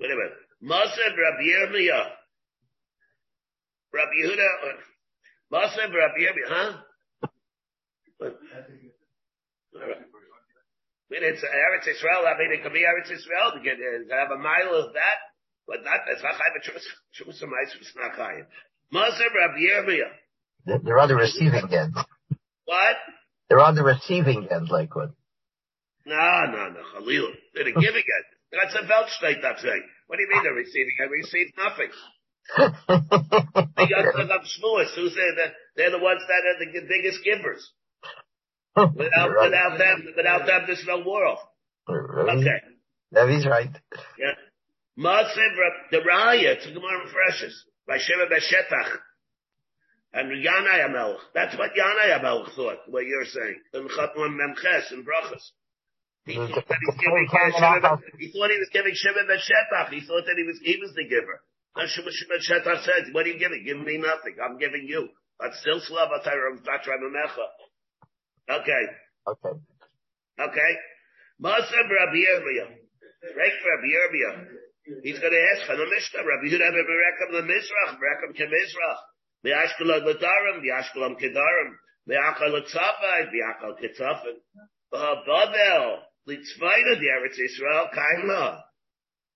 Minute. 0.00 0.34
Masev 0.64 1.14
Rabbi 1.14 1.46
Yirmiyah. 1.46 2.10
Rabbi 3.94 4.16
Yehuda, 4.24 4.48
Masev 5.52 5.94
Rabbi 5.94 6.20
Yirmiyah, 6.26 6.50
huh? 6.50 6.72
What? 9.80 9.98
I 9.98 11.08
mean, 11.10 11.22
it's 11.22 11.42
Eretz 11.44 11.86
Israel. 11.86 12.26
I 12.26 12.34
mean, 12.34 12.50
it 12.50 12.62
could 12.62 12.72
be 12.72 12.82
Eretz 12.82 13.10
Israel 13.12 13.54
to 13.54 13.60
get 13.62 13.78
uh, 13.78 14.02
in. 14.02 14.10
have 14.10 14.34
a 14.34 14.42
mile 14.42 14.74
of 14.74 14.92
that, 14.94 15.18
but 15.66 15.84
not, 15.84 16.02
it's 16.10 16.22
not 16.22 16.34
Trumas 16.34 17.42
and 17.42 17.52
Maisris, 17.52 17.80
it's 17.80 17.94
not 17.94 18.16
Chai. 18.16 18.42
Masev 18.92 19.30
Rabbi 19.34 19.62
Yirmiyah. 19.62 20.82
They're 20.82 20.98
on 20.98 21.08
the 21.08 21.14
receiving 21.14 21.72
end. 21.72 21.94
What? 22.64 22.96
They're 23.48 23.60
on 23.60 23.76
the 23.76 23.84
receiving 23.84 24.48
end, 24.50 24.68
Lakewood. 24.68 25.12
No, 26.04 26.42
no, 26.50 26.70
no, 26.70 26.82
Khalil. 26.94 27.32
They're 27.54 27.64
the 27.64 27.72
giving 27.80 28.02
it. 28.02 28.24
That's 28.50 28.74
a 28.74 28.82
Weltstein, 28.86 29.42
that's 29.42 29.62
right. 29.64 29.82
What 30.06 30.16
do 30.16 30.22
you 30.22 30.28
mean 30.30 30.42
they're 30.42 30.54
receiving? 30.54 30.94
I 31.00 31.04
received 31.04 31.52
nothing. 31.56 31.90
They 33.76 33.86
got 33.88 34.14
the 34.14 34.32
up 34.32 34.42
Shmuas, 34.42 34.94
who 34.94 35.08
say 35.10 35.28
that 35.36 35.52
they're 35.76 35.90
the 35.90 35.98
ones 35.98 36.22
that 36.26 36.42
are 36.46 36.58
the 36.64 36.86
biggest 36.88 37.22
givers. 37.22 37.72
Without, 38.76 39.32
right. 39.32 39.48
without 39.48 39.78
them, 39.78 40.04
without 40.16 40.46
them, 40.46 40.62
there's 40.66 40.84
no 40.86 41.00
world. 41.00 41.38
Okay. 41.88 42.60
Nevi's 43.14 43.46
right. 43.46 43.70
Yeah. 44.18 44.36
Massive, 44.96 45.54
the 45.90 45.98
Raya, 45.98 46.60
a 46.60 46.72
Gemara 46.74 47.00
Refreshes, 47.04 47.54
by 47.86 47.96
Sheva 47.96 48.28
Beshetach. 48.28 48.98
And 50.12 50.30
Yanai 50.32 50.88
Amelch. 50.88 51.18
That's 51.34 51.56
what 51.58 51.70
Yanai 51.72 52.20
Amelch 52.20 52.54
thought, 52.54 52.78
what 52.88 53.04
you're 53.04 53.24
saying. 53.24 53.60
In 53.74 53.88
Chatman 53.88 54.36
Memches 54.36 54.92
and 54.92 55.04
Brachas. 55.06 55.44
He 56.26 56.34
thought 56.34 56.48
that 56.54 56.66
the- 56.68 56.76
he's 56.80 57.00
giving 57.00 57.26
the- 57.26 57.32
the- 57.32 57.58
Shimon, 57.58 58.02
he 58.18 58.28
thought 58.32 58.50
he 58.50 58.58
was 58.58 58.70
giving 58.72 58.94
Shimon 58.94 59.26
the 59.26 59.38
Shetach. 59.40 59.88
He 59.90 60.00
thought 60.00 60.24
that 60.26 60.36
he 60.36 60.42
was, 60.44 60.58
he 60.62 60.76
was 60.80 60.92
the 60.94 61.04
giver. 61.04 61.40
No, 61.76 61.86
Shimon, 61.86 62.12
Shimon 62.12 62.40
Shetach 62.40 62.82
said, 62.84 63.12
what 63.12 63.24
are 63.26 63.28
you 63.28 63.38
giving? 63.38 63.64
Give 63.64 63.78
me 63.78 63.98
nothing. 63.98 64.36
I'm 64.42 64.58
giving 64.58 64.86
you. 64.88 65.08
But 65.38 65.54
still 65.60 65.80
Slava 65.80 66.20
Tyram 66.24 66.64
Tatranunecha. 66.64 67.46
Okay. 68.50 68.84
Okay. 69.26 69.54
Okay. 70.38 70.72
Masab 71.42 71.86
Rabbi 71.90 72.20
Yirmiyah. 72.22 72.70
For 73.20 73.38
Rabbi 73.38 73.88
Yirmiyah. 73.90 74.46
He's 75.02 75.18
going 75.18 75.32
to 75.32 75.44
ask 75.54 75.66
for 75.66 75.76
the 75.76 75.86
Mishnah. 75.90 76.22
Rabbi 76.22 76.46
Yehuda 76.46 76.70
Berekam 76.70 77.30
the 77.32 77.42
Mizrach, 77.42 77.98
Berekam 77.98 78.32
ke 78.38 78.46
Mizrach. 78.46 78.98
The 79.42 79.50
Ashkelon 79.50 80.06
Ladarim, 80.06 80.62
the 80.62 80.70
Ashkelon 80.70 81.18
Kedarim. 81.18 81.74
The 82.06 82.14
Achal 82.14 82.54
Tzafai, 82.62 83.30
the 83.32 83.42
Achal 83.42 83.74
Ketzafin. 83.82 84.38
Babel, 84.92 86.02
Litzvaina, 86.28 86.98
the 87.00 87.08
Eretz 87.18 87.38
Israel, 87.44 87.88
Kaima. 87.92 88.60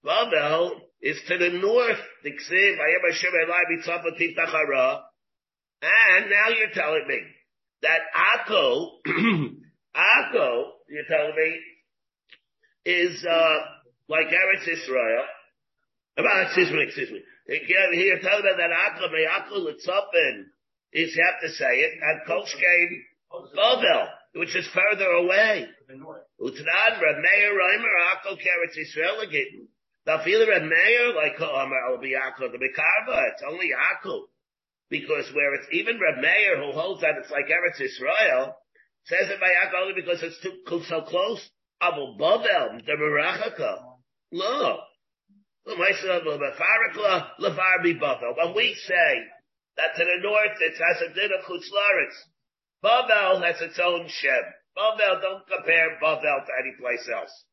Babel 0.05 0.81
is 1.03 1.21
to 1.27 1.37
the 1.37 1.51
north. 1.51 1.99
The 2.23 2.31
Ksiv, 2.31 2.79
Ayam 2.79 3.11
Hashem 3.11 3.33
Elai 3.33 3.65
Mitzafa 3.73 4.17
Tiftachara. 4.17 5.01
And 5.83 6.31
now 6.31 6.49
you're 6.57 6.71
telling 6.75 7.07
me 7.09 7.21
that 7.83 8.01
Akko, 8.15 8.91
Akko, 9.97 10.65
you're 10.89 11.09
telling 11.09 11.35
me, 11.37 11.61
is, 12.85 13.25
uh, 13.25 13.57
like 14.09 14.27
Eretz 14.27 14.69
Israel. 14.69 15.25
Excuse 16.19 16.71
me, 16.71 16.83
excuse 16.83 17.11
me. 17.11 17.21
Here, 17.47 18.19
tell 18.23 18.43
me 18.43 18.49
that 18.57 18.71
Akko, 18.71 19.11
may 19.13 19.27
Akko 19.27 19.65
Litzafin, 19.65 20.45
is 20.93 21.15
you 21.17 21.25
have 21.25 21.41
to 21.41 21.49
say 21.55 21.81
it, 21.81 21.93
and 22.03 22.21
Kolshkein, 22.29 23.55
Babel, 23.55 24.09
which 24.35 24.55
is 24.57 24.69
further 24.75 25.07
away. 25.07 25.67
Utnan, 26.41 26.93
Rameir, 27.01 27.53
Reimer, 27.55 27.95
Akko, 28.15 28.37
Eretz 28.37 28.77
Israel 28.77 29.21
again. 29.21 29.69
Now, 30.07 30.23
feel 30.25 30.41
Rameir, 30.41 31.15
like, 31.15 31.41
oh, 31.41 31.67
I'll 31.91 32.01
be 32.01 32.15
Akko, 32.15 32.51
the 32.51 32.59
Mekarva, 32.59 33.33
it's 33.33 33.43
only 33.49 33.71
Akko. 33.71 34.23
Because 34.91 35.33
where 35.33 35.55
it's 35.55 35.69
even 35.73 36.01
Reb 36.01 36.21
Meir 36.21 36.59
who 36.59 36.73
holds 36.73 37.01
that 37.03 37.17
it's 37.19 37.31
like 37.31 37.47
Eretz 37.47 37.81
Israel, 37.81 38.57
says 39.05 39.31
it 39.31 39.41
by 39.41 39.49
Yaakov 39.49 39.83
only 39.83 39.95
because 39.95 40.23
it's 40.23 40.41
too 40.43 40.59
so 40.89 41.03
close. 41.03 41.49
Abu 41.81 42.19
Babel, 42.19 42.81
the 42.85 42.93
Merachaka. 42.93 43.83
No. 44.33 44.81
When 45.65 45.79
we 45.79 45.93
say 45.95 46.09
that 49.77 49.95
to 49.97 50.05
the 50.05 50.19
north 50.23 50.59
it 50.61 50.75
has 50.75 51.01
a 51.03 51.15
din 51.15 51.31
of 51.39 51.45
Chutzlaritz, 51.45 52.17
Babel 52.83 53.41
has 53.43 53.61
its 53.61 53.79
own 53.79 54.09
Shem. 54.09 54.45
Babel, 54.75 55.21
don't 55.21 55.47
compare 55.47 55.99
Babel 56.01 56.45
to 56.47 56.53
any 56.61 56.73
place 56.81 57.09
else. 57.13 57.45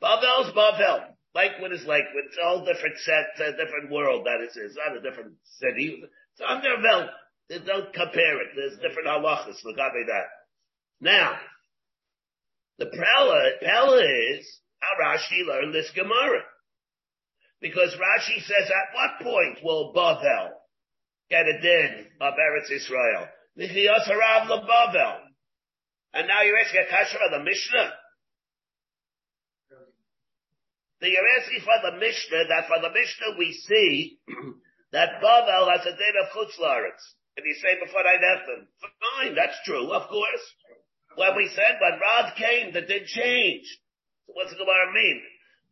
Babel's 0.00 0.52
Babel. 0.54 1.16
Lakewood 1.34 1.72
is 1.72 1.84
Lakewood. 1.84 2.26
It's 2.26 2.38
all 2.42 2.64
different 2.64 2.96
set, 2.98 3.40
a 3.40 3.52
different 3.56 3.90
world 3.90 4.24
that 4.26 4.40
is. 4.40 4.76
Not 4.76 4.96
a 4.96 5.00
different 5.00 5.34
city. 5.58 6.00
It's 6.34 6.42
under 6.46 6.82
Belt. 6.82 7.10
Don't 7.64 7.92
compare 7.92 8.40
it. 8.42 8.48
There's 8.56 8.78
different 8.78 9.06
halachas. 9.08 9.62
At 9.64 9.76
that. 9.76 10.26
Now, 11.00 11.38
the 12.78 12.86
Pella, 12.86 13.50
Pella 13.62 14.02
is 14.02 14.60
how 14.80 15.04
Rashi 15.04 15.46
learned 15.46 15.74
this 15.74 15.90
Gemara. 15.94 16.42
Because 17.60 17.94
Rashi 17.94 18.42
says, 18.42 18.68
at 18.68 18.94
what 18.94 19.22
point 19.22 19.58
will 19.62 19.92
Bavel 19.94 20.50
get 21.30 21.46
a 21.46 21.60
din 21.60 22.06
of 22.20 22.34
Eretz 22.34 22.70
Israel? 22.70 23.28
Harav 23.56 24.48
Bavel. 24.48 25.18
And 26.14 26.28
now 26.28 26.42
you're 26.42 26.58
asking 26.58 26.84
a 26.86 26.90
kasha 26.90 27.16
for 27.16 27.38
the 27.38 27.44
Mishnah? 27.44 27.92
So 31.00 31.06
you're 31.06 31.40
asking 31.40 31.60
for 31.60 31.90
the 31.90 31.98
Mishnah, 31.98 32.44
that 32.48 32.66
for 32.66 32.80
the 32.80 32.90
Mishnah 32.90 33.38
we 33.38 33.52
see 33.52 34.18
that 34.94 35.18
Bavel 35.18 35.66
has 35.74 35.82
a 35.82 35.90
din 35.90 36.16
of 36.22 36.30
Chutzlaritz. 36.30 37.02
And 37.36 37.42
you 37.42 37.54
say 37.58 37.74
before 37.82 38.06
I 38.06 38.14
left 38.14 38.46
them, 38.46 38.62
fine, 38.78 39.34
that's 39.34 39.58
true, 39.66 39.90
of 39.90 40.06
course. 40.06 40.46
When 41.16 41.34
we 41.36 41.50
said 41.50 41.82
when 41.82 41.98
Rav 41.98 42.34
came, 42.38 42.72
that 42.72 42.86
did 42.86 43.06
change. 43.06 43.66
So 44.26 44.38
what's 44.38 44.50
the 44.54 44.58
Gemara 44.62 44.94
mean? 44.94 45.18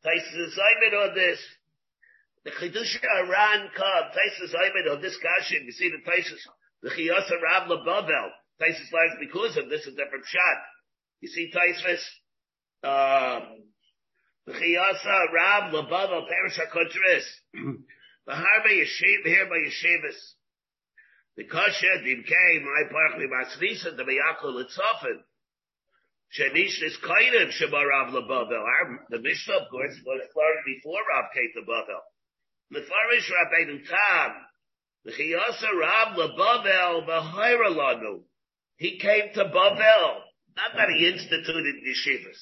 Taisus 0.03 0.59
Ayman 0.59 1.09
on 1.09 1.15
this. 1.15 1.39
The 2.45 2.51
Chidush 2.51 2.99
Aran 2.99 3.71
come, 3.79 4.05
Taisus 4.11 4.55
Ayman 4.59 4.91
on 4.91 5.01
this 5.01 5.17
Kashin. 5.23 5.65
You 5.67 5.73
see 5.73 5.91
the 5.91 6.03
Taisus, 6.03 6.43
the 6.83 6.91
Chiyasa 6.91 7.41
Rav 7.41 7.69
Bavel. 7.71 8.29
Taisus 8.61 8.91
lies 8.93 9.17
because 9.21 9.57
of 9.57 9.71
this, 9.71 9.83
is 9.83 9.95
a 9.95 9.97
different 9.97 10.27
shot. 10.27 10.59
You 11.21 11.29
see 11.29 11.53
Taisus, 11.55 12.03
um, 12.83 13.63
the 14.47 14.53
Chiyasa 14.53 15.33
Rav 15.33 15.73
Labavel 15.73 16.27
Perish 16.27 16.59
HaKotris. 16.59 17.79
The 18.27 18.33
Harbe 18.33 18.71
Yeshiv 18.71 19.25
here 19.25 19.47
by 19.47 19.59
Yeshivas. 19.59 20.19
The 21.37 21.45
Kasha 21.45 22.03
Dim 22.05 22.25
my 22.65 22.83
partly 22.91 23.27
Masvisa, 23.27 23.97
the 23.97 24.05
Miyakul 24.05 24.63
Litzofin. 24.63 25.23
Shanish 26.39 26.83
is 26.83 26.97
Kainim 27.03 27.51
Shema 27.51 27.83
Rav 27.83 28.13
Labavel. 28.13 28.99
The 29.11 29.19
Mishnah, 29.19 29.55
of 29.55 29.71
course, 29.71 29.99
was 30.07 30.21
started 30.31 30.63
before 30.65 31.01
Rav 31.11 31.33
came 31.35 31.51
to 31.55 31.71
Bavel. 31.71 32.03
Mefarish 32.73 33.31
Rabbeinu 33.31 33.89
Tam. 33.89 34.33
The 35.05 35.13
Chiyasa 35.13 35.73
Rav 35.81 36.17
Labavel 36.17 37.07
V'Haira 37.07 37.75
Lanu. 37.75 38.23
He 38.77 38.99
came 38.99 39.33
to 39.35 39.45
Bavel. 39.45 40.21
Not 40.57 40.77
that 40.77 40.89
he 40.91 41.09
instituted 41.09 41.77
yeshivas, 41.87 42.39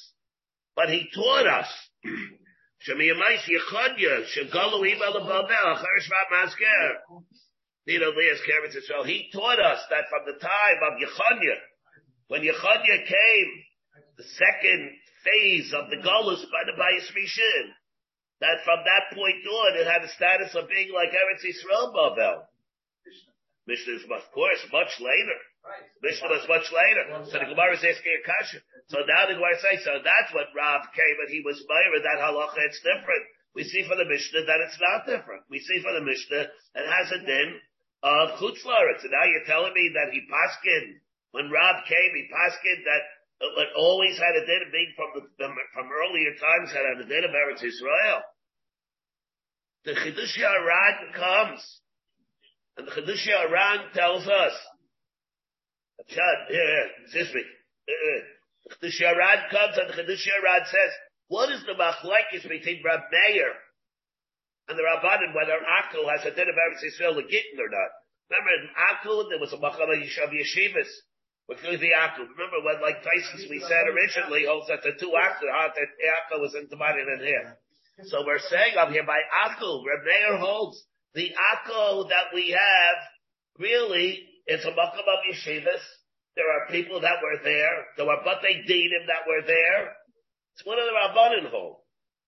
but 0.74 0.90
he 0.90 1.08
taught 1.14 1.46
us. 1.46 1.68
Shemiyamais 2.86 3.44
Yechadya, 3.44 4.24
Shagalu 4.24 4.88
Ima 4.88 5.12
Bavel, 5.20 5.76
Cherish 5.80 6.10
Masker. 6.30 7.02
Nino 7.86 8.12
Leas 8.12 8.40
Keretz 8.46 8.76
Israel. 8.76 9.04
He 9.04 9.30
taught 9.32 9.58
us 9.60 9.80
that 9.90 10.08
from 10.08 10.24
the 10.26 10.38
time 10.38 10.78
of 10.84 11.00
Yechadya, 11.00 11.56
when 12.28 12.42
Yechadya 12.42 13.06
came, 13.06 13.50
the 14.16 14.24
second 14.24 14.90
phase 15.24 15.72
of 15.74 15.90
the 15.90 15.96
Golus 15.96 16.44
by 16.52 16.64
the 16.64 16.76
Bayis 16.78 17.08
Rishon, 17.12 17.72
that 18.40 18.64
from 18.64 18.80
that 18.84 19.14
point 19.16 19.44
on, 19.44 19.76
it 19.76 19.86
had 19.86 20.02
the 20.02 20.12
status 20.16 20.54
of 20.54 20.68
being 20.68 20.92
like 20.94 21.10
Eretz 21.10 21.44
Yisrael 21.44 21.92
Bavel. 21.92 22.44
Mishnah 23.66 23.94
is, 23.94 24.04
of 24.04 24.32
course, 24.32 24.64
much 24.72 24.92
later. 25.00 25.38
Mishnah 26.00 26.32
was 26.32 26.48
much 26.48 26.68
later. 26.72 27.04
So 27.28 27.36
the 27.36 27.52
Gemara 27.52 27.76
is 27.76 27.84
asking 27.84 28.16
a 28.16 28.22
kasha. 28.24 28.58
So 28.88 29.04
now 29.04 29.28
the 29.28 29.36
Gemara 29.36 29.60
says, 29.60 29.84
so 29.84 30.00
that's 30.00 30.32
what 30.32 30.48
Rav 30.56 30.88
came 30.96 31.16
and 31.20 31.30
he 31.30 31.44
was 31.44 31.60
Meir, 31.60 32.00
that 32.00 32.18
halacha, 32.20 32.60
it's 32.64 32.80
different. 32.80 33.24
We 33.52 33.68
see 33.68 33.84
for 33.84 33.98
the 33.98 34.08
Mishnah 34.08 34.46
that 34.46 34.62
it's 34.64 34.80
not 34.80 35.04
different. 35.04 35.44
We 35.50 35.60
see 35.60 35.82
for 35.82 35.92
the 35.92 36.04
Mishnah 36.06 36.48
it 36.48 36.86
has 36.86 37.08
a 37.12 37.20
din 37.26 37.60
of 38.02 38.40
chutzlaritz. 38.40 39.04
And 39.04 39.12
now 39.12 39.26
you're 39.28 39.50
telling 39.50 39.74
me 39.76 39.92
that 39.94 40.14
he 40.14 40.24
paskin, 40.24 41.02
when 41.36 41.52
Rav 41.52 41.84
came, 41.84 42.12
he 42.16 42.30
paskin 42.32 42.78
that 42.88 43.02
it 43.40 43.70
always 43.76 44.16
had 44.16 44.36
a 44.36 44.44
din 44.46 44.64
of 44.66 44.72
being 44.72 44.92
from 44.96 45.10
the, 45.16 45.48
from 45.72 45.88
earlier 45.88 46.32
times 46.36 46.72
had 46.72 46.84
a 46.84 47.04
din 47.04 47.24
of 47.24 47.32
Eretz 47.32 47.64
Israel. 47.64 48.22
The 49.84 49.92
Chidush 49.96 50.36
Aran 50.36 51.12
comes, 51.16 51.80
and 52.76 52.86
the 52.86 52.92
Chidush 52.92 53.26
Aran 53.28 53.92
tells 53.94 54.28
us, 54.28 54.52
Excuse 56.08 57.34
me, 57.34 57.42
uh, 57.42 57.92
uh, 57.92 58.20
the 58.80 58.88
Chidush 58.88 59.02
Aran 59.02 59.50
comes 59.50 59.76
and 59.78 59.88
the 59.90 59.94
Chidush 59.94 60.26
Aran 60.28 60.64
says, 60.66 60.92
what 61.28 61.50
is 61.52 61.62
the 61.66 61.74
machlekes 61.78 62.48
between 62.48 62.82
Rab 62.84 63.00
Meir 63.10 63.52
and 64.68 64.78
the 64.78 64.82
Rabbanim 64.82 65.34
whether 65.34 65.58
Akil 65.58 66.08
has 66.08 66.26
a 66.26 66.34
din 66.34 66.48
of 66.48 66.56
Eretz 66.56 66.82
Yisrael 66.82 67.20
Gittin 67.28 67.58
or 67.58 67.70
not? 67.70 67.90
Remember 68.30 68.50
in 68.62 68.68
Akil 68.74 69.28
there 69.28 69.38
was 69.38 69.52
a 69.52 69.58
machal 69.58 69.90
of 69.90 70.30
yeshivas. 70.30 70.90
Which 71.50 71.66
was 71.66 71.80
the 71.80 71.90
Akil. 71.90 72.30
Remember 72.30 72.62
when 72.62 72.80
like 72.80 73.02
Tyson 73.02 73.50
we 73.50 73.58
said 73.58 73.90
originally 73.90 74.46
holds 74.46 74.68
that 74.68 74.86
the 74.86 74.94
two 74.94 75.10
Akil, 75.10 75.50
ah, 75.50 75.66
that 75.74 75.90
Akil 75.98 76.40
was 76.40 76.54
in 76.54 76.68
divided 76.70 77.08
in 77.08 77.26
here. 77.26 77.58
So 78.06 78.22
we're 78.24 78.38
saying 78.38 78.78
up 78.78 78.90
here 78.90 79.02
by 79.02 79.18
Akil, 79.46 79.82
Reb 79.82 80.06
Meir 80.06 80.38
holds 80.38 80.78
the 81.14 81.34
Akil 81.34 82.06
that 82.06 82.30
we 82.32 82.50
have 82.50 82.98
really 83.58 84.29
is 84.46 84.64
a 84.64 84.72
makam 84.72 85.06
of 85.06 85.20
yeshivas. 85.28 85.84
There 86.36 86.46
are 86.46 86.70
people 86.70 87.00
that 87.00 87.18
were 87.22 87.42
there. 87.42 87.86
There 87.96 88.06
were 88.06 88.22
Batei 88.24 88.64
Dinim 88.68 89.06
that 89.08 89.26
were 89.26 89.42
there. 89.46 89.92
It's 90.54 90.64
one 90.64 90.78
of 90.78 90.86
the 90.86 90.94
Rabbanin 90.94 91.50
hold. 91.50 91.78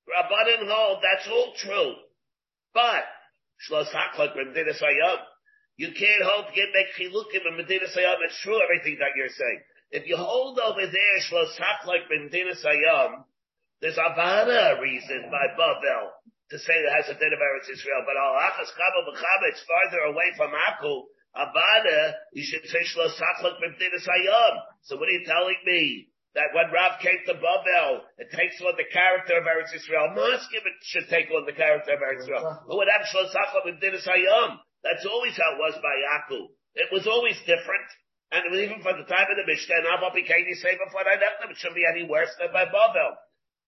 Rabbanin 0.08 0.66
hold, 0.68 0.98
that's 1.02 1.28
all 1.28 1.54
true. 1.56 1.94
But, 2.74 3.04
Shlos 3.62 3.92
Haklak 3.92 4.34
Medina 4.34 4.72
Sayyam, 4.72 5.20
um, 5.20 5.26
you 5.76 5.92
can't 5.92 6.22
hold, 6.22 6.54
get 6.54 6.68
make 6.74 6.90
chilukim 6.98 7.46
in 7.46 7.56
Medina 7.56 7.86
Sayyam. 7.86 8.16
Um, 8.16 8.26
it's 8.26 8.40
true 8.42 8.60
everything 8.60 8.98
that 8.98 9.14
you're 9.16 9.28
saying. 9.28 9.60
If 9.92 10.08
you 10.08 10.16
hold 10.16 10.58
over 10.58 10.80
there 10.80 11.16
Shlos 11.28 11.54
Haklak 11.60 12.08
Medina 12.10 12.54
Sayyam, 12.56 13.06
um, 13.06 13.24
there's 13.80 13.98
Avada 13.98 14.80
reason 14.80 15.26
by 15.30 15.42
Babel 15.58 16.14
to 16.50 16.58
say 16.58 16.72
it 16.72 16.92
has 16.92 17.08
a 17.08 17.18
din 17.18 17.32
of 17.32 17.40
Eretz 17.40 17.66
Israel, 17.72 18.04
but 18.04 18.14
Al 18.14 18.36
Achas 18.36 18.70
Chaba 18.76 19.00
B'Chaba, 19.08 19.44
it's 19.48 19.64
farther 19.64 20.04
away 20.04 20.30
from 20.36 20.52
Akul. 20.52 21.08
Avada, 21.36 22.12
you 22.32 22.44
should 22.44 22.64
say 22.68 22.80
Shlos 22.84 23.16
Haklak 23.16 23.60
Medina 23.60 23.98
Sayyam. 23.98 24.54
So 24.82 24.96
what 24.96 25.08
are 25.08 25.12
you 25.12 25.24
telling 25.26 25.56
me? 25.64 26.08
that 26.34 26.56
when 26.56 26.72
Rav 26.72 26.96
came 27.04 27.20
to 27.28 27.36
Babel, 27.36 28.08
it 28.16 28.32
takes 28.32 28.56
on 28.64 28.72
the 28.80 28.88
character 28.88 29.36
of 29.36 29.44
Eretz 29.44 29.68
Yisrael. 29.68 30.16
Moskim 30.16 30.64
it 30.64 30.80
should 30.80 31.04
take 31.12 31.28
on 31.28 31.44
the 31.44 31.52
character 31.52 31.92
of 31.92 32.00
Eretz 32.00 32.24
Yisrael. 32.24 32.64
Who 32.64 32.80
would 32.80 32.88
have 32.88 33.04
Shlosachla 33.04 33.68
B'Dinis 33.68 34.08
Hayom? 34.08 34.56
That's 34.80 35.04
always 35.04 35.36
how 35.36 35.52
it 35.54 35.60
was 35.60 35.76
by 35.76 35.92
Yaakov. 35.92 36.56
It 36.74 36.88
was 36.90 37.06
always 37.06 37.36
different. 37.44 37.88
And 38.32 38.48
even 38.56 38.80
from 38.80 38.96
the 38.96 39.04
time 39.04 39.28
of 39.28 39.36
the 39.36 39.44
Mishnah, 39.44 39.84
Abba 39.92 40.16
became 40.16 40.48
the 40.48 40.56
same 40.56 40.80
before 40.80 41.04
I 41.04 41.20
left 41.20 41.44
it 41.44 41.56
shouldn't 41.60 41.76
be 41.76 41.84
any 41.84 42.08
worse 42.08 42.32
than 42.40 42.48
by 42.48 42.64
Babel. 42.64 43.12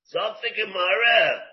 So 0.09 0.17
I'm 0.17 0.41
thinking, 0.41 0.73
Mara, 0.73 1.45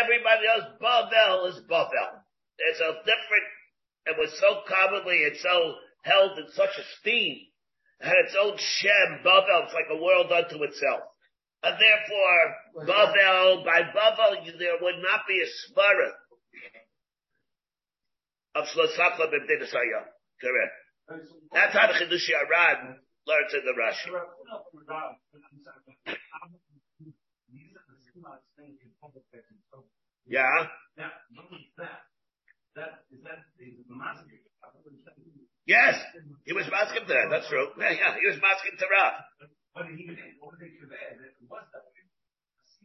everybody 0.00 0.48
else, 0.48 0.64
Babel 0.80 1.52
is 1.52 1.60
Babel. 1.68 2.24
It's 2.56 2.80
a 2.80 3.04
different, 3.04 3.48
it 4.08 4.16
was 4.18 4.32
so 4.40 4.62
commonly, 4.66 5.16
it's 5.28 5.42
so 5.42 5.74
held 6.02 6.38
in 6.38 6.48
such 6.52 6.72
esteem, 6.78 7.46
had 8.00 8.16
its 8.24 8.36
own 8.40 8.56
Shem, 8.56 9.20
Babel, 9.24 9.66
it's 9.66 9.74
like 9.74 9.90
a 9.90 10.02
world 10.02 10.32
unto 10.32 10.62
itself. 10.64 11.02
And 11.62 11.74
therefore, 11.74 12.86
Babel, 12.86 13.64
by 13.64 13.82
Babel, 13.92 14.38
there 14.58 14.78
would 14.80 15.02
not 15.02 15.26
be 15.26 15.42
a 15.42 15.48
svara 15.66 16.10
of 18.54 18.64
Shlosachla 18.66 19.26
B'Bdin 19.26 19.66
Correct. 20.40 20.74
That's 21.52 21.72
how 21.74 21.86
the 21.88 21.94
Chidushi 21.94 22.30
Arad 22.36 22.96
learns 23.26 23.54
in 23.54 23.64
the 23.64 23.74
Rashi. 23.74 24.12
Yeah. 30.26 30.66
Yes, 35.66 36.00
he 36.44 36.52
was 36.52 36.64
masking 36.72 37.04
to 37.04 37.12
that. 37.12 37.28
That's 37.30 37.48
true. 37.48 37.68
Yeah, 37.76 37.92
yeah, 37.92 38.16
he 38.16 38.26
was 38.26 38.40
masking 38.40 38.76
to 38.80 38.86
Rav. 38.88 39.20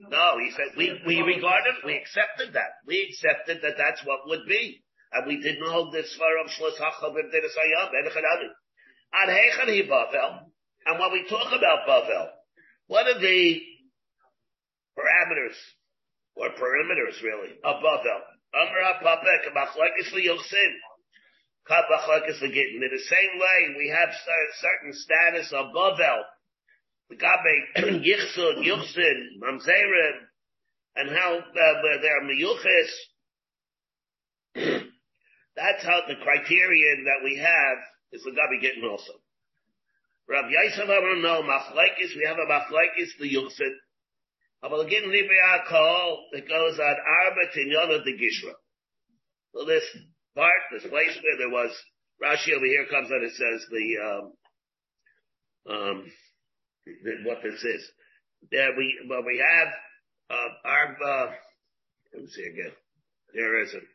No, 0.09 0.37
he 0.39 0.51
said 0.51 0.75
we 0.75 0.99
we 1.07 1.21
regarded, 1.21 1.79
we 1.85 1.95
accepted 1.95 2.53
that. 2.53 2.83
We 2.85 3.07
accepted 3.07 3.61
that 3.63 3.77
that's 3.77 4.03
what 4.03 4.27
would 4.27 4.45
be, 4.47 4.83
and 5.13 5.27
we 5.27 5.39
didn't 5.39 5.67
hold 5.69 5.93
this 5.93 6.13
far 6.19 6.37
of 6.43 6.51
Shlos 6.51 6.75
Hachav 6.75 7.15
Sayam 7.15 7.87
and 9.13 9.29
Hechan 9.29 9.69
he 9.69 9.83
Bavel. 9.83 10.51
And 10.85 10.99
when 10.99 11.11
we 11.13 11.23
talk 11.29 11.47
about 11.55 11.87
Bavel, 11.87 12.27
what 12.87 13.07
are 13.07 13.19
the 13.19 13.61
parameters 14.97 15.55
or 16.35 16.49
perimeters 16.49 17.21
really 17.23 17.55
of 17.63 17.81
Bavel? 17.81 18.21
Amra 18.53 18.99
Papek 19.01 19.53
Machlekes 19.55 20.11
Yosin. 20.13 20.73
In 21.70 22.82
the 22.82 22.99
same 22.99 23.39
way, 23.39 23.76
we 23.78 23.88
have 23.89 24.09
certain 24.59 24.93
status 24.93 25.51
above 25.51 25.97
Bavel, 25.97 26.24
the 27.09 27.16
Gabe 27.16 28.03
Yichsud, 28.03 28.57
Yuchsin, 28.66 29.39
Mamzerim, 29.41 30.28
and 30.95 31.09
how 31.09 31.38
uh, 31.38 32.01
they're 32.01 32.22
Miyuchis. 32.24 32.91
That's 35.55 35.84
how 35.84 36.01
the 36.07 36.16
criterion 36.22 37.05
that 37.05 37.24
we 37.24 37.38
have 37.38 37.78
is 38.11 38.24
the 38.24 38.32
Gabi 38.32 38.61
getting 38.61 38.84
also. 38.84 39.14
Rav 40.28 40.45
Yosef 40.49 40.84
Amar 40.84 41.16
no 41.16 41.43
Machlekes, 41.43 42.16
we 42.16 42.26
have 42.28 42.38
a 42.38 42.45
Machlekes, 42.45 43.18
the 43.20 43.34
Yuchsin. 43.34 43.74
Aber 44.64 44.82
again, 44.86 45.11
Libya 45.11 45.64
call 45.68 46.28
that 46.32 46.47
goes 46.47 46.80
on 46.80 46.95
Arba 46.95 47.51
Tinyana 47.55 48.03
the 48.03 48.14
Gishra. 48.14 48.53
So 49.53 49.66
this 49.66 49.84
part, 50.36 50.61
this 50.71 50.84
place 50.84 51.17
where 51.21 51.38
there 51.38 51.49
was 51.49 51.71
Rashi 52.21 52.55
over 52.55 52.65
here 52.65 52.86
comes 52.89 53.09
and 53.09 53.23
it 53.23 53.34
says 53.34 53.65
the 53.69 53.86
um, 54.03 54.25
um, 55.69 56.11
what 57.25 57.39
this 57.43 57.63
is. 57.63 57.91
There 58.51 58.75
we 58.77 59.07
well 59.09 59.23
we 59.25 59.41
have 59.41 59.67
uh, 60.29 60.49
Arba. 60.65 61.34
Let 62.13 62.23
me 62.23 62.29
see 62.29 62.43
again. 62.43 62.73
There 63.34 63.61
isn't. 63.63 63.88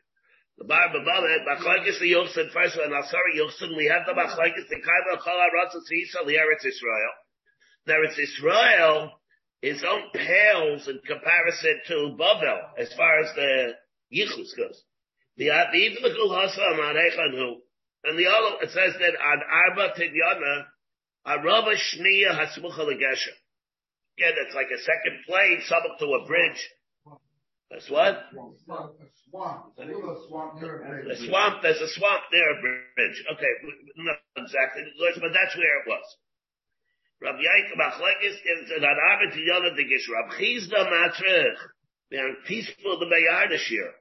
The 0.59 0.65
Bible 0.65 0.99
above 0.99 1.23
it, 1.23 1.47
Machlekes 1.47 1.99
the 1.99 2.11
Yochsin 2.11 2.51
first 2.51 2.75
and 2.75 2.91
Asari 2.91 3.39
Yochsin, 3.39 3.77
we 3.77 3.85
have 3.85 4.05
the 4.05 4.11
Machlekes 4.11 4.67
the 4.67 4.75
Kaima 4.75 5.21
Kol 5.23 5.39
HaRatzos 5.39 5.87
Yisrael, 5.87 6.27
the 6.27 6.35
Eretz 6.35 6.67
Israel. 6.67 7.13
The 7.85 7.93
Eretz 7.93 8.19
Israel, 8.19 9.11
its 9.61 9.81
own 9.87 10.03
pales 10.13 10.89
in 10.89 10.99
comparison 11.07 11.79
to 11.87 12.15
Babel, 12.17 12.59
as 12.77 12.91
far 12.93 13.19
as 13.19 13.33
the 13.35 13.73
Yichus 14.13 14.57
goes. 14.57 14.83
The 15.39 15.47
even 15.47 16.03
the 16.03 16.11
Hasa 16.11 16.59
Amarechanu, 16.59 17.63
and 18.03 18.19
the 18.19 18.27
other, 18.27 18.59
it 18.59 18.71
says 18.75 18.91
that 18.99 19.15
on 19.15 19.39
Arba 19.39 19.95
Tidyana, 19.95 20.67
Araba 21.25 21.79
Shniya 21.79 22.35
Hasmucha 22.35 22.83
Legesha. 22.83 23.31
Again, 24.19 24.35
it's 24.35 24.53
like 24.53 24.67
a 24.67 24.83
second 24.83 25.23
plane, 25.25 25.63
subject 25.63 25.95
to 25.99 26.11
a 26.11 26.27
bridge. 26.27 26.59
That's 27.71 27.89
what? 27.89 28.19
A 28.19 28.35
swamp. 28.65 28.99
A 28.99 29.15
swamp 29.31 29.75
a 29.77 29.83
A 31.07 31.15
swamp, 31.23 31.61
there's 31.63 31.79
a 31.79 31.87
swamp 31.87 32.23
near 32.33 32.49
a 32.51 32.59
bridge. 32.59 33.23
Okay, 33.31 33.53
not 33.95 34.19
exactly, 34.43 34.83
but 34.99 35.31
that's 35.31 35.55
where 35.55 35.79
it 35.79 35.87
was. 35.87 36.03
Rabbi 37.21 37.39
Yaakov 37.39 37.79
Machlekes 37.79 38.35
is 38.43 38.71
an 38.75 38.83
Araba 38.83 39.31
Tidyana 39.31 39.73
the 39.73 39.87
Gish. 39.87 40.03
Rabbi 40.11 40.35
Chizda 40.35 40.83
Matrich, 40.91 41.59
the 42.11 42.35
peaceful 42.45 42.99
the 42.99 43.05
Bayardashir. 43.05 43.91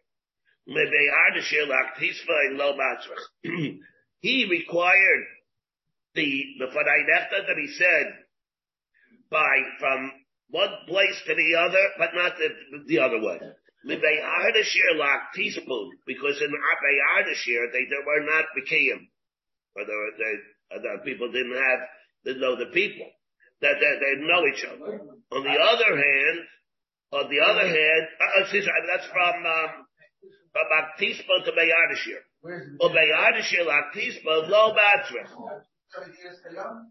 he 4.20 4.46
required 4.50 5.24
the 6.14 6.44
the 6.58 6.66
Fadainechta 6.66 7.46
that 7.46 7.56
he 7.56 7.68
said 7.68 8.06
by 9.30 9.62
from 9.78 10.12
one 10.50 10.72
place 10.86 11.22
to 11.26 11.34
the 11.34 11.56
other, 11.56 11.84
but 11.98 12.10
not 12.14 12.32
the, 12.38 12.48
the 12.86 12.98
other 13.00 13.20
way. 13.20 13.38
teaspoon, 15.34 15.90
because 16.06 16.40
in 16.40 16.50
Bayardashir 16.50 17.72
they, 17.72 17.84
they 17.84 18.02
were 18.04 18.24
not 18.24 18.44
Bekiyim. 18.56 19.06
Or 19.76 19.84
they, 19.84 19.92
were- 19.92 20.16
they, 20.18 20.78
the 20.82 21.04
people 21.04 21.30
didn't 21.30 21.54
have, 21.54 21.80
didn't 22.24 22.40
know 22.40 22.56
the 22.56 22.72
people. 22.72 23.06
That 23.60 23.74
they, 23.80 23.92
they 24.00 24.26
know 24.26 24.44
each 24.46 24.64
other. 24.64 25.00
On 25.32 25.42
the 25.44 25.58
other 25.58 25.96
hand, 25.96 26.38
on 27.12 27.30
the 27.30 27.40
other 27.40 27.66
hand, 27.66 28.02
uh, 28.20 28.42
excuse 28.42 28.66
me, 28.66 28.72
that's 28.86 29.06
from, 29.10 29.46
um, 29.46 29.87
from 30.58 30.70
Aktispa 30.82 31.44
to 31.44 31.52
Bayardashir. 31.52 32.22
Or? 32.80 32.90
Bayardashir, 32.90 33.66
Aktispa, 33.66 34.48
lo 34.48 34.74
batrich. 34.74 35.28
Seventy 35.90 36.16
to 36.18 36.54
young? 36.54 36.90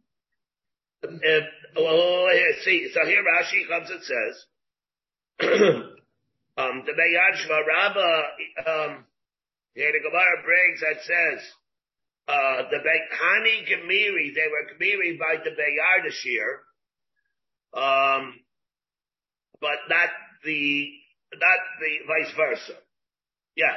Well, 1.75 2.27
see, 2.63 2.89
so 2.93 3.05
here 3.05 3.23
Rashi 3.23 3.67
comes 3.67 3.89
and 3.89 4.03
says, 4.03 4.45
um, 6.57 6.83
the 6.85 6.93
Bayardashir 6.93 7.67
Rabba, 7.67 8.23
um, 8.67 9.05
here 9.75 9.91
the 9.91 9.99
Gemara 9.99 10.43
brings 10.43 10.79
that 10.81 11.03
says, 11.03 11.51
uh, 12.27 12.63
the 12.69 12.77
Hani 12.77 13.67
Gemiri, 13.69 14.33
they 14.33 14.47
were 14.49 14.67
Gemiri 14.73 15.19
by 15.19 15.35
the 15.43 15.51
Bayardashir, 15.51 16.63
um, 17.73 18.33
but 19.61 19.77
not 19.89 20.09
the, 20.43 20.89
not 21.33 21.59
the 21.79 21.97
vice 22.07 22.33
versa. 22.35 22.73
Yeah. 23.57 23.73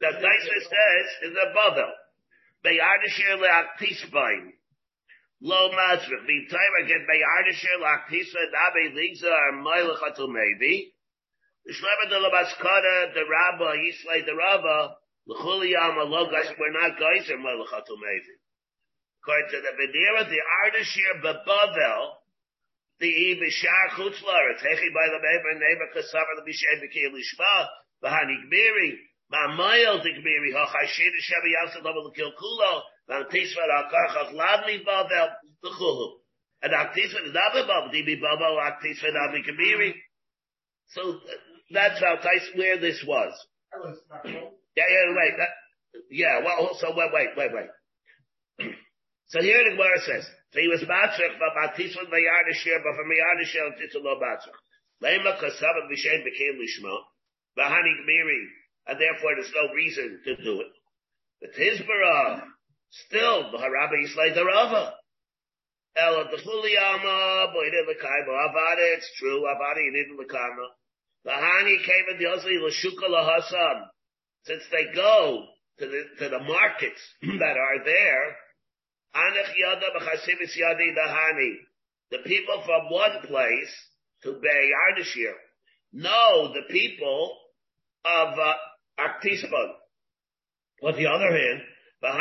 The 0.00 0.10
Taisa 0.20 0.56
says 0.68 1.08
is 1.24 1.32
a 1.32 1.48
Babel. 1.56 1.88
Bayardashir 2.60 3.40
le'aktisbain. 3.40 4.52
Lo 5.40 5.70
mazvich. 5.72 6.26
The 6.28 6.38
time 6.52 6.74
again, 6.84 7.06
Bayardashir 7.08 7.80
le'aktisa 7.80 8.36
nabe 8.52 8.94
liza 8.94 9.32
ar 9.32 9.52
moilachatu 9.64 10.28
maybe. 10.28 10.92
The 11.64 11.72
Shlemer 11.72 12.10
de 12.10 12.18
la 12.20 12.28
Baskara, 12.28 13.14
the 13.14 13.24
Rabba, 13.24 13.76
Yislay 13.80 14.26
the 14.26 14.36
Rabba, 14.36 14.96
l'chuliyam 15.28 15.96
alogas, 16.04 16.52
we're 16.58 16.72
not 16.72 16.98
guys 16.98 17.30
ar 17.30 17.38
moilachatu 17.38 17.96
maybe. 17.96 18.36
According 19.22 19.48
to 19.52 19.58
the 19.62 19.72
Benira, 19.80 20.28
the 20.28 20.42
Ardashir 20.66 21.22
bebavel, 21.24 22.21
the 23.02 23.34
Bishar 23.42 23.98
Chutzlar, 23.98 24.46
Techi 24.62 24.88
by 24.94 25.06
the 25.10 25.18
Meber, 25.18 25.58
Neighbor 25.58 25.90
Kasavar, 25.90 26.38
the 26.38 26.46
Bishay 26.46 26.78
Bekir 26.78 27.10
Lishma, 27.10 27.66
the 28.00 28.08
Hanigmiri, 28.08 28.94
Mamayel 29.32 29.98
Digmiri, 30.00 30.54
Hachashir, 30.54 31.10
Shebi 31.18 31.50
Yasad, 31.58 31.84
Level 31.84 32.12
Kilkulo, 32.16 32.82
Van 33.08 33.24
Tisva, 33.24 33.66
Akachach, 33.82 34.32
Ladli 34.32 34.84
Bavel, 34.86 35.28
the 35.62 35.68
Chulu. 35.70 36.12
And 36.62 36.72
Aktisva 36.72 37.26
is 37.26 37.34
not 37.34 37.56
above, 37.56 37.90
Dibi 37.90 38.20
Babo, 38.20 38.56
Aktisva, 38.60 39.10
Nabi 39.10 39.42
Kamiri. 39.44 39.94
So 40.90 41.18
that's 41.72 41.98
how 41.98 42.18
where 42.54 42.78
this 42.78 43.02
was. 43.04 43.32
That 43.72 43.80
was 43.82 43.98
not. 44.08 44.24
Yeah, 44.24 44.84
yeah, 44.88 45.14
wait, 45.16 45.32
that, 45.38 45.48
yeah, 46.10 46.40
well, 46.44 46.76
so 46.78 46.94
wait, 46.96 47.10
wait, 47.12 47.28
wait, 47.36 47.50
wait. 47.52 48.70
so 49.26 49.40
here 49.42 49.58
the 49.64 49.76
Gemara 49.76 50.00
says, 50.06 50.24
so 50.52 50.60
he 50.60 50.68
was 50.68 50.84
matzrich, 50.84 51.38
but 51.40 51.56
batisman 51.56 52.12
vayardashir, 52.12 52.84
but 52.84 52.94
from 52.94 53.08
vayardashir, 53.08 53.72
it's 53.80 53.94
a 53.94 53.98
low 53.98 54.20
matzrich. 54.20 54.52
Lema 55.02 55.40
kasav 55.40 55.76
v'shem 55.88 56.24
became 56.24 56.60
lishma, 56.60 56.94
v'hani 57.58 57.92
gmiri, 58.04 58.44
and 58.86 59.00
therefore 59.00 59.32
there's 59.34 59.52
no 59.54 59.72
reason 59.74 60.20
to 60.24 60.36
do 60.36 60.60
it. 60.60 60.72
The 61.40 61.48
Tizbara, 61.48 62.42
still, 62.90 63.50
Harabi 63.50 64.04
Yislay 64.04 64.34
the 64.34 64.44
Rava. 64.44 64.94
Ela 65.96 66.24
Dechuli 66.30 66.78
Alma, 66.80 67.52
Boide 67.52 67.82
Lekaima, 67.88 68.48
Avada, 68.48 68.96
it's 68.96 69.10
true, 69.18 69.42
Avada, 69.42 69.84
you 69.84 69.92
didn't 69.92 70.18
Lekaima. 70.18 70.66
Lahani 71.26 71.84
came 71.84 72.18
the 72.18 72.24
Ozli, 72.26 72.58
Lashuka 72.60 73.08
Lahasam. 73.10 73.86
Since 74.44 74.62
they 74.70 74.94
go 74.94 75.46
to 75.78 75.86
the, 75.86 76.04
to 76.18 76.28
the 76.28 76.38
markets 76.40 77.00
that 77.22 77.56
are 77.56 77.84
there, 77.84 78.36
The 82.10 82.18
people 82.24 82.62
from 82.64 82.90
one 82.90 83.20
place 83.26 83.74
to 84.22 84.32
Bay 84.40 84.70
Ardashir 84.90 85.32
know 85.92 86.52
the 86.52 86.62
people 86.70 87.36
of 88.04 88.38
uh, 88.38 88.54
Aktisban. 88.98 89.72
On 90.82 90.96
the 90.96 91.06
other 91.06 91.30
hand, 91.30 91.62
but 92.02 92.16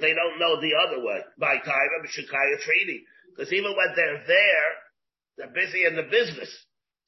they 0.00 0.14
don't 0.14 0.38
know 0.38 0.60
the 0.60 0.72
other 0.86 1.04
way. 1.04 1.20
By 1.38 1.56
time 1.58 1.66
Kaira 1.66 2.02
b'shukaya 2.02 2.60
treaty. 2.60 3.04
Because 3.36 3.52
even 3.52 3.76
when 3.76 3.94
they're 3.94 4.24
there, 4.26 4.72
they're 5.36 5.52
busy 5.52 5.84
in 5.84 5.96
the 5.96 6.04
business. 6.04 6.48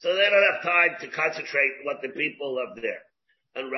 So 0.01 0.14
they 0.14 0.29
don't 0.29 0.53
have 0.53 0.62
time 0.62 0.97
to 1.01 1.09
concentrate 1.09 1.73
what 1.85 2.03
the 2.03 2.11
people 2.11 2.59
are 2.59 2.75
there. 2.81 3.03
And. 3.55 3.73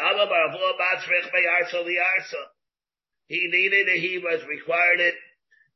He 3.30 3.46
needed 3.46 3.86
it, 3.86 4.00
he 4.02 4.18
was 4.18 4.42
required 4.42 4.98
it, 4.98 5.14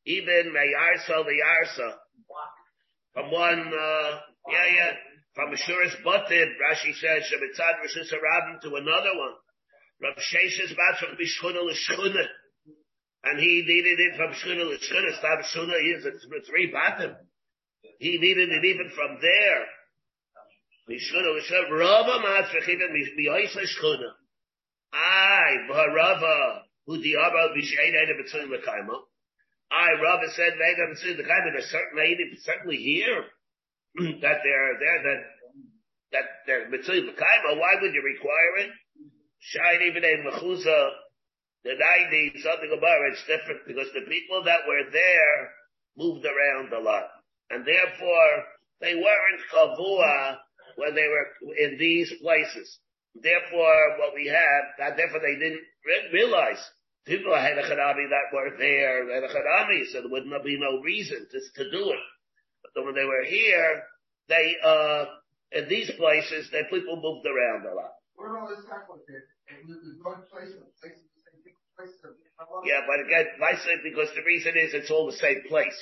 even 0.07 0.51
Meyarsa 0.51 1.23
Liarsa. 1.23 1.95
From 3.15 3.31
one, 3.31 3.71
uh, 3.71 4.11
yeah, 4.51 4.67
yeah, 4.75 4.93
from 5.37 5.55
Ashuris 5.55 5.95
Butib, 6.03 6.51
Rashi 6.59 6.91
says, 6.99 7.31
Shemitzad 7.31 7.79
Rishis 7.79 8.11
Harabim 8.11 8.61
to 8.63 8.75
another 8.75 9.15
one. 9.15 9.35
Rav 10.03 10.17
Sheshes 10.17 10.75
Batrach 10.75 11.15
Bishchuna 11.15 11.63
L'Shchuna. 11.63 12.27
And 13.23 13.39
he 13.39 13.63
needed 13.65 14.01
it 14.01 14.17
from 14.17 14.33
Shchuna 14.33 14.67
L'Shchuna. 14.67 15.15
Stav 15.23 15.45
Shchuna 15.55 15.97
is 15.97 16.05
it's 16.05 16.27
three 16.49 16.73
batim. 16.75 17.15
He 18.01 18.19
needed 18.19 18.51
it 18.51 18.65
even 18.65 18.91
from 18.97 19.19
there. 19.23 19.65
Mishchuna 20.91 21.39
L'Shchuna. 21.39 21.71
Rava 21.71 22.19
Matrach 22.19 22.69
even 22.69 22.89
Miyoisa 23.17 23.63
Shchuna. 23.63 24.11
Ay, 24.93 25.69
B'harava, 25.71 26.64
who 26.87 27.01
the 27.01 27.17
Abba 27.17 27.55
B'Shein 27.57 27.95
Eda 27.95 28.15
B'Tzulim 28.21 28.51
L'Kaima. 28.51 28.97
I, 29.71 29.89
Rava 30.03 30.29
said, 30.35 30.53
Eda 30.55 30.93
B'Tzulim 30.93 31.19
L'Kaima, 31.19 31.53
they're 31.53 31.71
certainly, 31.71 32.17
certainly 32.43 32.77
here. 32.77 33.25
that 34.21 34.39
they're 34.43 34.79
there, 34.81 35.03
that, 35.05 35.21
that 36.13 36.27
they're 36.47 36.67
B'Tzulim 36.71 37.09
L'Kaima. 37.09 37.59
Why 37.59 37.75
would 37.81 37.95
you 37.95 38.03
require 38.03 38.69
it? 38.69 38.71
Shine 39.41 39.83
even 39.89 40.05
in 40.05 40.25
Mechuza, 40.25 40.91
the 41.65 41.71
90s, 41.71 42.43
something 42.43 42.73
about 42.77 43.01
it, 43.09 43.13
it's 43.13 43.25
different 43.27 43.67
because 43.67 43.89
the 43.93 44.05
people 44.09 44.45
that 44.45 44.69
were 44.69 44.91
there 44.93 45.51
moved 45.97 46.25
around 46.25 46.73
a 46.73 46.81
lot. 46.81 47.05
And 47.51 47.65
therefore, 47.65 48.45
they 48.81 48.95
weren't 48.95 49.43
kavua 49.53 50.37
when 50.77 50.95
they 50.95 51.09
were 51.09 51.55
in 51.57 51.79
these 51.79 52.13
places. 52.21 52.79
Therefore, 53.15 53.99
what 53.99 54.15
we 54.15 54.27
have, 54.27 54.97
therefore 54.97 55.21
they 55.21 55.39
didn't 55.39 55.65
realize 56.13 56.59
people 57.05 57.35
had 57.35 57.59
a 57.59 57.63
that 57.63 58.33
were 58.33 58.57
there, 58.59 59.13
had 59.13 59.25
a 59.25 59.29
so 59.93 60.01
there 60.01 60.11
would 60.11 60.27
not 60.27 60.45
be 60.45 60.59
no 60.59 60.81
reason 60.81 61.27
to, 61.31 61.39
to 61.65 61.71
do 61.71 61.91
it. 61.91 62.05
But 62.63 62.71
then 62.75 62.85
when 62.87 62.95
they 62.95 63.05
were 63.05 63.25
here, 63.25 63.83
they, 64.29 64.57
uh, 64.65 65.05
in 65.53 65.69
these 65.69 65.91
places, 65.97 66.51
the 66.51 66.65
people 66.71 66.97
moved 66.97 67.27
around 67.27 67.67
a 67.67 67.75
lot. 67.75 67.93
Where 68.17 68.39
all 68.39 68.49
this 68.49 68.65
complicated? 68.65 69.29
And 69.51 69.69
we 69.69 69.75
we 69.75 70.01
go 70.01 70.15
to 70.15 70.25
places, 70.33 70.57
places, 70.81 71.05
places, 71.13 71.53
places, 71.77 71.99
places. 72.01 72.25
Yeah, 72.65 72.87
but 72.87 73.05
again, 73.05 73.27
I 73.43 73.59
say 73.61 73.77
because 73.85 74.09
the 74.17 74.25
reason 74.25 74.57
is 74.57 74.73
it's 74.73 74.91
all 74.91 75.07
the 75.07 75.19
same 75.19 75.43
place. 75.49 75.77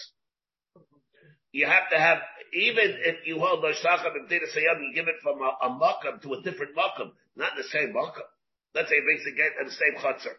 You 1.52 1.66
have 1.66 1.90
to 1.92 1.98
have, 2.00 2.18
even 2.54 2.96
if 3.04 3.26
you 3.28 3.38
hold 3.38 3.62
Mashacham 3.62 4.16
and 4.16 4.28
Dina 4.28 4.48
Sayyam, 4.48 4.80
you 4.80 4.92
give 4.94 5.06
it 5.06 5.20
from 5.22 5.40
a, 5.44 5.52
a 5.60 5.68
makam 5.68 6.20
to 6.22 6.32
a 6.34 6.42
different 6.42 6.74
makam, 6.74 7.12
not 7.36 7.52
the 7.56 7.64
same 7.64 7.92
makam. 7.92 8.26
Let's 8.74 8.88
say 8.88 8.96
it 8.96 9.04
makes 9.04 9.24
it 9.28 9.36
get 9.36 9.52
in 9.60 9.68
the 9.68 9.76
same 9.76 9.94
chutzner. 10.00 10.36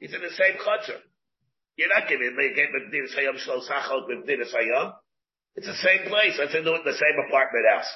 He's 0.00 0.14
in 0.14 0.22
the 0.24 0.32
same 0.32 0.56
chutzner. 0.60 1.00
You're 1.76 1.92
not 1.92 2.08
giving 2.08 2.30
him 2.30 2.38
a 2.38 2.54
get 2.54 2.70
with 2.70 2.92
Dina 2.94 3.10
Sayyam, 3.10 3.36
Shlo 3.36 3.60
Sachal 3.60 4.06
with 4.06 4.26
Dina 4.26 4.46
Sayyam. 4.46 4.94
It's 5.56 5.66
the 5.66 5.74
same 5.82 6.08
place. 6.08 6.38
Let's 6.38 6.52
say 6.52 6.62
do 6.62 6.74
it 6.74 6.82
in 6.82 6.88
the 6.88 6.98
same 6.98 7.16
apartment 7.26 7.66
house. 7.70 7.90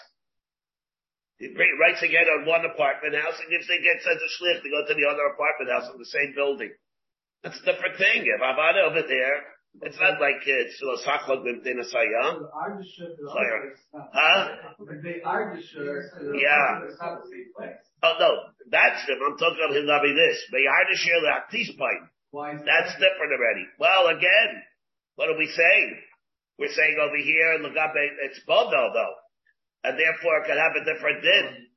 He 1.39 1.55
writes 1.55 2.03
again 2.03 2.27
on 2.27 2.47
one 2.47 2.67
apartment 2.67 3.15
house 3.15 3.39
and 3.39 3.47
gives 3.51 3.67
they 3.71 3.79
get 3.79 4.03
sends 4.03 4.19
a 4.19 4.31
shlich 4.37 4.59
to 4.63 4.71
go 4.71 4.83
to 4.91 4.95
the 4.95 5.07
other 5.07 5.31
apartment 5.31 5.71
house 5.71 5.87
in 5.91 5.99
the 5.99 6.11
same 6.11 6.35
building. 6.35 6.75
That's 7.43 7.59
a 7.63 7.65
different 7.65 7.97
thing. 7.97 8.27
If 8.27 8.43
Avada 8.43 8.91
over 8.91 9.07
there, 9.07 9.39
it's 9.83 9.99
not 10.01 10.21
like 10.21 10.43
it's 10.43 10.83
Saklog 11.07 11.47
Bimdina 11.47 11.87
Sayam. 11.87 12.43
Huh? 14.13 14.49
They 15.03 15.23
are 15.23 15.55
the. 15.55 15.63
Yeah. 16.35 16.83
It's 16.91 16.99
not 16.99 17.23
the 17.23 17.31
same 17.31 17.55
place. 17.55 17.79
Oh 18.03 18.15
no, 18.19 18.31
them. 19.07 19.21
I'm 19.23 19.39
talking 19.39 19.63
about 19.63 19.77
him 19.77 19.87
having 19.87 20.17
this. 20.17 20.39
Beyardashir 20.51 21.21
Laktispine. 21.23 22.11
Why 22.31 22.57
is 22.57 22.63
That's 22.65 22.93
different 22.99 23.33
already. 23.33 23.65
Well, 23.79 24.09
again, 24.13 24.63
what 25.17 25.31
are 25.31 25.39
we 25.39 25.47
saying? 25.47 25.91
We're 26.59 26.75
saying 26.75 26.97
over 27.01 27.17
here 27.17 27.55
in 27.55 27.63
Lagabe, 27.63 28.05
it's 28.27 28.41
Bavel 28.49 28.93
though. 28.93 29.17
And 29.85 29.99
therefore 29.99 30.43
it 30.43 30.47
could 30.47 30.59
have 30.59 30.75
a 30.75 30.85
different 30.85 31.23
din. 31.23 31.69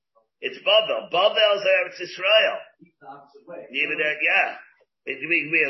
It's 0.42 0.58
Bavel. 0.66 1.14
Bavel's 1.14 1.64
Eretz 1.64 2.02
Israel. 2.02 2.58
It's 2.82 2.98
the 3.00 3.08
opposite 3.08 3.46
way. 3.46 3.68
Even 3.70 3.98
there, 4.02 4.18
yeah. 4.22 4.58
It, 5.06 5.22
we, 5.22 5.50
we, 5.54 5.62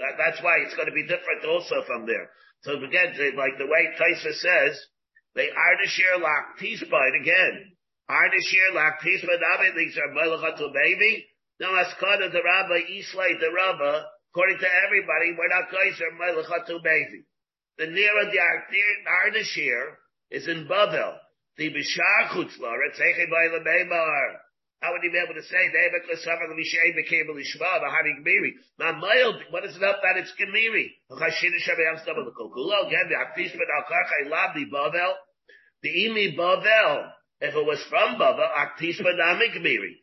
that, 0.00 0.16
that's 0.18 0.42
why 0.42 0.64
it's 0.64 0.74
going 0.74 0.88
to 0.88 0.96
be 0.96 1.04
different 1.04 1.44
also 1.44 1.84
from 1.86 2.06
there. 2.06 2.30
So 2.62 2.80
again, 2.80 3.12
like 3.36 3.60
the 3.60 3.68
way 3.68 3.92
Taisa 4.00 4.32
says, 4.32 4.80
they 5.34 5.50
are 5.50 5.76
the 5.82 5.88
share 5.88 6.18
lock 6.18 6.56
T-spine 6.58 7.20
again. 7.20 7.73
The 8.08 8.74
lock 8.74 9.00
T-spine, 9.00 9.76
these 9.76 9.96
are 9.96 10.12
Melachatu 10.12 10.72
baby. 10.72 11.26
No, 11.60 11.68
Askana 11.68 12.30
the 12.32 12.42
Rabba, 12.42 12.74
Islay 12.92 13.34
the 13.40 13.50
Rabba, 13.54 14.04
according 14.32 14.58
to 14.58 14.68
everybody, 14.84 15.32
we're 15.38 15.48
not 15.48 15.70
guys 15.70 16.00
are 16.02 16.12
Melachatu 16.20 16.82
baby. 16.82 17.24
The 17.78 17.86
nearer 17.86 18.30
the 18.30 18.38
Ardashir 18.38 19.96
is 20.30 20.48
in 20.48 20.66
Bavel. 20.68 21.16
The 21.56 21.70
Bishar 21.70 22.28
Chutzlar, 22.28 22.76
it's 22.90 22.98
Eichei 22.98 23.30
by 23.30 23.48
the 23.56 23.64
Meimar. 23.64 24.40
How 24.82 24.92
would 24.92 25.00
he 25.02 25.08
be 25.08 25.16
able 25.16 25.34
to 25.34 25.42
say, 25.42 25.72
David 25.72 26.04
L'Safar 26.12 26.50
L'Mishay 26.50 26.92
became 26.94 27.30
a 27.30 27.32
L'Ishma, 27.32 27.80
Bahari 27.80 28.20
Gmiri? 28.20 28.52
Not 28.78 29.00
mild, 29.00 29.36
what 29.50 29.64
is 29.64 29.76
it 29.76 29.82
up 29.82 30.02
that 30.02 30.18
it's 30.20 30.34
Gmiri? 30.36 30.92
L'Chashina 31.08 31.56
Shabbat 31.64 32.02
Stam 32.02 32.18
L'Kokulo, 32.18 32.86
again, 32.86 33.08
the 33.08 33.16
Aktish 33.16 33.52
Ben 33.52 33.70
Al-Karchai 33.78 34.28
Labdi 34.28 34.68
Bavel. 34.70 35.14
The 35.82 35.88
Imi 35.88 36.36
Bavel, 36.36 37.10
if 37.40 37.54
it 37.54 37.66
was 37.66 37.82
from 37.88 38.16
Bavel, 38.16 38.46
Aktish 38.56 38.98
Ben 39.02 39.20
Ami 39.20 39.48
Gmiri. 39.50 40.00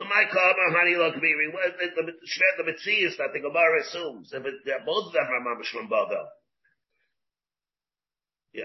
My 0.00 0.24
karma, 0.30 0.76
honey, 0.76 0.96
look. 0.96 1.14
What, 1.14 1.78
the, 1.78 2.12
the 2.58 2.64
Metzias 2.64 3.16
that 3.16 3.32
the 3.32 3.40
Gemara 3.40 3.80
assumes, 3.82 4.32
if 4.32 4.44
it, 4.44 4.54
both 4.84 5.06
of 5.06 5.12
them 5.12 5.22
are 5.22 5.40
Mamash 5.40 5.70
from 5.72 5.88
Bavel. 5.88 6.26
Yeah. 8.52 8.64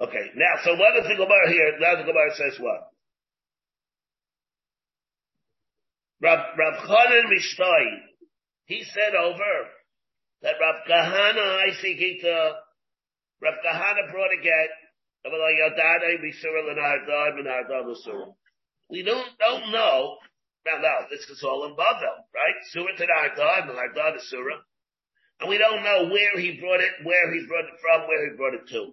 Okay, 0.00 0.30
now, 0.34 0.54
so 0.64 0.74
what 0.74 0.94
does 0.96 1.06
the 1.06 1.14
Gemara 1.16 1.48
here? 1.48 1.78
Now 1.78 1.96
the 1.96 2.04
Gemara 2.04 2.34
says 2.34 2.58
what? 2.58 2.90
Rav, 6.22 6.38
Rav 6.58 6.74
Chanan 6.86 7.24
Mishtoi, 7.30 7.84
he 8.64 8.84
said 8.84 9.14
over 9.14 9.68
that 10.42 10.54
Rav 10.60 10.76
Kahana, 10.88 11.68
I 11.68 11.70
see 11.80 11.96
Gita, 11.96 12.30
uh, 12.30 12.52
Rav 13.42 13.54
Kahana 13.64 14.10
brought 14.12 14.32
a 14.32 14.42
get, 14.42 14.70
we 18.90 19.02
don't, 19.02 19.28
don't 19.38 19.70
know, 19.72 20.16
now, 20.66 21.06
this 21.10 21.28
is 21.28 21.42
all 21.42 21.64
in 21.64 21.72
Bavel, 21.72 22.24
right? 22.34 22.54
Surah 22.70 22.96
to 22.96 24.20
Surah. 24.20 24.60
And 25.40 25.48
we 25.48 25.56
don't 25.58 25.82
know 25.82 26.08
where 26.12 26.38
he 26.38 26.60
brought 26.60 26.80
it, 26.80 26.92
where 27.02 27.32
he 27.32 27.46
brought 27.46 27.64
it 27.64 27.80
from, 27.80 28.06
where 28.06 28.30
he 28.30 28.36
brought 28.36 28.54
it 28.54 28.68
to. 28.68 28.92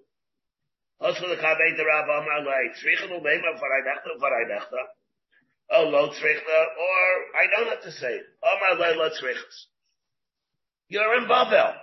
Also 0.99 1.27
the 1.27 1.35
Kabei 1.35 1.75
the 1.77 1.85
Rav 1.85 2.05
Amar 2.05 2.39
like 2.45 2.75
Tzricha 2.75 3.07
Lumema 3.11 3.53
Varaydachta 3.59 4.17
Varaydachta. 4.19 4.81
Oh 5.71 5.83
Lo 5.89 6.09
Tzricha, 6.09 6.59
or 6.79 7.37
I 7.37 7.47
don't 7.55 7.69
have 7.69 7.83
to 7.83 7.91
say 7.91 8.13
it. 8.13 8.25
Amar 8.41 8.95
Lo 8.95 9.09
Tzrichas. 9.09 9.67
You're 10.87 11.17
in 11.21 11.25
Bavel. 11.27 11.75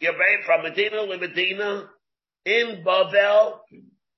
You're 0.00 0.14
from 0.44 0.62
Medina 0.62 1.06
to 1.06 1.18
Medina 1.18 1.88
in 2.44 2.84
Bavel. 2.84 3.60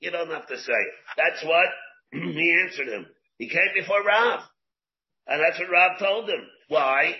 You 0.01 0.11
don't 0.11 0.31
have 0.31 0.47
to 0.49 0.59
say. 0.59 0.81
That's 1.17 1.45
what 1.45 1.67
he 2.13 2.61
answered 2.65 2.89
him. 2.89 3.07
He 3.39 3.49
came 3.49 3.73
before 3.75 4.03
Rav. 4.05 4.41
And 5.27 5.41
that's 5.41 5.59
what 5.59 5.71
Rav 5.71 5.99
told 5.99 6.29
him. 6.29 6.43
Why? 6.69 7.15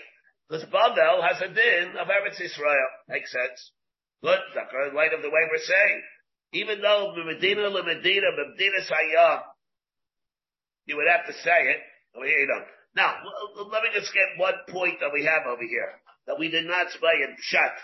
Because 0.49 0.65
Bavel 0.65 1.21
has 1.21 1.41
a 1.41 1.53
din 1.53 1.95
of 1.99 2.07
Eretz 2.07 2.41
Israel. 2.41 2.89
Makes 3.07 3.31
sense. 3.31 3.71
Good. 4.21 4.39
In 4.89 4.95
light 4.95 5.13
of 5.13 5.21
the 5.21 5.29
way 5.29 5.43
we're 5.49 5.63
saying. 5.63 6.01
Even 6.53 6.81
though 6.81 7.13
Medina, 7.15 7.69
to 7.69 7.83
Medina, 7.83 8.27
Medina 8.35 8.81
Sayyam, 8.81 9.41
you 10.85 10.97
would 10.97 11.07
have 11.07 11.27
to 11.27 11.33
say 11.33 11.59
it. 11.69 11.77
Oh, 12.15 12.23
here 12.23 12.39
you 12.39 12.47
don't. 12.47 12.65
Now, 12.95 13.13
let 13.71 13.83
me 13.83 13.89
just 13.93 14.11
get 14.13 14.41
one 14.41 14.55
point 14.67 14.99
that 14.99 15.13
we 15.13 15.23
have 15.23 15.45
over 15.45 15.61
here 15.61 16.01
that 16.25 16.39
we 16.39 16.49
did 16.49 16.65
not 16.65 16.89
say 16.89 17.21
in 17.21 17.35
Shat. 17.39 17.77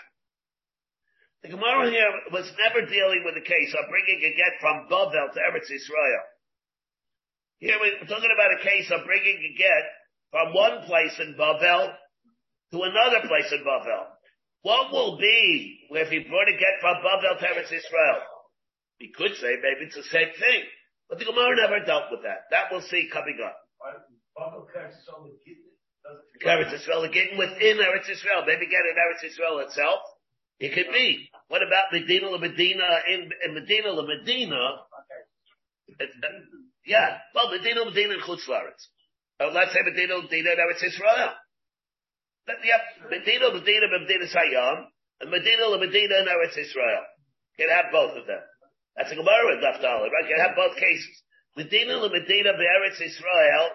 The 1.42 1.52
Gemara 1.52 1.90
here 1.90 2.12
was 2.32 2.50
never 2.58 2.86
dealing 2.86 3.22
with 3.24 3.34
the 3.34 3.44
case 3.44 3.72
of 3.76 3.90
bringing 3.90 4.24
a 4.24 4.32
get 4.34 4.56
from 4.60 4.88
Bavel 4.88 5.32
to 5.34 5.40
Eretz 5.40 5.68
Israel. 5.68 6.24
Here 7.58 7.76
we're 7.80 8.08
talking 8.08 8.32
about 8.32 8.56
a 8.56 8.64
case 8.64 8.90
of 8.90 9.04
bringing 9.06 9.36
a 9.36 9.52
get 9.58 9.84
from 10.30 10.54
one 10.54 10.84
place 10.86 11.16
in 11.20 11.36
Bavel 11.38 11.92
to 12.72 12.78
another 12.82 13.28
place 13.28 13.52
in 13.52 13.64
Bavel. 13.64 14.06
What 14.62 14.90
will 14.90 15.18
be 15.18 15.86
if 15.90 16.08
he 16.08 16.26
brought 16.26 16.48
a 16.48 16.56
get 16.58 16.80
from 16.80 17.04
Bavel 17.04 17.38
to 17.38 17.46
Eretz 17.46 17.72
Israel? 17.72 18.20
We 19.00 19.12
could 19.12 19.36
say 19.36 19.56
maybe 19.60 19.86
it's 19.86 19.96
the 19.96 20.08
same 20.08 20.32
thing, 20.40 20.62
but 21.08 21.18
the 21.18 21.26
Gemara 21.26 21.54
never 21.56 21.84
dealt 21.84 22.10
with 22.10 22.22
that. 22.24 22.48
That 22.50 22.72
we'll 22.72 22.80
see 22.80 23.08
coming 23.12 23.38
up. 23.44 23.56
Bavel 24.36 24.66
Eretz 26.44 26.74
Israel, 26.74 27.08
getting 27.12 27.38
within 27.38 27.78
Eretz 27.78 28.08
Israel, 28.10 28.44
maybe 28.46 28.66
get 28.66 28.84
in 28.84 28.96
Eretz 28.96 29.24
Israel 29.24 29.60
itself. 29.60 30.00
It 30.58 30.72
could 30.72 30.92
be. 30.92 31.28
What 31.48 31.62
about 31.62 31.92
Medina 31.92 32.28
la 32.30 32.38
Medina 32.38 32.88
in, 33.08 33.28
in 33.44 33.54
Medina 33.54 33.92
la 33.92 34.02
Medina? 34.06 34.60
It- 36.00 36.10
uh, 36.22 36.28
yeah, 36.86 37.18
well, 37.34 37.50
Medina 37.50 37.80
la 37.80 37.90
Medina 37.90 38.14
in 38.14 38.20
Chutz 38.20 38.48
Laretz. 38.48 38.80
Uh, 39.38 39.50
let's 39.52 39.72
say 39.72 39.80
Medina 39.84 40.16
la 40.16 40.22
Medina 40.22 40.50
in 40.50 40.58
Eretz 40.58 40.82
Israel. 40.82 41.34
Let 42.48 42.62
the 42.62 42.70
Medina 43.10 43.52
Medina 43.52 43.86
Medina 43.90 44.26
Sayyam, 44.30 44.86
and 45.20 45.30
Medina 45.30 45.66
la 45.66 45.78
Medina 45.78 46.14
in 46.22 46.26
Eretz 46.26 46.56
Israel. 46.56 47.04
Can 47.58 47.68
have 47.68 47.92
both 47.92 48.16
of 48.16 48.26
them. 48.26 48.40
That's 48.96 49.12
a 49.12 49.16
Gemara 49.16 49.56
in 49.56 49.60
Naftali, 49.60 50.08
right? 50.08 50.28
Can 50.28 50.40
have 50.40 50.56
both 50.56 50.76
cases. 50.76 51.22
Medina 51.56 51.96
la 51.96 52.08
Medina 52.08 52.50
in 52.50 52.64
Eretz 52.64 53.00
Israel, 53.02 53.70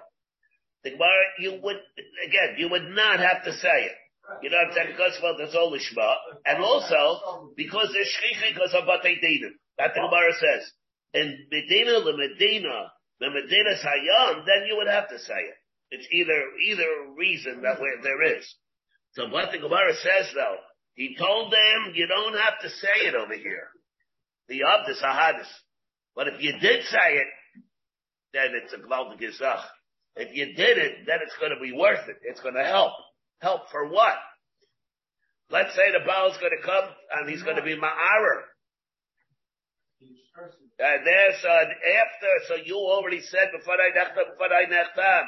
the 0.83 0.91
Gemara, 0.91 1.23
you 1.39 1.59
would, 1.61 1.77
again, 2.25 2.55
you 2.57 2.69
would 2.69 2.89
not 2.89 3.19
have 3.19 3.43
to 3.43 3.53
say 3.53 3.85
it. 3.85 3.97
You 4.41 4.49
know 4.49 4.57
I'm 4.57 4.73
saying? 4.73 4.93
Because, 4.93 5.17
well, 5.21 5.35
there's 5.37 5.55
only 5.57 5.79
Shema. 5.79 6.13
And 6.45 6.63
also, 6.63 7.51
because 7.55 7.89
Shchicha, 7.89 8.53
because 8.53 8.73
of 8.73 8.87
Batei 8.87 9.21
Dinim. 9.21 9.57
That 9.77 9.93
the 9.93 10.01
Gemara 10.01 10.33
says. 10.39 10.71
In 11.13 11.47
Medina, 11.51 11.99
the 12.05 12.15
Medina, 12.15 12.91
the 13.19 13.29
Medina 13.29 13.75
Sayyam, 13.75 14.45
then 14.45 14.67
you 14.67 14.77
would 14.77 14.87
have 14.87 15.09
to 15.09 15.19
say 15.19 15.41
it. 15.41 15.57
It's 15.91 16.07
either, 16.11 16.39
either 16.63 17.13
reason 17.17 17.61
that 17.63 17.81
where 17.81 18.01
there 18.01 18.37
is. 18.37 18.47
So 19.13 19.27
what 19.27 19.51
the 19.51 19.59
Gemara 19.59 19.93
says 19.93 20.31
though, 20.33 20.57
he 20.93 21.15
told 21.17 21.51
them, 21.51 21.93
you 21.95 22.07
don't 22.07 22.37
have 22.37 22.59
to 22.61 22.69
say 22.69 23.07
it 23.07 23.15
over 23.15 23.33
here. 23.33 23.67
The 24.47 24.61
Abdus 24.61 25.01
Ahadis. 25.03 25.47
But 26.15 26.27
if 26.27 26.41
you 26.41 26.53
did 26.59 26.85
say 26.85 27.15
it, 27.15 27.27
then 28.33 28.51
it's 28.53 28.73
a 28.73 28.77
Gvaldik 28.77 29.19
Gizach. 29.19 29.63
If 30.15 30.35
you 30.35 30.53
did 30.55 30.77
it, 30.77 31.05
then 31.05 31.19
it's 31.23 31.35
going 31.39 31.53
to 31.53 31.61
be 31.61 31.71
worth 31.71 32.07
it. 32.07 32.17
It's 32.23 32.41
going 32.41 32.55
to 32.55 32.63
help. 32.63 32.93
Help 33.41 33.69
for 33.71 33.89
what? 33.89 34.15
Let's 35.49 35.75
say 35.75 35.91
the 35.91 36.05
Baal's 36.05 36.37
going 36.37 36.55
to 36.55 36.63
come 36.63 36.87
and 37.17 37.29
he's 37.29 37.43
going 37.43 37.57
to 37.57 37.65
be 37.65 37.75
Ma'arer. 37.75 38.45
And 40.79 41.05
there's 41.05 41.43
an 41.43 41.69
after, 41.69 42.31
so 42.47 42.55
you 42.63 42.77
already 42.77 43.21
said 43.21 43.51
before 43.51 43.75
I 43.75 43.91
nechtam, 43.91 44.31
before 44.31 44.53
I 44.53 44.65
nechtam. 44.65 45.25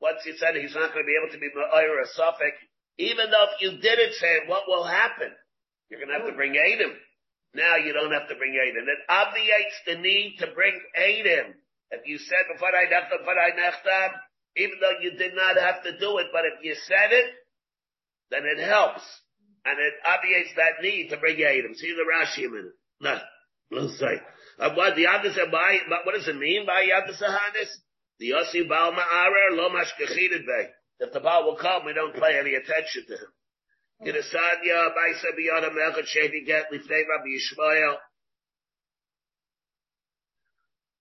Once 0.00 0.20
you 0.24 0.36
said 0.36 0.54
he's 0.54 0.74
not 0.76 0.92
going 0.92 1.04
to 1.04 1.08
be 1.08 1.16
able 1.16 1.32
to 1.32 1.40
be 1.40 1.48
Ma'arer 1.50 2.04
or 2.04 2.08
Suffolk, 2.12 2.54
even 2.98 3.30
though 3.30 3.48
if 3.52 3.60
you 3.60 3.70
didn't 3.80 4.14
say 4.14 4.44
it, 4.44 4.48
what 4.48 4.68
will 4.68 4.84
happen? 4.84 5.32
You're 5.88 6.00
going 6.00 6.12
to 6.12 6.20
have 6.20 6.28
to 6.28 6.36
bring 6.36 6.56
Adam. 6.56 6.92
Now 7.54 7.76
you 7.76 7.92
don't 7.92 8.12
have 8.12 8.28
to 8.28 8.36
bring 8.36 8.52
Adam. 8.52 8.84
It 8.84 9.00
obviates 9.08 9.76
the 9.86 9.96
need 9.96 10.36
to 10.40 10.52
bring 10.52 10.76
Adam. 10.94 11.56
If 11.90 12.06
you 12.06 12.18
said 12.18 12.44
before 12.52 12.70
I 12.70 12.84
nechtam, 12.86 13.18
before 13.18 13.40
I 13.40 13.50
nechtam, 13.56 14.10
even 14.56 14.76
though 14.80 15.00
you 15.00 15.16
did 15.16 15.34
not 15.34 15.56
have 15.56 15.82
to 15.84 15.98
do 15.98 16.18
it, 16.18 16.28
but 16.32 16.44
if 16.44 16.64
you 16.64 16.74
said 16.86 17.12
it, 17.12 17.26
then 18.30 18.42
it 18.44 18.62
helps. 18.62 19.02
And 19.64 19.78
it 19.78 19.94
obviates 20.06 20.50
that 20.56 20.82
need 20.82 21.08
to 21.10 21.16
bring 21.16 21.42
Adam. 21.42 21.74
See 21.74 21.94
the 21.94 22.06
Rashi 22.06 22.46
a 22.46 22.50
minute. 22.50 22.72
No, 23.00 23.18
let's 23.72 23.98
say. 23.98 24.20
Uh, 24.58 24.70
what 24.74 24.96
the 24.96 25.06
other 25.06 25.32
said, 25.32 25.50
by, 25.50 25.78
what 26.04 26.14
does 26.14 26.28
it 26.28 26.36
mean 26.36 26.64
by 26.66 26.86
Yad 26.86 27.10
Sahanis? 27.10 27.70
The 28.18 28.30
Yossi 28.30 28.68
Baal 28.68 28.92
Ma'arer 28.92 29.56
lo 29.56 29.68
mashkechided 29.70 30.46
bay. 30.46 30.70
If 31.00 31.12
the 31.12 31.20
Baal 31.20 31.44
will 31.44 31.56
come, 31.56 31.84
we 31.84 31.92
don't 31.92 32.14
pay 32.14 32.38
any 32.38 32.54
attention 32.54 33.04
to 33.08 33.14
him. 33.14 33.32
Kidasanya, 34.02 34.94
Baisa 34.94 35.32
Biyada 35.38 35.70
Melchat 35.70 36.06
Shevi 36.06 36.46
Get, 36.46 36.70
Lifnei 36.72 37.02
Rabbi 37.08 37.28
Yishmael. 37.28 37.96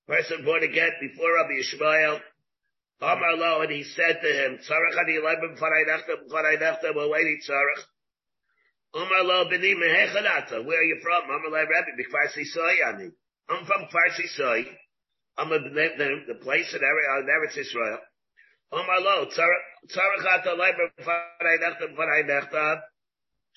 Person 0.08 0.46
born 0.46 0.64
again 0.64 0.92
before 1.02 1.36
Rabbi 1.36 1.62
Yishmael. 1.62 2.20
Amar 3.02 3.36
lo, 3.36 3.62
and 3.62 3.72
he 3.72 3.84
said 3.84 4.22
to 4.22 4.28
him, 4.28 4.58
Tzarech 4.60 4.98
ani 5.00 5.20
nechtem, 5.20 5.58
b'farei 5.58 6.58
nechtem, 6.58 6.96
we're 6.96 7.38
tzarech. 7.44 7.84
Amar 8.94 9.24
lo, 9.24 9.46
b'ni 9.46 9.76
mehechanata, 9.76 10.66
where 10.66 10.80
are 10.80 10.84
you 10.84 11.00
from? 11.04 11.24
Amar 11.26 11.52
lo, 11.52 11.58
Rabbi, 11.58 11.92
b'kfar 12.00 12.32
Sisoy, 12.32 12.88
ani. 12.88 13.12
I'm 13.50 13.66
from 13.66 13.88
Kfar 13.92 14.10
Sisoy. 14.16 14.66
I'm 15.38 15.52
a, 15.52 15.60
the, 15.60 16.24
the 16.28 16.36
place 16.36 16.74
in 16.74 16.80
Eretz 16.80 17.58
Israel. 17.58 18.00
Amar 18.72 19.02
lo, 19.02 19.26
tzarech 19.26 20.26
ata 20.34 20.56
leibim 20.56 20.92
b'farei 21.00 21.58
nechtem, 21.64 21.96
b'farei 21.96 22.24
nechtem, 22.24 22.82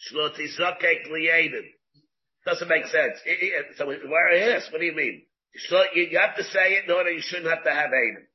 shlo 0.07 0.30
tizokek 0.36 1.09
liyedim. 1.11 1.64
Doesn't 2.45 2.68
make 2.68 2.86
sense. 2.86 3.18
So 3.76 3.86
where 3.86 4.28
I 4.32 4.57
ask, 4.57 4.72
what 4.72 4.80
do 4.80 4.86
you 4.86 4.95
mean? 4.95 5.22
So 5.68 5.82
you, 5.95 6.05
you 6.11 6.18
have 6.18 6.36
to 6.36 6.45
say 6.45 6.74
it 6.74 6.84
in 6.84 6.91
order 6.91 7.11
you 7.11 7.20
shouldn't 7.20 7.49
have 7.49 7.64
to 7.64 7.70
have 7.70 7.91
Adam. 7.91 8.27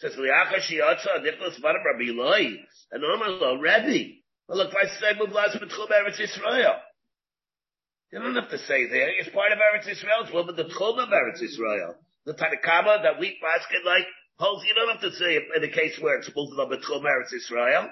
Says 0.00 0.16
Liacha 0.16 0.64
Shiatza 0.64 1.22
Nicholas 1.22 1.60
Vadim 1.62 1.84
Rabbi 1.84 2.08
Eloi 2.08 2.56
and 2.90 3.04
Omar 3.04 3.58
Rebbe. 3.60 4.16
Well, 4.48 4.56
look, 4.58 4.72
I 4.74 4.86
say 4.86 5.12
Mublas 5.20 5.60
B'Tchum 5.60 5.90
Eretz 5.92 6.18
Israel. 6.18 6.76
You 8.10 8.18
don't 8.20 8.34
have 8.34 8.48
to 8.48 8.58
say 8.58 8.88
there. 8.88 9.10
It's 9.20 9.28
part 9.28 9.52
of 9.52 9.58
Eretz 9.58 9.90
Israel. 9.90 10.24
It's 10.24 10.32
one 10.32 10.48
of 10.48 10.56
the 10.56 10.64
Tchum 10.64 10.98
of 10.98 11.10
Eretz 11.10 11.42
Israel. 11.42 11.96
The 12.24 12.32
Tanakama, 12.32 13.02
that 13.02 13.20
wheat 13.20 13.36
basket, 13.42 13.84
like 13.84 14.06
holds. 14.38 14.64
You 14.66 14.74
don't 14.74 14.90
have 14.90 15.02
to 15.02 15.16
say 15.16 15.36
it 15.36 15.44
in 15.54 15.62
the 15.62 15.68
case 15.68 15.98
where 16.00 16.18
it's 16.18 16.30
on 16.34 16.70
B'Tchum 16.70 17.04
Eretz 17.04 17.34
Israel. 17.36 17.90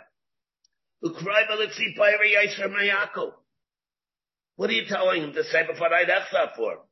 Ukrai 1.04 1.46
B'Litzi 1.50 1.94
Payri 1.98 2.32
Yisra 2.36 2.72
Mayako. 2.72 3.32
What 4.56 4.70
are 4.70 4.72
you 4.72 4.86
telling 4.88 5.24
him 5.24 5.34
to 5.34 5.44
say 5.44 5.66
before 5.70 5.92
I 5.92 6.06
that 6.06 6.56
for? 6.56 6.87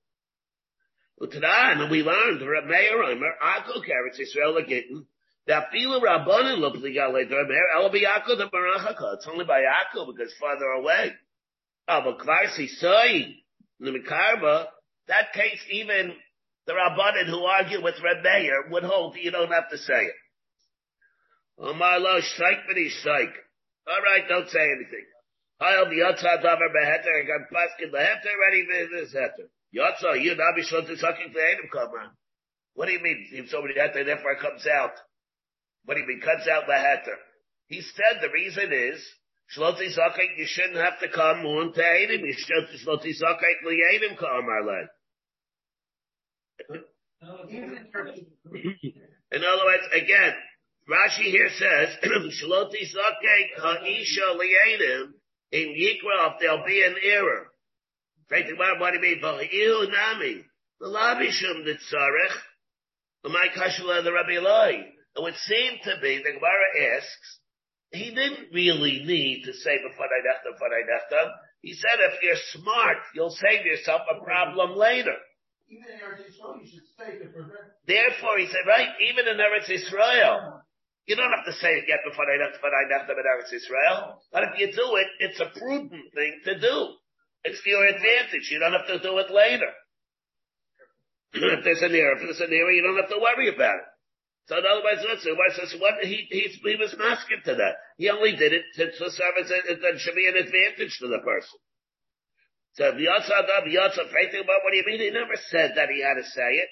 And 1.18 1.90
we 1.90 2.02
learned, 2.02 2.40
Meir 2.40 3.02
Omer, 3.02 3.32
Akko 3.42 3.78
Keretz 3.78 4.20
Israel 4.20 4.58
Agittin, 4.58 5.06
that 5.46 5.70
Fila 5.72 6.00
Rabbanin 6.00 6.58
look 6.58 6.74
the 6.74 6.88
Galei 6.88 7.28
Mer, 7.28 7.68
El 7.76 7.90
Biyako 7.90 8.36
the 8.36 8.50
Barachaka. 8.52 9.14
It's 9.14 9.28
only 9.30 9.44
by 9.44 9.60
Akko 9.60 10.06
because 10.06 10.32
farther 10.38 10.66
away. 10.66 11.12
Oh, 11.88 12.00
but 12.04 12.18
Kvarsi 12.18 12.68
Soy, 12.68 13.34
the 13.80 13.90
Mikarba, 13.90 14.66
that 15.08 15.32
case 15.32 15.60
even 15.70 16.12
the 16.66 16.72
Rabbanin 16.72 17.26
who 17.26 17.44
argue 17.44 17.82
with 17.82 17.94
Reb 18.02 18.22
Meir 18.22 18.68
would 18.70 18.82
hold 18.82 19.14
that 19.14 19.22
you 19.22 19.30
don't 19.30 19.52
have 19.52 19.70
to 19.70 19.78
say 19.78 20.04
it. 20.06 20.14
Omar 21.58 22.00
lo 22.00 22.20
shaik 22.20 22.66
b'ni 22.68 22.88
shaik. 23.04 23.32
All 23.88 24.02
right, 24.02 24.28
don't 24.28 24.50
say 24.50 24.60
anything. 24.60 25.06
I'll 25.61 25.88
be 25.88 25.96
yatzah 25.96 26.42
davar 26.44 26.68
beheter. 26.74 27.12
I 27.16 27.24
got 27.24 27.48
paskin 27.48 27.90
beheter 27.92 28.32
ready 28.40 28.66
for 28.66 28.96
this 28.96 29.14
heter. 29.14 29.48
Yatzah, 29.74 30.22
you 30.22 30.34
now 30.36 30.52
be 30.54 30.62
shot 30.62 30.86
to 30.86 30.96
sucking 30.96 31.32
the 31.32 31.40
Adam 31.40 31.70
on. 31.72 32.11
What 32.74 32.86
do 32.86 32.92
you 32.92 33.02
mean? 33.02 33.26
If 33.32 33.50
somebody 33.50 33.74
heter, 33.74 34.04
therefore 34.04 34.36
comes 34.36 34.66
out. 34.66 34.92
What 35.84 35.94
do 35.94 36.00
you 36.00 36.07
mean? 36.07 36.20
Cuts 36.20 36.46
out 36.48 36.66
the 36.66 36.74
heter. 36.74 37.16
He 37.68 37.80
said 37.80 38.20
the 38.20 38.30
reason 38.30 38.70
is, 38.72 39.02
Shloti 39.57 39.88
Zakek, 39.96 40.36
you 40.36 40.46
shouldn't 40.46 40.76
have 40.76 40.98
to 41.00 41.09
come 41.09 41.46
on 41.46 41.72
to 41.72 41.82
Adam. 41.82 42.20
You 42.24 42.34
should 42.36 42.68
Shloti 42.84 43.12
Zakek 43.14 43.64
li 43.64 43.82
Adam 43.94 44.16
Arlen. 44.48 44.88
In 49.32 49.42
other 49.44 49.64
words, 49.64 49.84
again, 49.92 50.34
Rashi 50.88 51.30
here 51.30 51.48
says, 51.50 51.96
Shloti 52.04 52.82
Zakek 52.82 53.59
ha'isha 53.59 54.38
li 54.38 54.57
Adam, 54.74 55.14
in 55.53 55.74
Yikra, 55.74 56.38
there'll 56.40 56.64
be 56.66 56.82
an 56.82 56.97
error. 57.03 57.49
What 58.28 58.92
do 58.92 58.97
you 58.97 59.03
mean? 59.03 59.20
V'hi'u 59.22 59.90
nami. 59.90 60.44
The 60.80 60.86
labishum 60.86 61.64
the 61.64 61.74
tzarech. 61.74 62.36
My 63.24 63.49
kashla 63.57 64.03
the 64.05 64.12
Rabbi 64.12 64.36
Eloi. 64.36 64.92
It 65.16 65.22
would 65.22 65.36
seem 65.36 65.78
to 65.84 65.97
be, 66.03 66.18
the 66.18 66.32
Gemara 66.32 66.97
asks, 66.97 67.40
he 67.92 68.11
didn't 68.11 68.53
really 68.53 69.05
need 69.05 69.44
to 69.44 69.53
say 69.55 69.78
b'fanai 69.78 70.22
nechtam. 70.26 71.30
He 71.62 71.72
said 71.72 71.99
if 72.01 72.22
you're 72.22 72.36
smart, 72.53 72.99
you'll 73.14 73.30
save 73.30 73.64
yourself 73.64 74.03
a 74.11 74.24
problem 74.24 74.76
later. 74.76 75.14
Even 75.68 75.84
in 75.90 75.99
Eretz 75.99 76.20
Yisrael, 76.20 76.61
you 76.61 76.68
should 76.70 76.86
stay 76.94 77.18
to 77.18 77.28
prevent. 77.32 77.72
Therefore, 77.86 78.38
he 78.38 78.47
said, 78.47 78.66
right, 78.68 78.90
even 79.09 79.26
in 79.26 79.38
Eretz 79.38 79.70
Israel, 79.70 80.62
you 81.07 81.14
don't 81.14 81.30
have 81.30 81.46
to 81.46 81.54
say 81.54 81.78
it 81.78 81.84
yet 81.86 82.02
b'fanai 82.02 82.38
nechtam, 82.42 82.59
b'fanai 82.59 82.90
nechtam 82.90 83.18
in 83.18 83.26
Eretz 83.26 83.52
Israel. 83.54 84.20
But 84.32 84.44
if 84.44 84.59
you 84.59 84.66
do 84.74 84.96
it, 84.96 85.09
it's 85.20 85.40
a 85.40 85.46
prudent 85.59 86.12
thing 86.14 86.40
to 86.44 86.59
do. 86.59 86.94
It's 87.44 87.62
to 87.62 87.70
your 87.70 87.86
advantage. 87.86 88.50
You 88.50 88.59
don't 88.59 88.74
have 88.74 88.88
to 88.88 88.98
do 88.98 89.18
it 89.18 89.30
later. 89.30 89.70
if 91.34 91.64
there's 91.64 91.82
an 91.82 91.94
error, 91.94 92.18
if 92.18 92.22
there's 92.22 92.40
an 92.40 92.52
error, 92.52 92.72
you 92.72 92.82
don't 92.82 92.96
have 92.96 93.11
to 93.11 93.22
worry 93.22 93.54
about 93.54 93.76
it. 93.76 93.88
So 94.46 94.59
in 94.59 94.64
other 94.66 94.82
words, 94.82 95.02
listen, 95.02 95.34
what 95.80 95.98
he, 96.02 96.26
he, 96.30 96.46
he 96.54 96.76
was 96.78 96.94
masking 96.98 97.42
to 97.46 97.54
that. 97.54 97.74
He 97.98 98.11
only 98.11 98.36
did 98.36 98.52
it 98.52 98.62
to, 98.78 98.86
to 98.90 99.11
serve 99.11 99.34
as 99.42 99.50
a, 99.50 99.74
that 99.74 99.98
should 99.98 100.14
be 100.14 100.26
an 100.26 100.36
advantage 100.38 100.98
to 101.02 101.09
the 101.09 101.18
person. 101.18 101.59
So 102.74 102.92
fighting 102.92 104.42
about 104.44 104.62
what 104.62 104.70
do 104.70 104.76
you 104.76 104.84
mean? 104.86 105.00
He 105.00 105.11
never 105.11 105.34
said 105.50 105.72
that 105.74 105.88
he 105.88 106.02
had 106.02 106.14
to 106.14 106.24
say 106.30 106.62
it. 106.62 106.68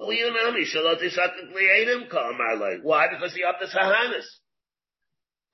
Shalot 0.00 1.02
Ishakim 1.02 1.52
Kliyadim 1.52 2.10
Kal 2.10 2.32
like. 2.60 2.80
Why? 2.82 3.08
Because 3.08 3.34
the 3.34 3.66
Sahanas. 3.66 4.26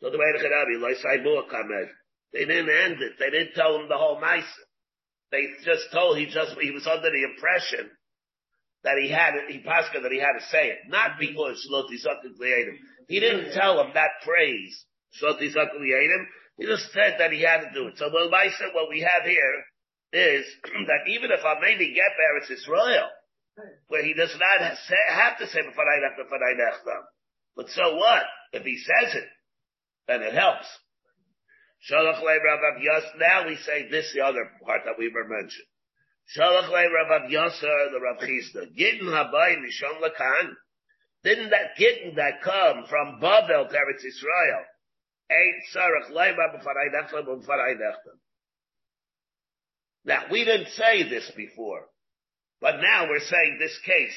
So 0.01 0.11
the 0.11 0.19
way 0.19 0.33
to 0.33 0.39
Chadabi. 0.39 1.89
They 2.33 2.45
didn't 2.45 2.69
end 2.69 3.01
it. 3.01 3.13
They 3.19 3.31
didn't 3.31 3.55
tell 3.55 3.77
him 3.81 3.89
the 3.89 3.97
whole 3.97 4.21
mice. 4.21 4.45
They 5.31 5.47
just 5.65 5.91
told, 5.93 6.19
he 6.19 6.27
just, 6.27 6.55
he 6.61 6.71
was 6.71 6.87
under 6.87 7.11
the 7.11 7.25
impression 7.25 7.91
that 8.85 8.99
he 9.01 9.09
had 9.09 9.35
it, 9.35 9.51
he 9.51 9.59
pasca 9.65 10.03
that 10.03 10.13
he 10.13 10.21
had 10.21 10.39
to 10.39 10.45
say 10.53 10.69
it. 10.69 10.79
Not 10.89 11.19
because 11.19 11.67
Shloti 11.67 11.97
Sakul 12.05 12.37
He 13.09 13.19
didn't 13.19 13.53
tell 13.55 13.81
him 13.81 13.93
that 13.95 14.21
phrase, 14.25 14.85
Shloti 15.21 15.53
Sakul 15.55 15.83
He 16.59 16.67
just 16.67 16.93
said 16.93 17.17
that 17.19 17.33
he 17.33 17.41
had 17.41 17.63
to 17.63 17.71
do 17.73 17.89
it. 17.89 17.99
So 17.99 18.11
well, 18.13 18.31
said 18.31 18.69
what 18.75 18.91
we 18.91 19.01
have 19.01 19.25
here 19.25 19.65
is 20.13 20.45
that 20.87 21.09
even 21.09 21.31
if 21.33 21.41
I 21.45 21.55
maybe 21.61 21.95
get 21.95 22.13
Eretz 22.13 22.51
Israel, 22.51 23.09
where 23.89 24.05
he 24.05 24.15
does 24.15 24.37
not 24.39 24.61
have 24.61 25.39
to 25.39 25.47
say 25.47 25.61
but 27.57 27.69
so 27.71 27.97
what? 27.97 28.23
If 28.53 28.65
he 28.65 28.77
says 28.79 29.15
it, 29.15 29.29
then 30.09 30.23
it 30.23 30.35
helps. 30.35 30.67
Now 31.91 33.47
we 33.47 33.57
say 33.57 33.89
this 33.89 34.13
the 34.15 34.23
other 34.23 34.51
part 34.65 34.83
that 34.87 34.99
we 34.99 35.09
were 35.09 35.29
mentioned. 35.29 35.67
Shalach 36.37 36.71
le 36.71 36.91
Rav 36.91 37.31
Yasser, 37.31 37.93
the 37.93 38.01
Rav 38.01 38.19
Chisda. 38.19 38.75
Gittin 38.75 39.07
habai 39.07 39.57
mishon 39.59 40.01
lakan. 40.01 40.57
Didn't 41.23 41.51
that 41.51 41.77
gittin 41.77 42.15
that 42.17 42.43
come 42.43 42.87
from 42.89 43.21
Babel 43.21 43.67
to 43.69 43.75
Eretz 43.75 44.05
Yisrael? 44.05 44.65
Ain't 45.31 45.65
sarach 45.75 46.11
leiba 46.11 46.55
b'farai 46.55 46.91
nechta 46.95 47.23
b'farai 47.25 47.75
nechta. 47.77 48.13
Now, 50.07 50.25
we 50.31 50.45
didn't 50.45 50.69
say 50.69 51.03
this 51.09 51.31
before, 51.37 51.89
but 52.65 52.81
now 52.81 53.07
we're 53.11 53.21
saying 53.21 53.59
this 53.61 53.79
case. 53.85 54.17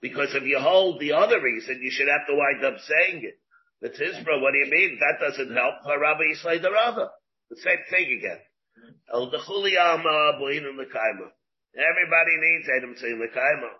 Because 0.00 0.34
if 0.34 0.44
you 0.44 0.58
hold 0.58 1.00
the 1.00 1.12
other 1.12 1.38
reason, 1.42 1.82
you 1.82 1.90
should 1.90 2.08
have 2.08 2.26
to 2.28 2.34
wind 2.34 2.64
up 2.64 2.80
saying 2.80 3.24
it. 3.24 3.34
The 3.82 3.90
Tizbra, 3.90 4.40
what 4.40 4.52
do 4.52 4.58
you 4.58 4.70
mean? 4.70 4.98
That 5.00 5.20
doesn't 5.20 5.54
help. 5.54 5.74
Rabbi 5.84 6.32
Yisrael 6.32 6.62
the 6.62 6.70
Rava. 6.70 7.10
The 7.50 7.56
same 7.56 7.84
thing 7.90 8.18
again. 8.18 8.38
El. 9.12 9.26
Everybody 9.26 9.52
needs 12.40 12.68
Adam 12.74 12.94
saying 12.96 13.18
Lekaima. 13.20 13.72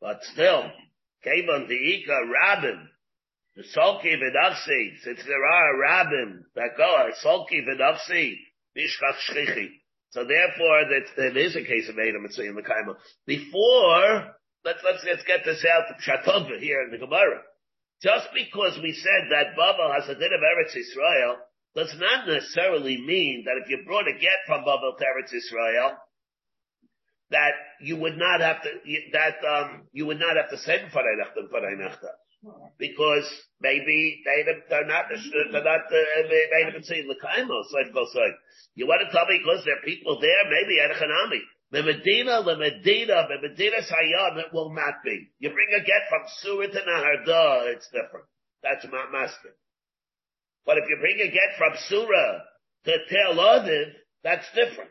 But 0.00 0.24
still, 0.32 0.70
Kevon 1.26 1.70
Ika 1.70 2.18
Rabin, 2.32 2.88
the 3.58 3.64
Solki 3.76 4.14
Vidavsi, 4.14 5.02
since 5.02 5.18
there 5.26 5.44
are 5.44 5.80
Rabin 5.80 6.44
that 6.54 6.76
go, 6.76 7.10
Solki 7.24 7.58
Vidavsi, 7.66 8.34
Bishkach 8.76 9.18
Shchichi. 9.28 9.66
So 10.10 10.24
therefore, 10.24 10.84
that 10.86 11.26
it 11.26 11.36
is 11.36 11.56
a 11.56 11.64
case 11.64 11.88
of 11.88 11.98
Adam 11.98 12.24
saying 12.30 12.54
Lekaima. 12.54 12.94
Before, 13.26 14.36
let's, 14.64 14.78
let's, 14.84 15.04
let's 15.04 15.24
get 15.24 15.40
this 15.44 15.66
out 15.66 15.90
of 15.90 16.00
Shatova 16.00 16.60
here 16.60 16.82
in 16.82 16.92
the 16.92 16.98
Gemara. 17.04 17.42
Just 18.00 18.28
because 18.32 18.78
we 18.80 18.92
said 18.92 19.26
that 19.30 19.56
Babel 19.56 19.92
has 19.92 20.08
a 20.08 20.14
din 20.14 20.30
of 20.32 20.40
Eretz 20.40 20.76
Israel 20.76 21.38
does 21.74 21.92
not 21.98 22.28
necessarily 22.28 22.96
mean 23.04 23.42
that 23.44 23.60
if 23.60 23.68
you 23.68 23.82
brought 23.84 24.06
a 24.06 24.12
get 24.12 24.38
from 24.46 24.60
Babel 24.60 24.94
to 24.96 25.04
Eretz 25.04 25.34
Israel, 25.34 25.96
that 27.30 27.54
you 27.80 27.96
would 27.96 28.16
not 28.16 28.40
have 28.40 28.62
to, 28.62 28.70
that, 29.12 29.44
um, 29.44 29.88
you 29.90 30.06
would 30.06 30.20
not 30.20 30.36
have 30.36 30.48
to 30.50 30.58
say 30.58 30.78
Nechta 30.78 32.06
because 32.78 33.26
maybe 33.60 34.22
they, 34.24 34.44
don't, 34.44 34.62
they're 34.70 34.86
not, 34.86 35.06
they're 35.10 35.64
not, 35.64 35.86
uh, 35.90 36.28
they 36.28 36.68
even 36.68 36.82
say 36.84 37.02
Lekaimos, 37.02 37.72
like 37.72 37.92
You 38.74 38.86
want 38.86 39.02
to 39.06 39.12
tell 39.12 39.26
me 39.26 39.42
because 39.42 39.64
there 39.64 39.76
are 39.76 39.84
people 39.84 40.20
there, 40.20 40.44
maybe 40.46 40.78
at 40.78 40.94
Hanami. 40.96 41.40
The 41.70 41.82
Medina, 41.82 42.42
the 42.42 42.56
Medina, 42.56 43.28
the 43.28 43.48
Medina 43.48 43.76
Sayyam, 43.84 44.38
it 44.38 44.54
will 44.54 44.72
not 44.72 45.04
be. 45.04 45.28
You 45.38 45.50
bring 45.50 45.68
a 45.76 45.84
get 45.84 46.08
from 46.08 46.22
Surah 46.40 46.66
to 46.66 46.80
Naharda, 46.80 47.74
it's 47.74 47.88
different. 47.92 48.26
That's 48.62 48.84
not 48.90 49.12
master. 49.12 49.52
But 50.64 50.78
if 50.78 50.84
you 50.88 50.96
bring 51.00 51.20
a 51.20 51.30
get 51.30 51.58
from 51.58 51.72
Surah 51.88 52.40
to 52.86 52.96
Tel 53.10 53.36
Aviv, 53.36 53.92
that's 54.24 54.46
different. 54.54 54.90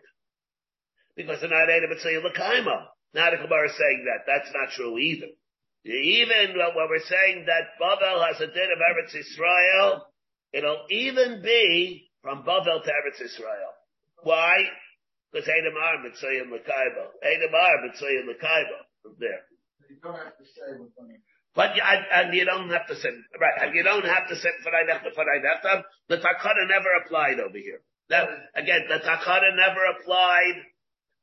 Because 1.16 1.40
they're 1.42 1.50
not 1.50 1.70
able 1.70 1.96
to 1.96 2.00
say 2.02 2.14
Lakaima. 2.14 2.86
Now 3.16 3.32
the 3.32 3.38
Gemara 3.38 3.70
is 3.70 3.78
saying 3.78 4.06
that. 4.06 4.26
That's 4.28 4.54
not 4.54 4.70
true 4.76 5.00
either. 5.00 5.34
Even 5.88 6.58
when 6.58 6.88
we're 6.90 7.00
saying 7.00 7.46
that 7.48 7.80
Babel 7.80 8.24
has 8.28 8.42
a 8.42 8.48
din 8.48 8.70
of 8.76 8.80
Eretz 8.80 9.16
Israel, 9.16 10.04
it'll 10.52 10.84
even 10.90 11.42
be 11.42 12.10
from 12.22 12.44
Babel 12.44 12.82
to 12.84 12.90
Eretz 12.92 13.24
Israel. 13.24 13.72
Why? 14.24 14.68
Because 15.32 15.48
Adam 15.48 15.74
Ar 15.80 15.98
Mitzayim 16.04 16.52
Lakaiba. 16.52 17.08
Adam 17.24 17.56
Ar 17.56 17.78
Mitzayim 17.88 18.28
Lakaiba 18.28 18.80
from 19.02 19.16
there. 19.20 19.48
You 19.90 19.96
don't 20.04 20.16
have 20.16 20.38
to 20.38 20.44
say 20.44 20.76
what's 20.78 20.98
on. 21.00 21.08
But 21.56 21.76
you, 21.76 21.82
and 21.82 22.34
you 22.36 22.46
don't 22.46 22.70
have 22.70 22.86
to 22.86 22.96
say 22.96 23.10
right, 23.40 23.66
and 23.66 23.74
you 23.74 23.82
don't 23.82 24.06
have 24.06 24.28
to 24.28 24.36
say 24.36 24.50
Farai 24.64 24.86
Nefta. 24.86 25.82
The 26.08 26.18
Takana 26.18 26.68
never 26.70 26.90
applied 27.04 27.40
over 27.40 27.58
here. 27.58 27.82
That, 28.10 28.30
again, 28.54 28.82
the 28.88 29.00
Takana 29.00 29.56
never 29.56 29.84
applied. 29.98 30.62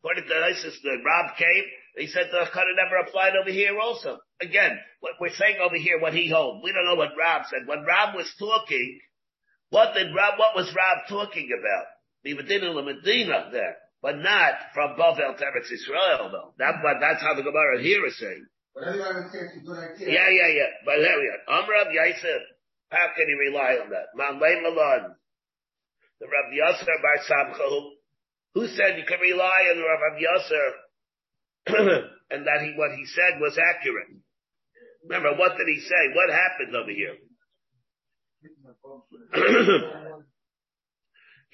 According 0.05 0.29
to 0.29 0.37
ISIS, 0.37 0.77
the 0.85 1.01
Rob 1.01 1.33
came, 1.41 1.65
he 1.97 2.07
said 2.09 2.29
the 2.31 2.45
Takana 2.45 2.77
never 2.77 3.01
applied 3.01 3.33
over 3.41 3.49
here 3.49 3.81
also. 3.81 4.19
Again, 4.43 4.77
what 5.01 5.15
we're 5.19 5.33
saying 5.33 5.57
over 5.65 5.77
here, 5.77 5.99
what 5.99 6.13
he 6.13 6.29
holds. 6.29 6.61
We 6.63 6.73
don't 6.73 6.85
know 6.85 7.01
what 7.01 7.17
Rob 7.17 7.47
said. 7.49 7.65
When 7.67 7.89
Rob 7.89 8.15
was 8.15 8.29
talking, 8.39 9.01
what 9.71 9.95
did 9.95 10.15
Rob, 10.15 10.39
what 10.39 10.55
was 10.55 10.69
Rob 10.77 11.09
talking 11.09 11.49
about? 11.57 11.87
The 12.23 12.35
Medina 12.35 12.75
Medina 12.75 13.49
there 13.51 13.77
but 14.05 14.21
not 14.21 14.53
from 14.77 15.01
Bavel 15.01 15.33
to 15.33 15.45
Eretz 15.49 15.73
Israel, 15.73 16.29
though. 16.29 16.53
That, 16.61 16.85
but 16.85 17.01
that's 17.01 17.25
how 17.25 17.33
the 17.33 17.41
Gemara 17.41 17.81
here 17.81 18.05
is 18.05 18.21
saying. 18.21 18.45
But 18.77 18.93
it's 18.93 19.01
a 19.01 19.65
good 19.65 19.81
idea. 19.81 20.13
Yeah, 20.13 20.29
yeah, 20.29 20.51
yeah. 20.53 20.71
But 20.85 21.01
there 21.01 21.17
we 21.17 21.25
are. 21.33 21.41
Amrav 21.49 21.89
Yasef. 21.89 22.45
How 22.93 23.17
can 23.17 23.25
he 23.25 23.33
rely 23.33 23.81
on 23.81 23.89
that? 23.97 24.13
Manlay 24.13 24.61
Malon. 24.61 25.17
The 26.21 26.29
Rav 26.29 26.53
Yasser 26.53 26.85
Bar 26.85 27.17
Samcha, 27.25 27.65
who 27.65 27.94
said 28.55 28.99
you 28.99 29.05
can 29.07 29.19
rely 29.21 29.67
on 29.71 29.83
Rav 29.83 30.15
Yasser, 30.19 30.71
and 32.31 32.47
that 32.47 32.61
he, 32.63 32.75
what 32.77 32.93
he 32.93 33.05
said 33.07 33.41
was 33.41 33.59
accurate. 33.59 34.09
Remember, 35.05 35.35
what 35.37 35.59
did 35.59 35.67
he 35.67 35.81
say? 35.81 36.15
What 36.15 36.31
happened 36.31 36.77
over 36.77 36.91
here? 36.91 37.17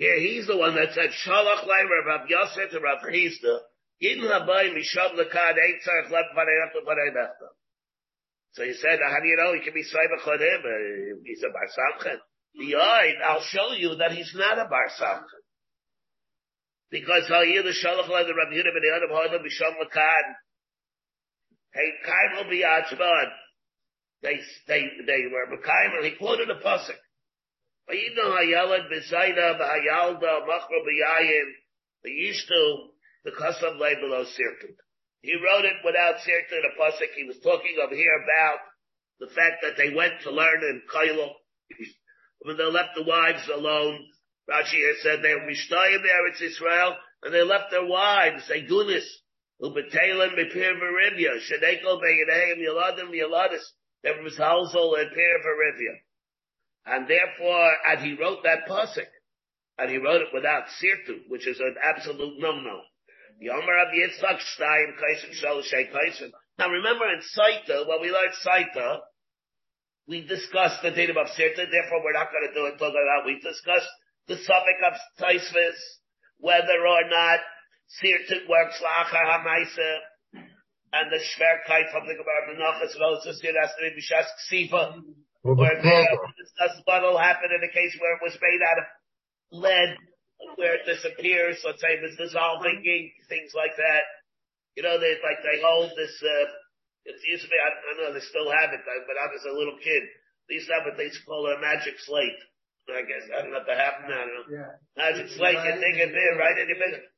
Here, 0.00 0.18
he's 0.18 0.46
the 0.46 0.56
one 0.56 0.74
that 0.76 0.94
said, 0.94 1.10
Shalach 1.12 1.66
Lai 1.66 1.84
Rav 2.06 2.24
Yosef 2.26 2.70
to 2.70 2.80
Rav 2.80 3.04
Chisda, 3.04 3.58
Yidin 4.02 4.24
Habai 4.32 4.72
Mishab 4.72 5.12
Lekad 5.12 5.56
Eight 5.60 5.84
Tzarech 5.84 6.08
Leb 6.08 6.32
Parei 6.34 6.56
Parei 6.88 7.28
So 8.52 8.64
he 8.64 8.72
said, 8.72 8.98
how 9.06 9.20
do 9.20 9.28
you 9.28 9.36
know 9.36 9.52
he 9.52 9.60
can 9.60 9.74
be 9.74 9.84
Saiba 9.84 10.16
Chodim? 10.24 11.20
He's 11.26 11.42
a 11.44 11.52
Bar 11.52 11.68
Samchan. 11.68 12.16
The 12.54 12.76
I'll 13.26 13.42
show 13.42 13.72
you 13.76 13.96
that 13.96 14.12
he's 14.12 14.32
not 14.34 14.58
a 14.58 14.70
Bar 14.70 14.88
Samchan. 14.98 15.39
Because 16.90 17.30
I'll 17.30 17.44
hear 17.44 17.62
the 17.62 17.70
Shalach 17.70 18.08
Lai 18.08 18.24
the 18.24 18.34
Rav 18.34 18.48
Yehuda 18.52 18.74
Ben 18.74 18.82
Yehuda 18.82 19.10
Hoda 19.10 19.38
Mishab 19.38 19.78
Lekad. 19.78 20.26
Hey, 21.72 21.92
Kaimel 22.06 22.50
B'Yachman. 22.50 23.30
They, 24.22 24.40
they, 24.66 24.82
they 25.06 25.24
were 25.32 25.56
Mekaimer. 25.56 26.04
He 26.04 26.16
quoted 26.16 26.50
a 26.50 26.56
pasuk. 26.56 26.98
Vayidno 27.88 28.36
hayalad 28.36 28.90
b'zayda 28.90 29.58
b'hayalda 29.58 30.46
machro 30.46 30.82
b'yayim 30.84 31.48
v'yishtu 32.04 32.88
the 33.24 33.32
custom 33.32 33.78
lay 33.78 33.94
below 33.94 34.24
sirtut. 34.24 34.76
He 35.22 35.34
wrote 35.34 35.64
it 35.64 35.84
without 35.84 36.16
sirtut, 36.16 36.64
a 36.64 36.80
pasuk. 36.80 37.12
He 37.16 37.24
was 37.24 37.38
talking 37.42 37.76
over 37.82 37.94
here 37.94 38.16
about 38.22 38.58
the 39.20 39.28
fact 39.28 39.62
that 39.62 39.76
they 39.76 39.94
went 39.94 40.20
to 40.22 40.30
learn 40.30 40.62
in 40.62 40.82
Kailo. 40.92 41.30
When 42.42 42.56
they 42.56 42.64
left 42.64 42.94
the 42.96 43.04
wives 43.04 43.48
alone, 43.52 44.06
Rashi 44.48 44.82
said 45.02 45.22
they 45.22 45.34
were 45.34 45.46
there, 45.46 46.26
it's 46.28 46.40
Israel, 46.40 46.96
and 47.22 47.34
they 47.34 47.42
left 47.42 47.70
their 47.70 47.84
wives, 47.84 48.48
they 48.48 48.62
gunis, 48.62 49.04
ubetelim 49.62 50.34
bepir 50.34 50.74
v'rivya, 50.80 51.38
shadekol 51.38 52.00
be'yadehim 52.00 52.58
yaladim 52.58 53.10
yaladis, 53.10 53.62
there 54.02 54.22
was 54.22 54.36
household 54.36 54.98
and 54.98 55.10
pir 55.10 55.38
v'rivya. 55.44 55.94
And 56.86 57.06
therefore, 57.06 57.72
and 57.86 58.00
he 58.00 58.14
wrote 58.14 58.42
that 58.44 58.66
pasuk, 58.68 59.06
and 59.78 59.90
he 59.90 59.98
wrote 59.98 60.22
it 60.22 60.28
without 60.32 60.64
sirtu, 60.82 61.20
which 61.28 61.46
is 61.46 61.60
an 61.60 61.76
absolute 61.82 62.38
no-no. 62.38 62.80
Yomer 63.42 63.82
of 63.82 63.88
Yitzchak 63.96 64.36
Shtayim 64.36 65.00
Kaisen 65.00 65.32
Shaloshay 65.32 65.90
Kaisen. 65.90 66.30
Now 66.58 66.68
remember 66.68 67.06
in 67.08 67.20
Saita, 67.20 67.88
when 67.88 68.02
we 68.02 68.10
learned 68.10 68.34
Saita, 68.44 68.98
we 70.06 70.26
discussed 70.26 70.82
the 70.82 70.90
date 70.90 71.08
of 71.08 71.16
Sirta, 71.16 71.70
therefore 71.70 72.04
we're 72.04 72.12
not 72.12 72.28
going 72.30 72.48
to 72.48 72.54
do 72.54 72.66
it 72.66 72.76
till 72.76 72.92
that. 72.92 73.22
We 73.24 73.40
discussed 73.40 73.88
the 74.30 74.38
suffix 74.46 74.78
of 74.86 74.94
Taisvis, 75.18 75.78
whether 76.38 76.86
or 76.86 77.02
not 77.10 77.42
Sirtit 77.98 78.46
works 78.46 78.78
Lacha 78.78 79.18
HaMaisa, 79.18 79.90
and 80.94 81.10
the 81.10 81.18
Shverkeit 81.18 81.90
from 81.90 82.06
the 82.06 82.14
Gemara 82.14 82.54
Menachas 82.54 82.94
goes 82.94 83.26
to 83.26 83.34
Sir 83.34 83.50
has 83.58 83.74
to 83.74 83.82
be 83.82 83.98
Bishas 83.98 84.30
Ksifa, 84.46 85.02
where 85.58 85.82
what 86.86 87.02
will 87.02 87.18
happen 87.18 87.50
in 87.50 87.62
a 87.66 87.72
case 87.74 87.98
where 87.98 88.14
it 88.14 88.22
was 88.22 88.38
made 88.38 88.62
out 88.62 88.78
of 88.78 88.86
lead, 89.50 89.98
where 90.54 90.78
it 90.78 90.86
disappears, 90.86 91.58
let's 91.66 91.82
say 91.82 91.98
it 91.98 92.02
was 92.06 92.14
dissolving 92.14 92.86
ink, 92.86 93.10
things 93.26 93.50
like 93.54 93.74
that. 93.82 94.06
You 94.78 94.86
know, 94.86 95.02
they, 95.02 95.18
like, 95.26 95.42
they 95.42 95.58
hold 95.58 95.90
this, 95.98 96.14
uh, 96.22 96.46
it 97.02 97.18
used 97.26 97.42
to 97.42 97.50
be, 97.50 97.58
I, 97.58 97.66
I 97.66 97.82
don't 97.98 98.06
know, 98.06 98.14
they 98.14 98.22
still 98.22 98.46
have 98.46 98.70
it, 98.70 98.82
but 98.86 99.18
I 99.18 99.26
was 99.26 99.42
a 99.42 99.58
little 99.58 99.78
kid. 99.82 100.06
They 100.46 100.62
used 100.62 100.70
to 100.70 100.74
have 100.78 100.86
what 100.86 100.94
they 100.94 101.10
used 101.10 101.18
to 101.18 101.26
call 101.26 101.50
a 101.50 101.58
magic 101.58 101.98
slate. 101.98 102.38
I 102.88 103.02
guess, 103.06 103.28
I 103.30 103.42
don't 103.42 103.52
know 103.52 103.62
if 103.62 103.68
that 103.68 103.78
happened, 103.78 104.10
I 104.10 104.24
don't 104.24 104.34
know. 104.34 104.46
Yeah. 104.50 104.72
Magic 104.96 105.28
slate, 105.36 105.60
you 105.62 105.74
dig 105.78 105.96
it 106.00 106.10
in, 106.10 106.32
right. 106.38 106.56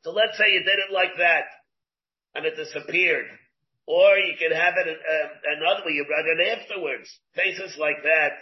So 0.04 0.10
let's 0.10 0.36
say 0.36 0.52
you 0.52 0.64
did 0.64 0.78
it 0.78 0.92
like 0.92 1.16
that, 1.18 1.48
and 2.34 2.44
it 2.44 2.56
disappeared. 2.56 3.26
Or 3.86 4.14
you 4.18 4.36
can 4.38 4.52
have 4.52 4.74
it 4.78 4.86
uh, 4.86 5.28
another 5.58 5.82
way, 5.86 5.96
you 5.96 6.06
run 6.06 6.28
it 6.28 6.58
afterwards. 6.58 7.08
Cases 7.34 7.74
like 7.78 8.02
that. 8.04 8.32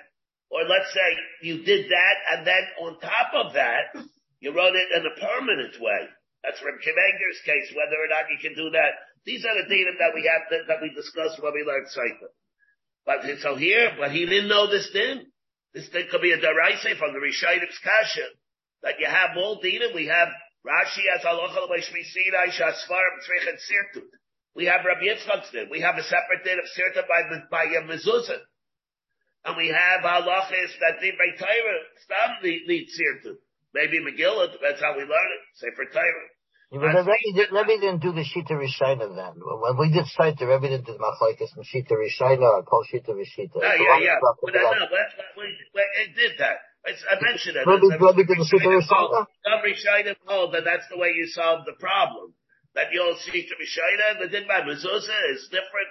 Or 0.50 0.66
let's 0.66 0.90
say 0.92 1.08
you 1.46 1.62
did 1.62 1.86
that, 1.86 2.16
and 2.34 2.46
then 2.46 2.64
on 2.82 2.98
top 2.98 3.30
of 3.32 3.54
that, 3.54 3.94
you 4.40 4.52
run 4.52 4.74
it 4.74 4.88
in 4.98 5.06
a 5.06 5.14
permanent 5.14 5.78
way. 5.80 6.02
That's 6.42 6.58
from 6.58 6.80
Kimenger's 6.82 7.40
case, 7.44 7.70
whether 7.76 7.96
or 8.00 8.08
not 8.10 8.26
you 8.32 8.38
can 8.42 8.56
do 8.56 8.70
that. 8.70 8.98
These 9.24 9.44
are 9.44 9.54
the 9.54 9.68
data 9.68 9.92
that 10.00 10.12
we 10.14 10.24
have, 10.26 10.48
that, 10.50 10.66
that 10.66 10.82
we 10.82 10.90
discussed 10.90 11.40
when 11.40 11.52
we 11.54 11.62
learned 11.62 11.88
Sefer. 11.88 12.32
But 13.06 13.24
so 13.40 13.56
here, 13.56 13.92
but 13.98 14.10
he 14.10 14.26
didn't 14.26 14.48
know 14.48 14.66
this 14.66 14.90
then. 14.92 15.30
This 15.74 15.88
thing 15.88 16.06
could 16.10 16.22
be 16.22 16.32
a 16.32 16.38
deraisa 16.38 16.98
from 16.98 17.12
the 17.12 17.20
Rishayim's 17.20 17.78
Kasha. 17.78 18.26
That 18.82 18.98
you 18.98 19.06
have 19.06 19.36
all 19.36 19.60
data, 19.60 19.90
we 19.94 20.06
have 20.06 20.28
Rashi 20.66 21.04
as 21.14 21.22
halacha 21.24 21.68
l'shmisina 21.68 22.48
shasfarim 22.50 23.16
tzrichet 23.22 23.60
sirtut. 23.60 24.08
We 24.54 24.66
have 24.66 24.84
Rabbi 24.84 25.06
Yitzchak's 25.06 25.50
din. 25.52 25.68
We 25.70 25.80
have 25.80 25.96
a 25.96 26.02
separate 26.02 26.44
din 26.44 26.58
of 26.58 26.66
sirtut 26.76 27.06
by, 27.06 27.22
by 27.50 27.66
mezuzah. 27.86 28.40
And 29.44 29.56
we 29.56 29.68
have 29.68 30.02
halachas 30.02 30.72
that 30.80 31.00
divrei 31.00 31.38
Torah 31.38 31.80
stam 32.04 32.36
the 32.42 32.88
sirtut. 32.88 33.36
Maybe 33.72 34.00
Megillah, 34.00 34.56
That's 34.60 34.80
how 34.80 34.94
we 34.96 35.02
learn 35.02 35.08
it. 35.08 35.42
Sefer 35.54 35.84
Torah. 35.92 36.28
Yeah, 36.70 36.78
but 36.78 37.02
the 37.02 37.02
Rebbe, 37.02 37.30
did, 37.34 37.48
Rebbe 37.50 37.74
didn't 37.82 37.98
do 37.98 38.12
the 38.14 38.22
Shita 38.22 38.54
Rishayna 38.54 39.10
then. 39.10 39.42
When 39.42 39.74
we 39.76 39.90
did 39.90 40.06
cite 40.06 40.38
the 40.38 40.46
Rebbe 40.46 40.70
didn't 40.70 40.86
do 40.86 40.94
the 40.94 41.02
Machlaikas 41.02 41.50
and 41.58 41.66
Shita 41.66 41.98
Rishayna 41.98 42.46
or 42.46 42.62
Kol 42.62 42.86
Shita 42.86 43.10
Rishita. 43.10 43.58
No, 43.58 43.66
yeah, 43.74 43.98
yeah. 43.98 44.22
But, 44.22 44.38
but, 44.38 44.54
but 44.54 45.86
it 45.98 46.14
did 46.14 46.38
that. 46.38 46.62
It's, 46.86 47.02
I 47.10 47.18
mentioned 47.18 47.58
it. 47.58 47.66
Rebbe, 47.66 47.90
Rebbe 47.90 48.22
did 48.22 48.38
the 48.38 48.46
Shita 48.46 48.70
Rishayna? 48.70 49.26
Some 49.26 49.60
Rishayim 49.66 50.14
hold 50.26 50.54
that 50.54 50.62
that's 50.64 50.86
the 50.90 50.98
way 50.98 51.10
you 51.18 51.26
solve 51.26 51.66
the 51.66 51.74
problem. 51.74 52.34
That 52.78 52.94
you'll 52.94 53.18
see 53.18 53.42
to 53.50 53.54
Rishayim, 53.58 54.30
the 54.30 54.40
by 54.46 54.62
mezuzah 54.62 55.34
is 55.34 55.50
different. 55.50 55.90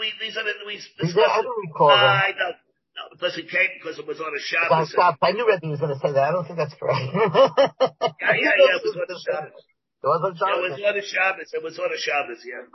We, 0.00 0.12
these 0.18 0.34
are 0.38 0.44
the, 0.44 0.52
we 0.66 0.76
Is 0.80 0.88
discussed 0.96 1.14
there- 1.14 1.28
I 1.28 1.42
don't 1.42 1.60
recall. 1.68 1.90
I 1.90 2.32
don't. 2.32 2.56
No, 2.96 3.02
because 3.12 3.36
it 3.36 3.50
came, 3.50 3.68
because 3.82 3.98
it 3.98 4.06
was 4.06 4.18
on 4.20 4.32
a 4.32 4.38
I 4.38 4.40
Shabbos. 4.40 4.92
stopped. 4.92 5.18
I 5.20 5.32
knew 5.32 5.44
Rebbe 5.46 5.66
was 5.68 5.80
going 5.80 5.92
to 5.92 5.98
say 6.00 6.12
that. 6.12 6.28
I 6.28 6.32
don't 6.32 6.46
think 6.46 6.56
that's 6.56 6.72
correct. 6.78 7.04
Yeah, 7.12 8.32
yeah, 8.32 8.54
yeah, 8.54 8.78
it 8.78 8.82
was 8.86 8.96
on 8.96 9.04
a 9.10 9.18
Shabbos. 9.20 9.64
It 10.04 10.12
was 10.12 10.20
on 10.20 10.36
It 10.36 10.60
was 10.68 10.76
on 10.84 10.96
a 11.00 11.04
Shabbos. 11.04 11.48
It 11.56 11.62
was 11.64 11.78
on 11.80 11.88
a 11.88 11.96
Shabbos, 11.96 12.44
yeah. 12.44 12.68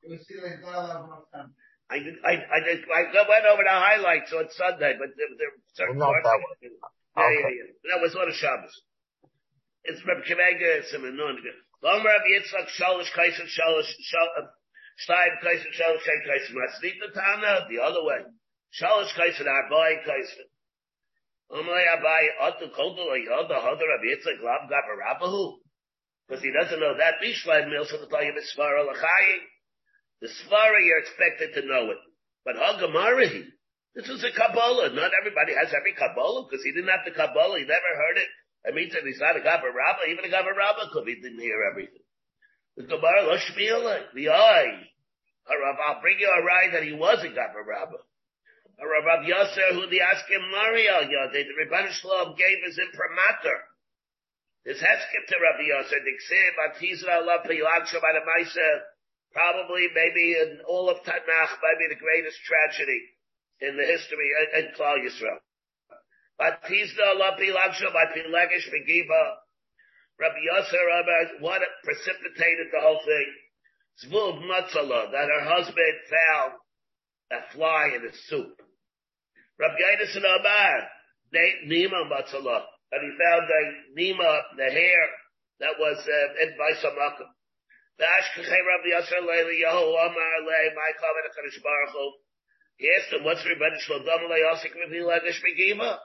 It 0.00 0.08
was 0.16 0.20
still 0.24 0.44
in 0.48 0.64
Gala 0.64 1.04
of 1.04 1.28
time. 1.28 1.52
I 1.92 2.00
did, 2.00 2.16
I, 2.24 2.40
I 2.40 2.58
did, 2.64 2.80
I 2.88 3.04
went 3.28 3.44
over 3.44 3.60
the 3.60 3.76
highlights 3.76 4.32
on 4.32 4.48
Sunday, 4.56 4.96
but 4.96 5.12
there, 5.20 5.28
there 5.36 5.52
were 5.52 5.64
certain 5.76 6.00
Not 6.00 6.16
parts. 6.16 6.24
that 6.24 6.32
I 6.32 6.40
one. 6.40 6.56
didn't- 6.64 6.80
Yeah, 6.80 7.30
yeah, 7.36 7.52
yeah. 7.52 7.68
That 7.92 8.00
was 8.00 8.16
on 8.16 8.32
a 8.32 8.32
Shabbos. 8.32 8.72
It's 9.84 10.00
Reb 10.08 10.24
Kemega, 10.24 10.80
it's 10.80 10.92
a 10.96 10.98
Menun. 11.04 11.36
Lom 11.84 12.00
Reb 12.00 12.24
Yitzchak, 12.24 12.72
Shalosh 12.80 13.12
Kaisen, 13.12 13.44
Shalosh, 13.44 13.92
Shal- 14.08 14.34
uh, 14.40 14.48
Stein 15.04 15.36
Kaisen, 15.44 15.68
Shalosh 15.76 16.00
Shay 16.00 16.16
Masnita 16.56 17.12
Tana, 17.12 17.68
the 17.68 17.84
other 17.84 18.00
way. 18.02 18.24
Shalosh 18.72 19.12
Kaisen, 19.12 19.44
Arbai 19.44 20.00
Kaisen. 20.08 20.48
Amalei 21.52 21.84
Abai, 21.92 22.24
Otu 22.48 22.72
Kodol, 22.72 23.12
Yoda, 23.20 23.60
Hoda 23.60 23.84
Reb 23.84 24.02
Yitzchak, 24.08 24.40
Lav 24.40 24.64
Gavarabahu. 24.72 25.60
Because 26.26 26.42
he 26.42 26.52
doesn't 26.52 26.80
know 26.80 26.96
that. 26.96 27.20
Bishlein 27.20 27.68
Mil, 27.68 27.84
so 27.84 27.98
the 28.00 28.08
Tayim 28.08 28.36
is 28.36 28.48
Svara 28.56 28.84
Lachayim. 28.84 29.42
The 30.20 30.28
Svara, 30.28 30.80
you're 30.80 31.04
expected 31.04 31.52
to 31.54 31.68
know 31.68 31.90
it. 31.90 32.00
But 32.44 32.56
Hagamari, 32.56 33.44
this 33.94 34.08
was 34.08 34.24
a 34.24 34.32
Kabbalah. 34.32 34.90
Not 34.96 35.12
everybody 35.14 35.52
has 35.52 35.72
every 35.76 35.92
Kabbalah 35.92 36.48
because 36.48 36.64
he 36.64 36.72
didn't 36.72 36.88
have 36.88 37.04
the 37.04 37.12
Kabbalah. 37.12 37.58
He 37.58 37.64
never 37.68 37.92
heard 37.94 38.18
it. 38.18 38.30
That 38.64 38.74
means 38.74 38.92
that 38.96 39.04
he's 39.04 39.20
not 39.20 39.36
a 39.36 39.44
Gavra 39.44 39.68
Rabbah. 39.68 40.08
Even 40.08 40.24
a 40.24 40.32
Gavra 40.32 40.56
Rabbah 40.56 40.92
could 40.92 41.04
be 41.04 41.20
didn't 41.20 41.40
hear 41.40 41.60
everything. 41.68 42.00
The 42.76 42.88
Gemara, 42.88 43.28
lo 43.28 43.36
shmila, 43.36 44.12
the 44.14 44.30
eye. 44.30 44.88
I'll 45.46 46.00
bring 46.00 46.18
you 46.18 46.26
a 46.26 46.42
ride 46.42 46.72
that 46.72 46.82
he 46.82 46.92
was 46.92 47.20
a 47.22 47.28
Gabba. 47.28 47.60
Harav 48.80 49.04
Rav 49.06 49.22
Yasser, 49.28 49.76
who 49.76 49.86
the 49.86 50.00
asking 50.00 50.42
Mario, 50.50 51.06
the 51.30 51.44
Rebbeinu 51.60 51.92
Shalom 51.92 52.34
gave 52.34 52.58
his 52.64 52.78
imprimatur. 52.78 53.62
His 54.64 54.80
heskim 54.80 55.28
to 55.28 55.36
Rabbi 55.36 55.68
Yosef, 55.68 56.00
Dixiv, 56.00 56.56
Atizra, 56.56 57.20
Allah, 57.20 57.44
Pilag, 57.44 57.84
Shabbat, 57.84 58.16
Maisa, 58.24 58.80
probably, 59.32 59.88
maybe 59.94 60.36
in 60.40 60.60
all 60.66 60.88
of 60.88 61.04
Tanakh, 61.04 61.52
maybe 61.60 61.92
the 61.92 62.00
greatest 62.00 62.38
tragedy 62.48 63.00
in 63.60 63.76
the 63.76 63.84
history 63.84 64.30
in 64.56 64.72
Klal 64.72 65.04
Yisrael. 65.04 65.44
Batizda, 66.40 67.12
Allah, 67.12 67.36
Pilag, 67.38 67.76
Shabbat, 67.76 68.16
Pilagish, 68.16 68.72
Megiba, 68.72 69.36
Rabbi 70.18 70.40
Rabbi, 70.48 71.40
what 71.40 71.60
precipitated 71.82 72.68
the 72.72 72.80
whole 72.80 73.00
thing? 73.04 73.34
Zvul 74.04 74.40
Matzala, 74.42 75.10
that 75.12 75.28
her 75.28 75.44
husband 75.44 75.94
found 76.08 76.52
a 77.32 77.52
fly 77.52 77.90
in 77.96 78.02
his 78.02 78.18
soup. 78.28 78.62
Rabbi 79.58 79.74
Yadis 79.74 80.16
and 80.16 80.24
Amar, 80.24 80.88
Nima 81.68 82.10
Matzala, 82.10 82.62
and 82.94 83.02
he 83.02 83.10
found 83.18 83.50
a 83.50 83.62
Nima, 83.98 84.32
the 84.56 84.70
hair 84.70 85.02
that 85.60 85.78
was 85.78 85.98
uh, 85.98 86.42
in. 86.42 86.56
The 87.98 88.06
my 88.06 88.12
Hu. 91.92 92.12
He 92.76 92.90
asked 92.90 93.12
him, 93.12 93.22
what's 93.22 93.42
Rebbeinu 93.42 93.78
Shalom 93.86 94.28
Le 94.28 94.34
Yosek 94.34 94.74
Rabbi 94.74 94.98
Legish 94.98 95.40
Megiva? 95.46 95.98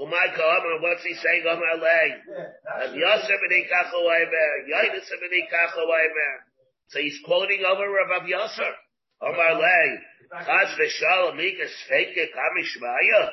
Umay 0.00 0.34
Amar, 0.34 0.80
what's 0.80 1.04
he 1.04 1.14
saying 1.14 1.46
Amar 1.46 1.76
Le? 1.76 2.00
Rabbi 2.80 2.96
Yasser 2.96 3.38
B'nei 3.38 3.68
Kacho 3.70 4.10
Aimer, 4.10 4.66
Yadis 4.70 5.06
B'nei 5.06 5.46
Kacho 5.46 5.86
Aimer. 5.86 6.44
So 6.88 6.98
he's 6.98 7.20
quoting 7.24 7.64
over 7.64 7.88
Rabbi 7.90 8.26
Yasser. 8.26 8.74
Amar 9.22 9.54
Le, 9.54 10.00
Chas 10.30 10.74
v'shalom 10.78 11.40
kamishmaya. 12.34 13.30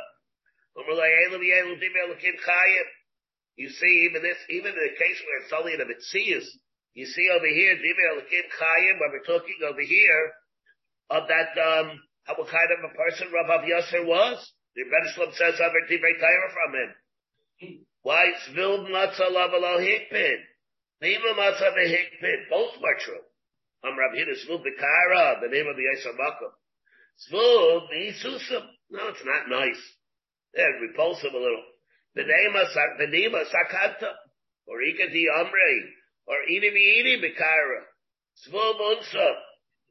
You 3.58 3.70
see, 3.70 4.08
even 4.10 4.22
this, 4.22 4.38
even 4.50 4.72
in 4.72 4.78
the 4.78 4.96
case 4.98 5.20
where 5.26 5.42
it's 5.42 5.54
only 5.58 5.74
in 5.74 5.82
a 5.82 5.86
Mitzias, 5.86 6.46
you 6.94 7.06
see 7.06 7.30
over 7.34 7.48
here, 7.48 7.78
when 7.78 9.12
we're 9.12 9.26
talking 9.26 9.58
over 9.66 9.82
here, 9.82 10.34
of 11.10 11.24
that, 11.28 11.58
um, 11.58 12.00
how, 12.24 12.36
what 12.36 12.50
kind 12.50 12.70
of 12.78 12.92
a 12.92 12.94
person 12.94 13.32
Rav 13.32 13.62
Yasser 13.64 14.06
was. 14.06 14.52
The 14.76 14.84
Rebbe 14.84 15.34
says 15.34 15.60
over 15.60 15.82
Divrei 15.90 16.20
Torah 16.20 16.52
from 16.54 16.76
him. 16.76 16.90
Why? 18.04 18.32
Zvil 18.50 18.90
matzah 18.90 19.32
lavalo 19.32 19.80
hikpid. 19.80 20.40
Nima 21.02 21.34
matzah 21.34 21.74
v'hikpid. 21.74 22.50
Both 22.50 22.82
were 22.82 22.98
true. 23.00 23.24
I'm 23.84 23.98
Rav 23.98 24.12
Hida 24.12 24.36
Zvul 24.46 24.60
B'Kara, 24.60 25.42
the 25.42 25.48
name 25.48 25.68
of 25.68 25.76
the 25.76 25.84
Yisrael 25.84 26.18
Makkah. 26.18 26.54
Zvul 27.32 27.88
B'Yisusim. 27.90 28.66
No, 28.92 29.08
it's 29.08 29.26
not 29.26 29.50
nice. 29.50 29.97
Yeah, 30.56 30.72
repulsive 30.82 31.34
a 31.34 31.38
little. 31.38 31.64
The 32.16 32.24
name 32.24 33.36
of 33.36 33.48
Sakanta, 33.48 34.12
or 34.68 34.82
Ika 34.82 35.10
di 35.12 35.28
Amre, 35.30 35.72
or 36.28 36.38
Ini 36.50 36.70
Ini 36.72 37.22
Bikara, 37.22 37.86
Svul 38.46 38.74
Munsa. 38.80 39.34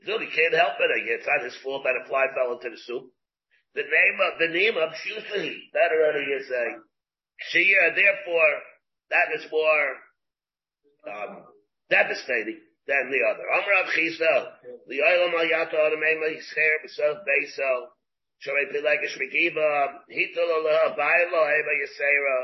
Still, 0.02 0.18
he 0.20 0.26
can't 0.26 0.54
help 0.54 0.74
it. 0.78 1.08
It's 1.08 1.26
not 1.26 1.44
his 1.44 1.56
fault 1.62 1.84
that 1.84 1.96
a 1.96 2.06
fly 2.08 2.26
fell 2.34 2.52
into 2.52 2.70
the 2.70 2.76
soup. 2.84 3.10
The 3.74 3.82
name 3.82 4.18
of 4.20 4.38
the 4.38 4.48
name 4.48 4.76
of 4.76 4.90
Shusahi, 4.92 5.56
that 5.72 5.92
already 5.92 6.24
is 6.32 6.50
a 6.50 6.64
Shia. 7.52 7.94
Therefore, 7.94 8.54
that 9.10 9.28
is 9.36 9.46
more 9.50 9.86
um, 11.12 11.44
devastating 11.90 12.60
than 12.86 13.10
the 13.10 13.20
other. 13.30 13.44
Amrav 13.44 13.92
Chisda, 13.94 14.52
the 14.88 14.98
Oilam 14.98 15.34
Ayata 15.34 15.74
Adamema 15.74 16.30
Yisher 16.32 16.74
B'Sov 16.84 17.22
Beisel. 17.26 17.86
Sharei 18.44 18.68
Pilegish 18.68 19.16
Megiba, 19.16 20.04
Hitul 20.12 20.50
Allah, 20.50 20.94
Bailo, 20.98 21.40
Eva 21.46 21.72
Yisera. 21.80 22.38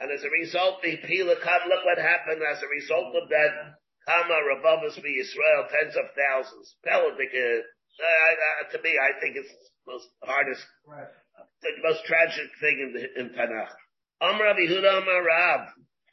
And 0.00 0.12
as 0.12 0.22
a 0.22 0.30
result, 0.30 0.82
the 0.82 0.96
Pila 0.96 1.34
look 1.34 1.84
what 1.84 1.98
happened 1.98 2.42
as 2.42 2.62
a 2.62 2.68
result 2.68 3.14
of 3.16 3.28
that, 3.28 3.74
Kama 4.06 4.34
Rabavas 4.34 5.02
be 5.02 5.18
Israel, 5.20 5.66
tens 5.70 5.96
of 5.96 6.06
thousands. 6.16 6.76
Peladik, 6.86 7.34
uh, 7.34 8.70
to 8.70 8.82
me, 8.82 8.98
I 8.98 9.20
think 9.20 9.36
it's 9.36 9.48
the 9.48 9.92
most 9.92 10.08
hardest, 10.22 10.64
the 11.62 11.70
most 11.82 12.04
tragic 12.04 12.50
thing 12.60 12.78
in, 12.80 12.92
the, 12.94 13.20
in 13.20 13.30
Tanakh. 13.30 13.74
Amra 14.20 14.54
Yehuda 14.54 15.02
Amar 15.02 15.24
Rab. 15.24 15.60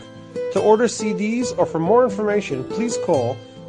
To 0.54 0.60
order 0.60 0.84
CDs 0.84 1.56
or 1.56 1.66
for 1.66 1.78
more 1.78 2.02
information, 2.02 2.64
please 2.64 2.98
call 3.06 3.36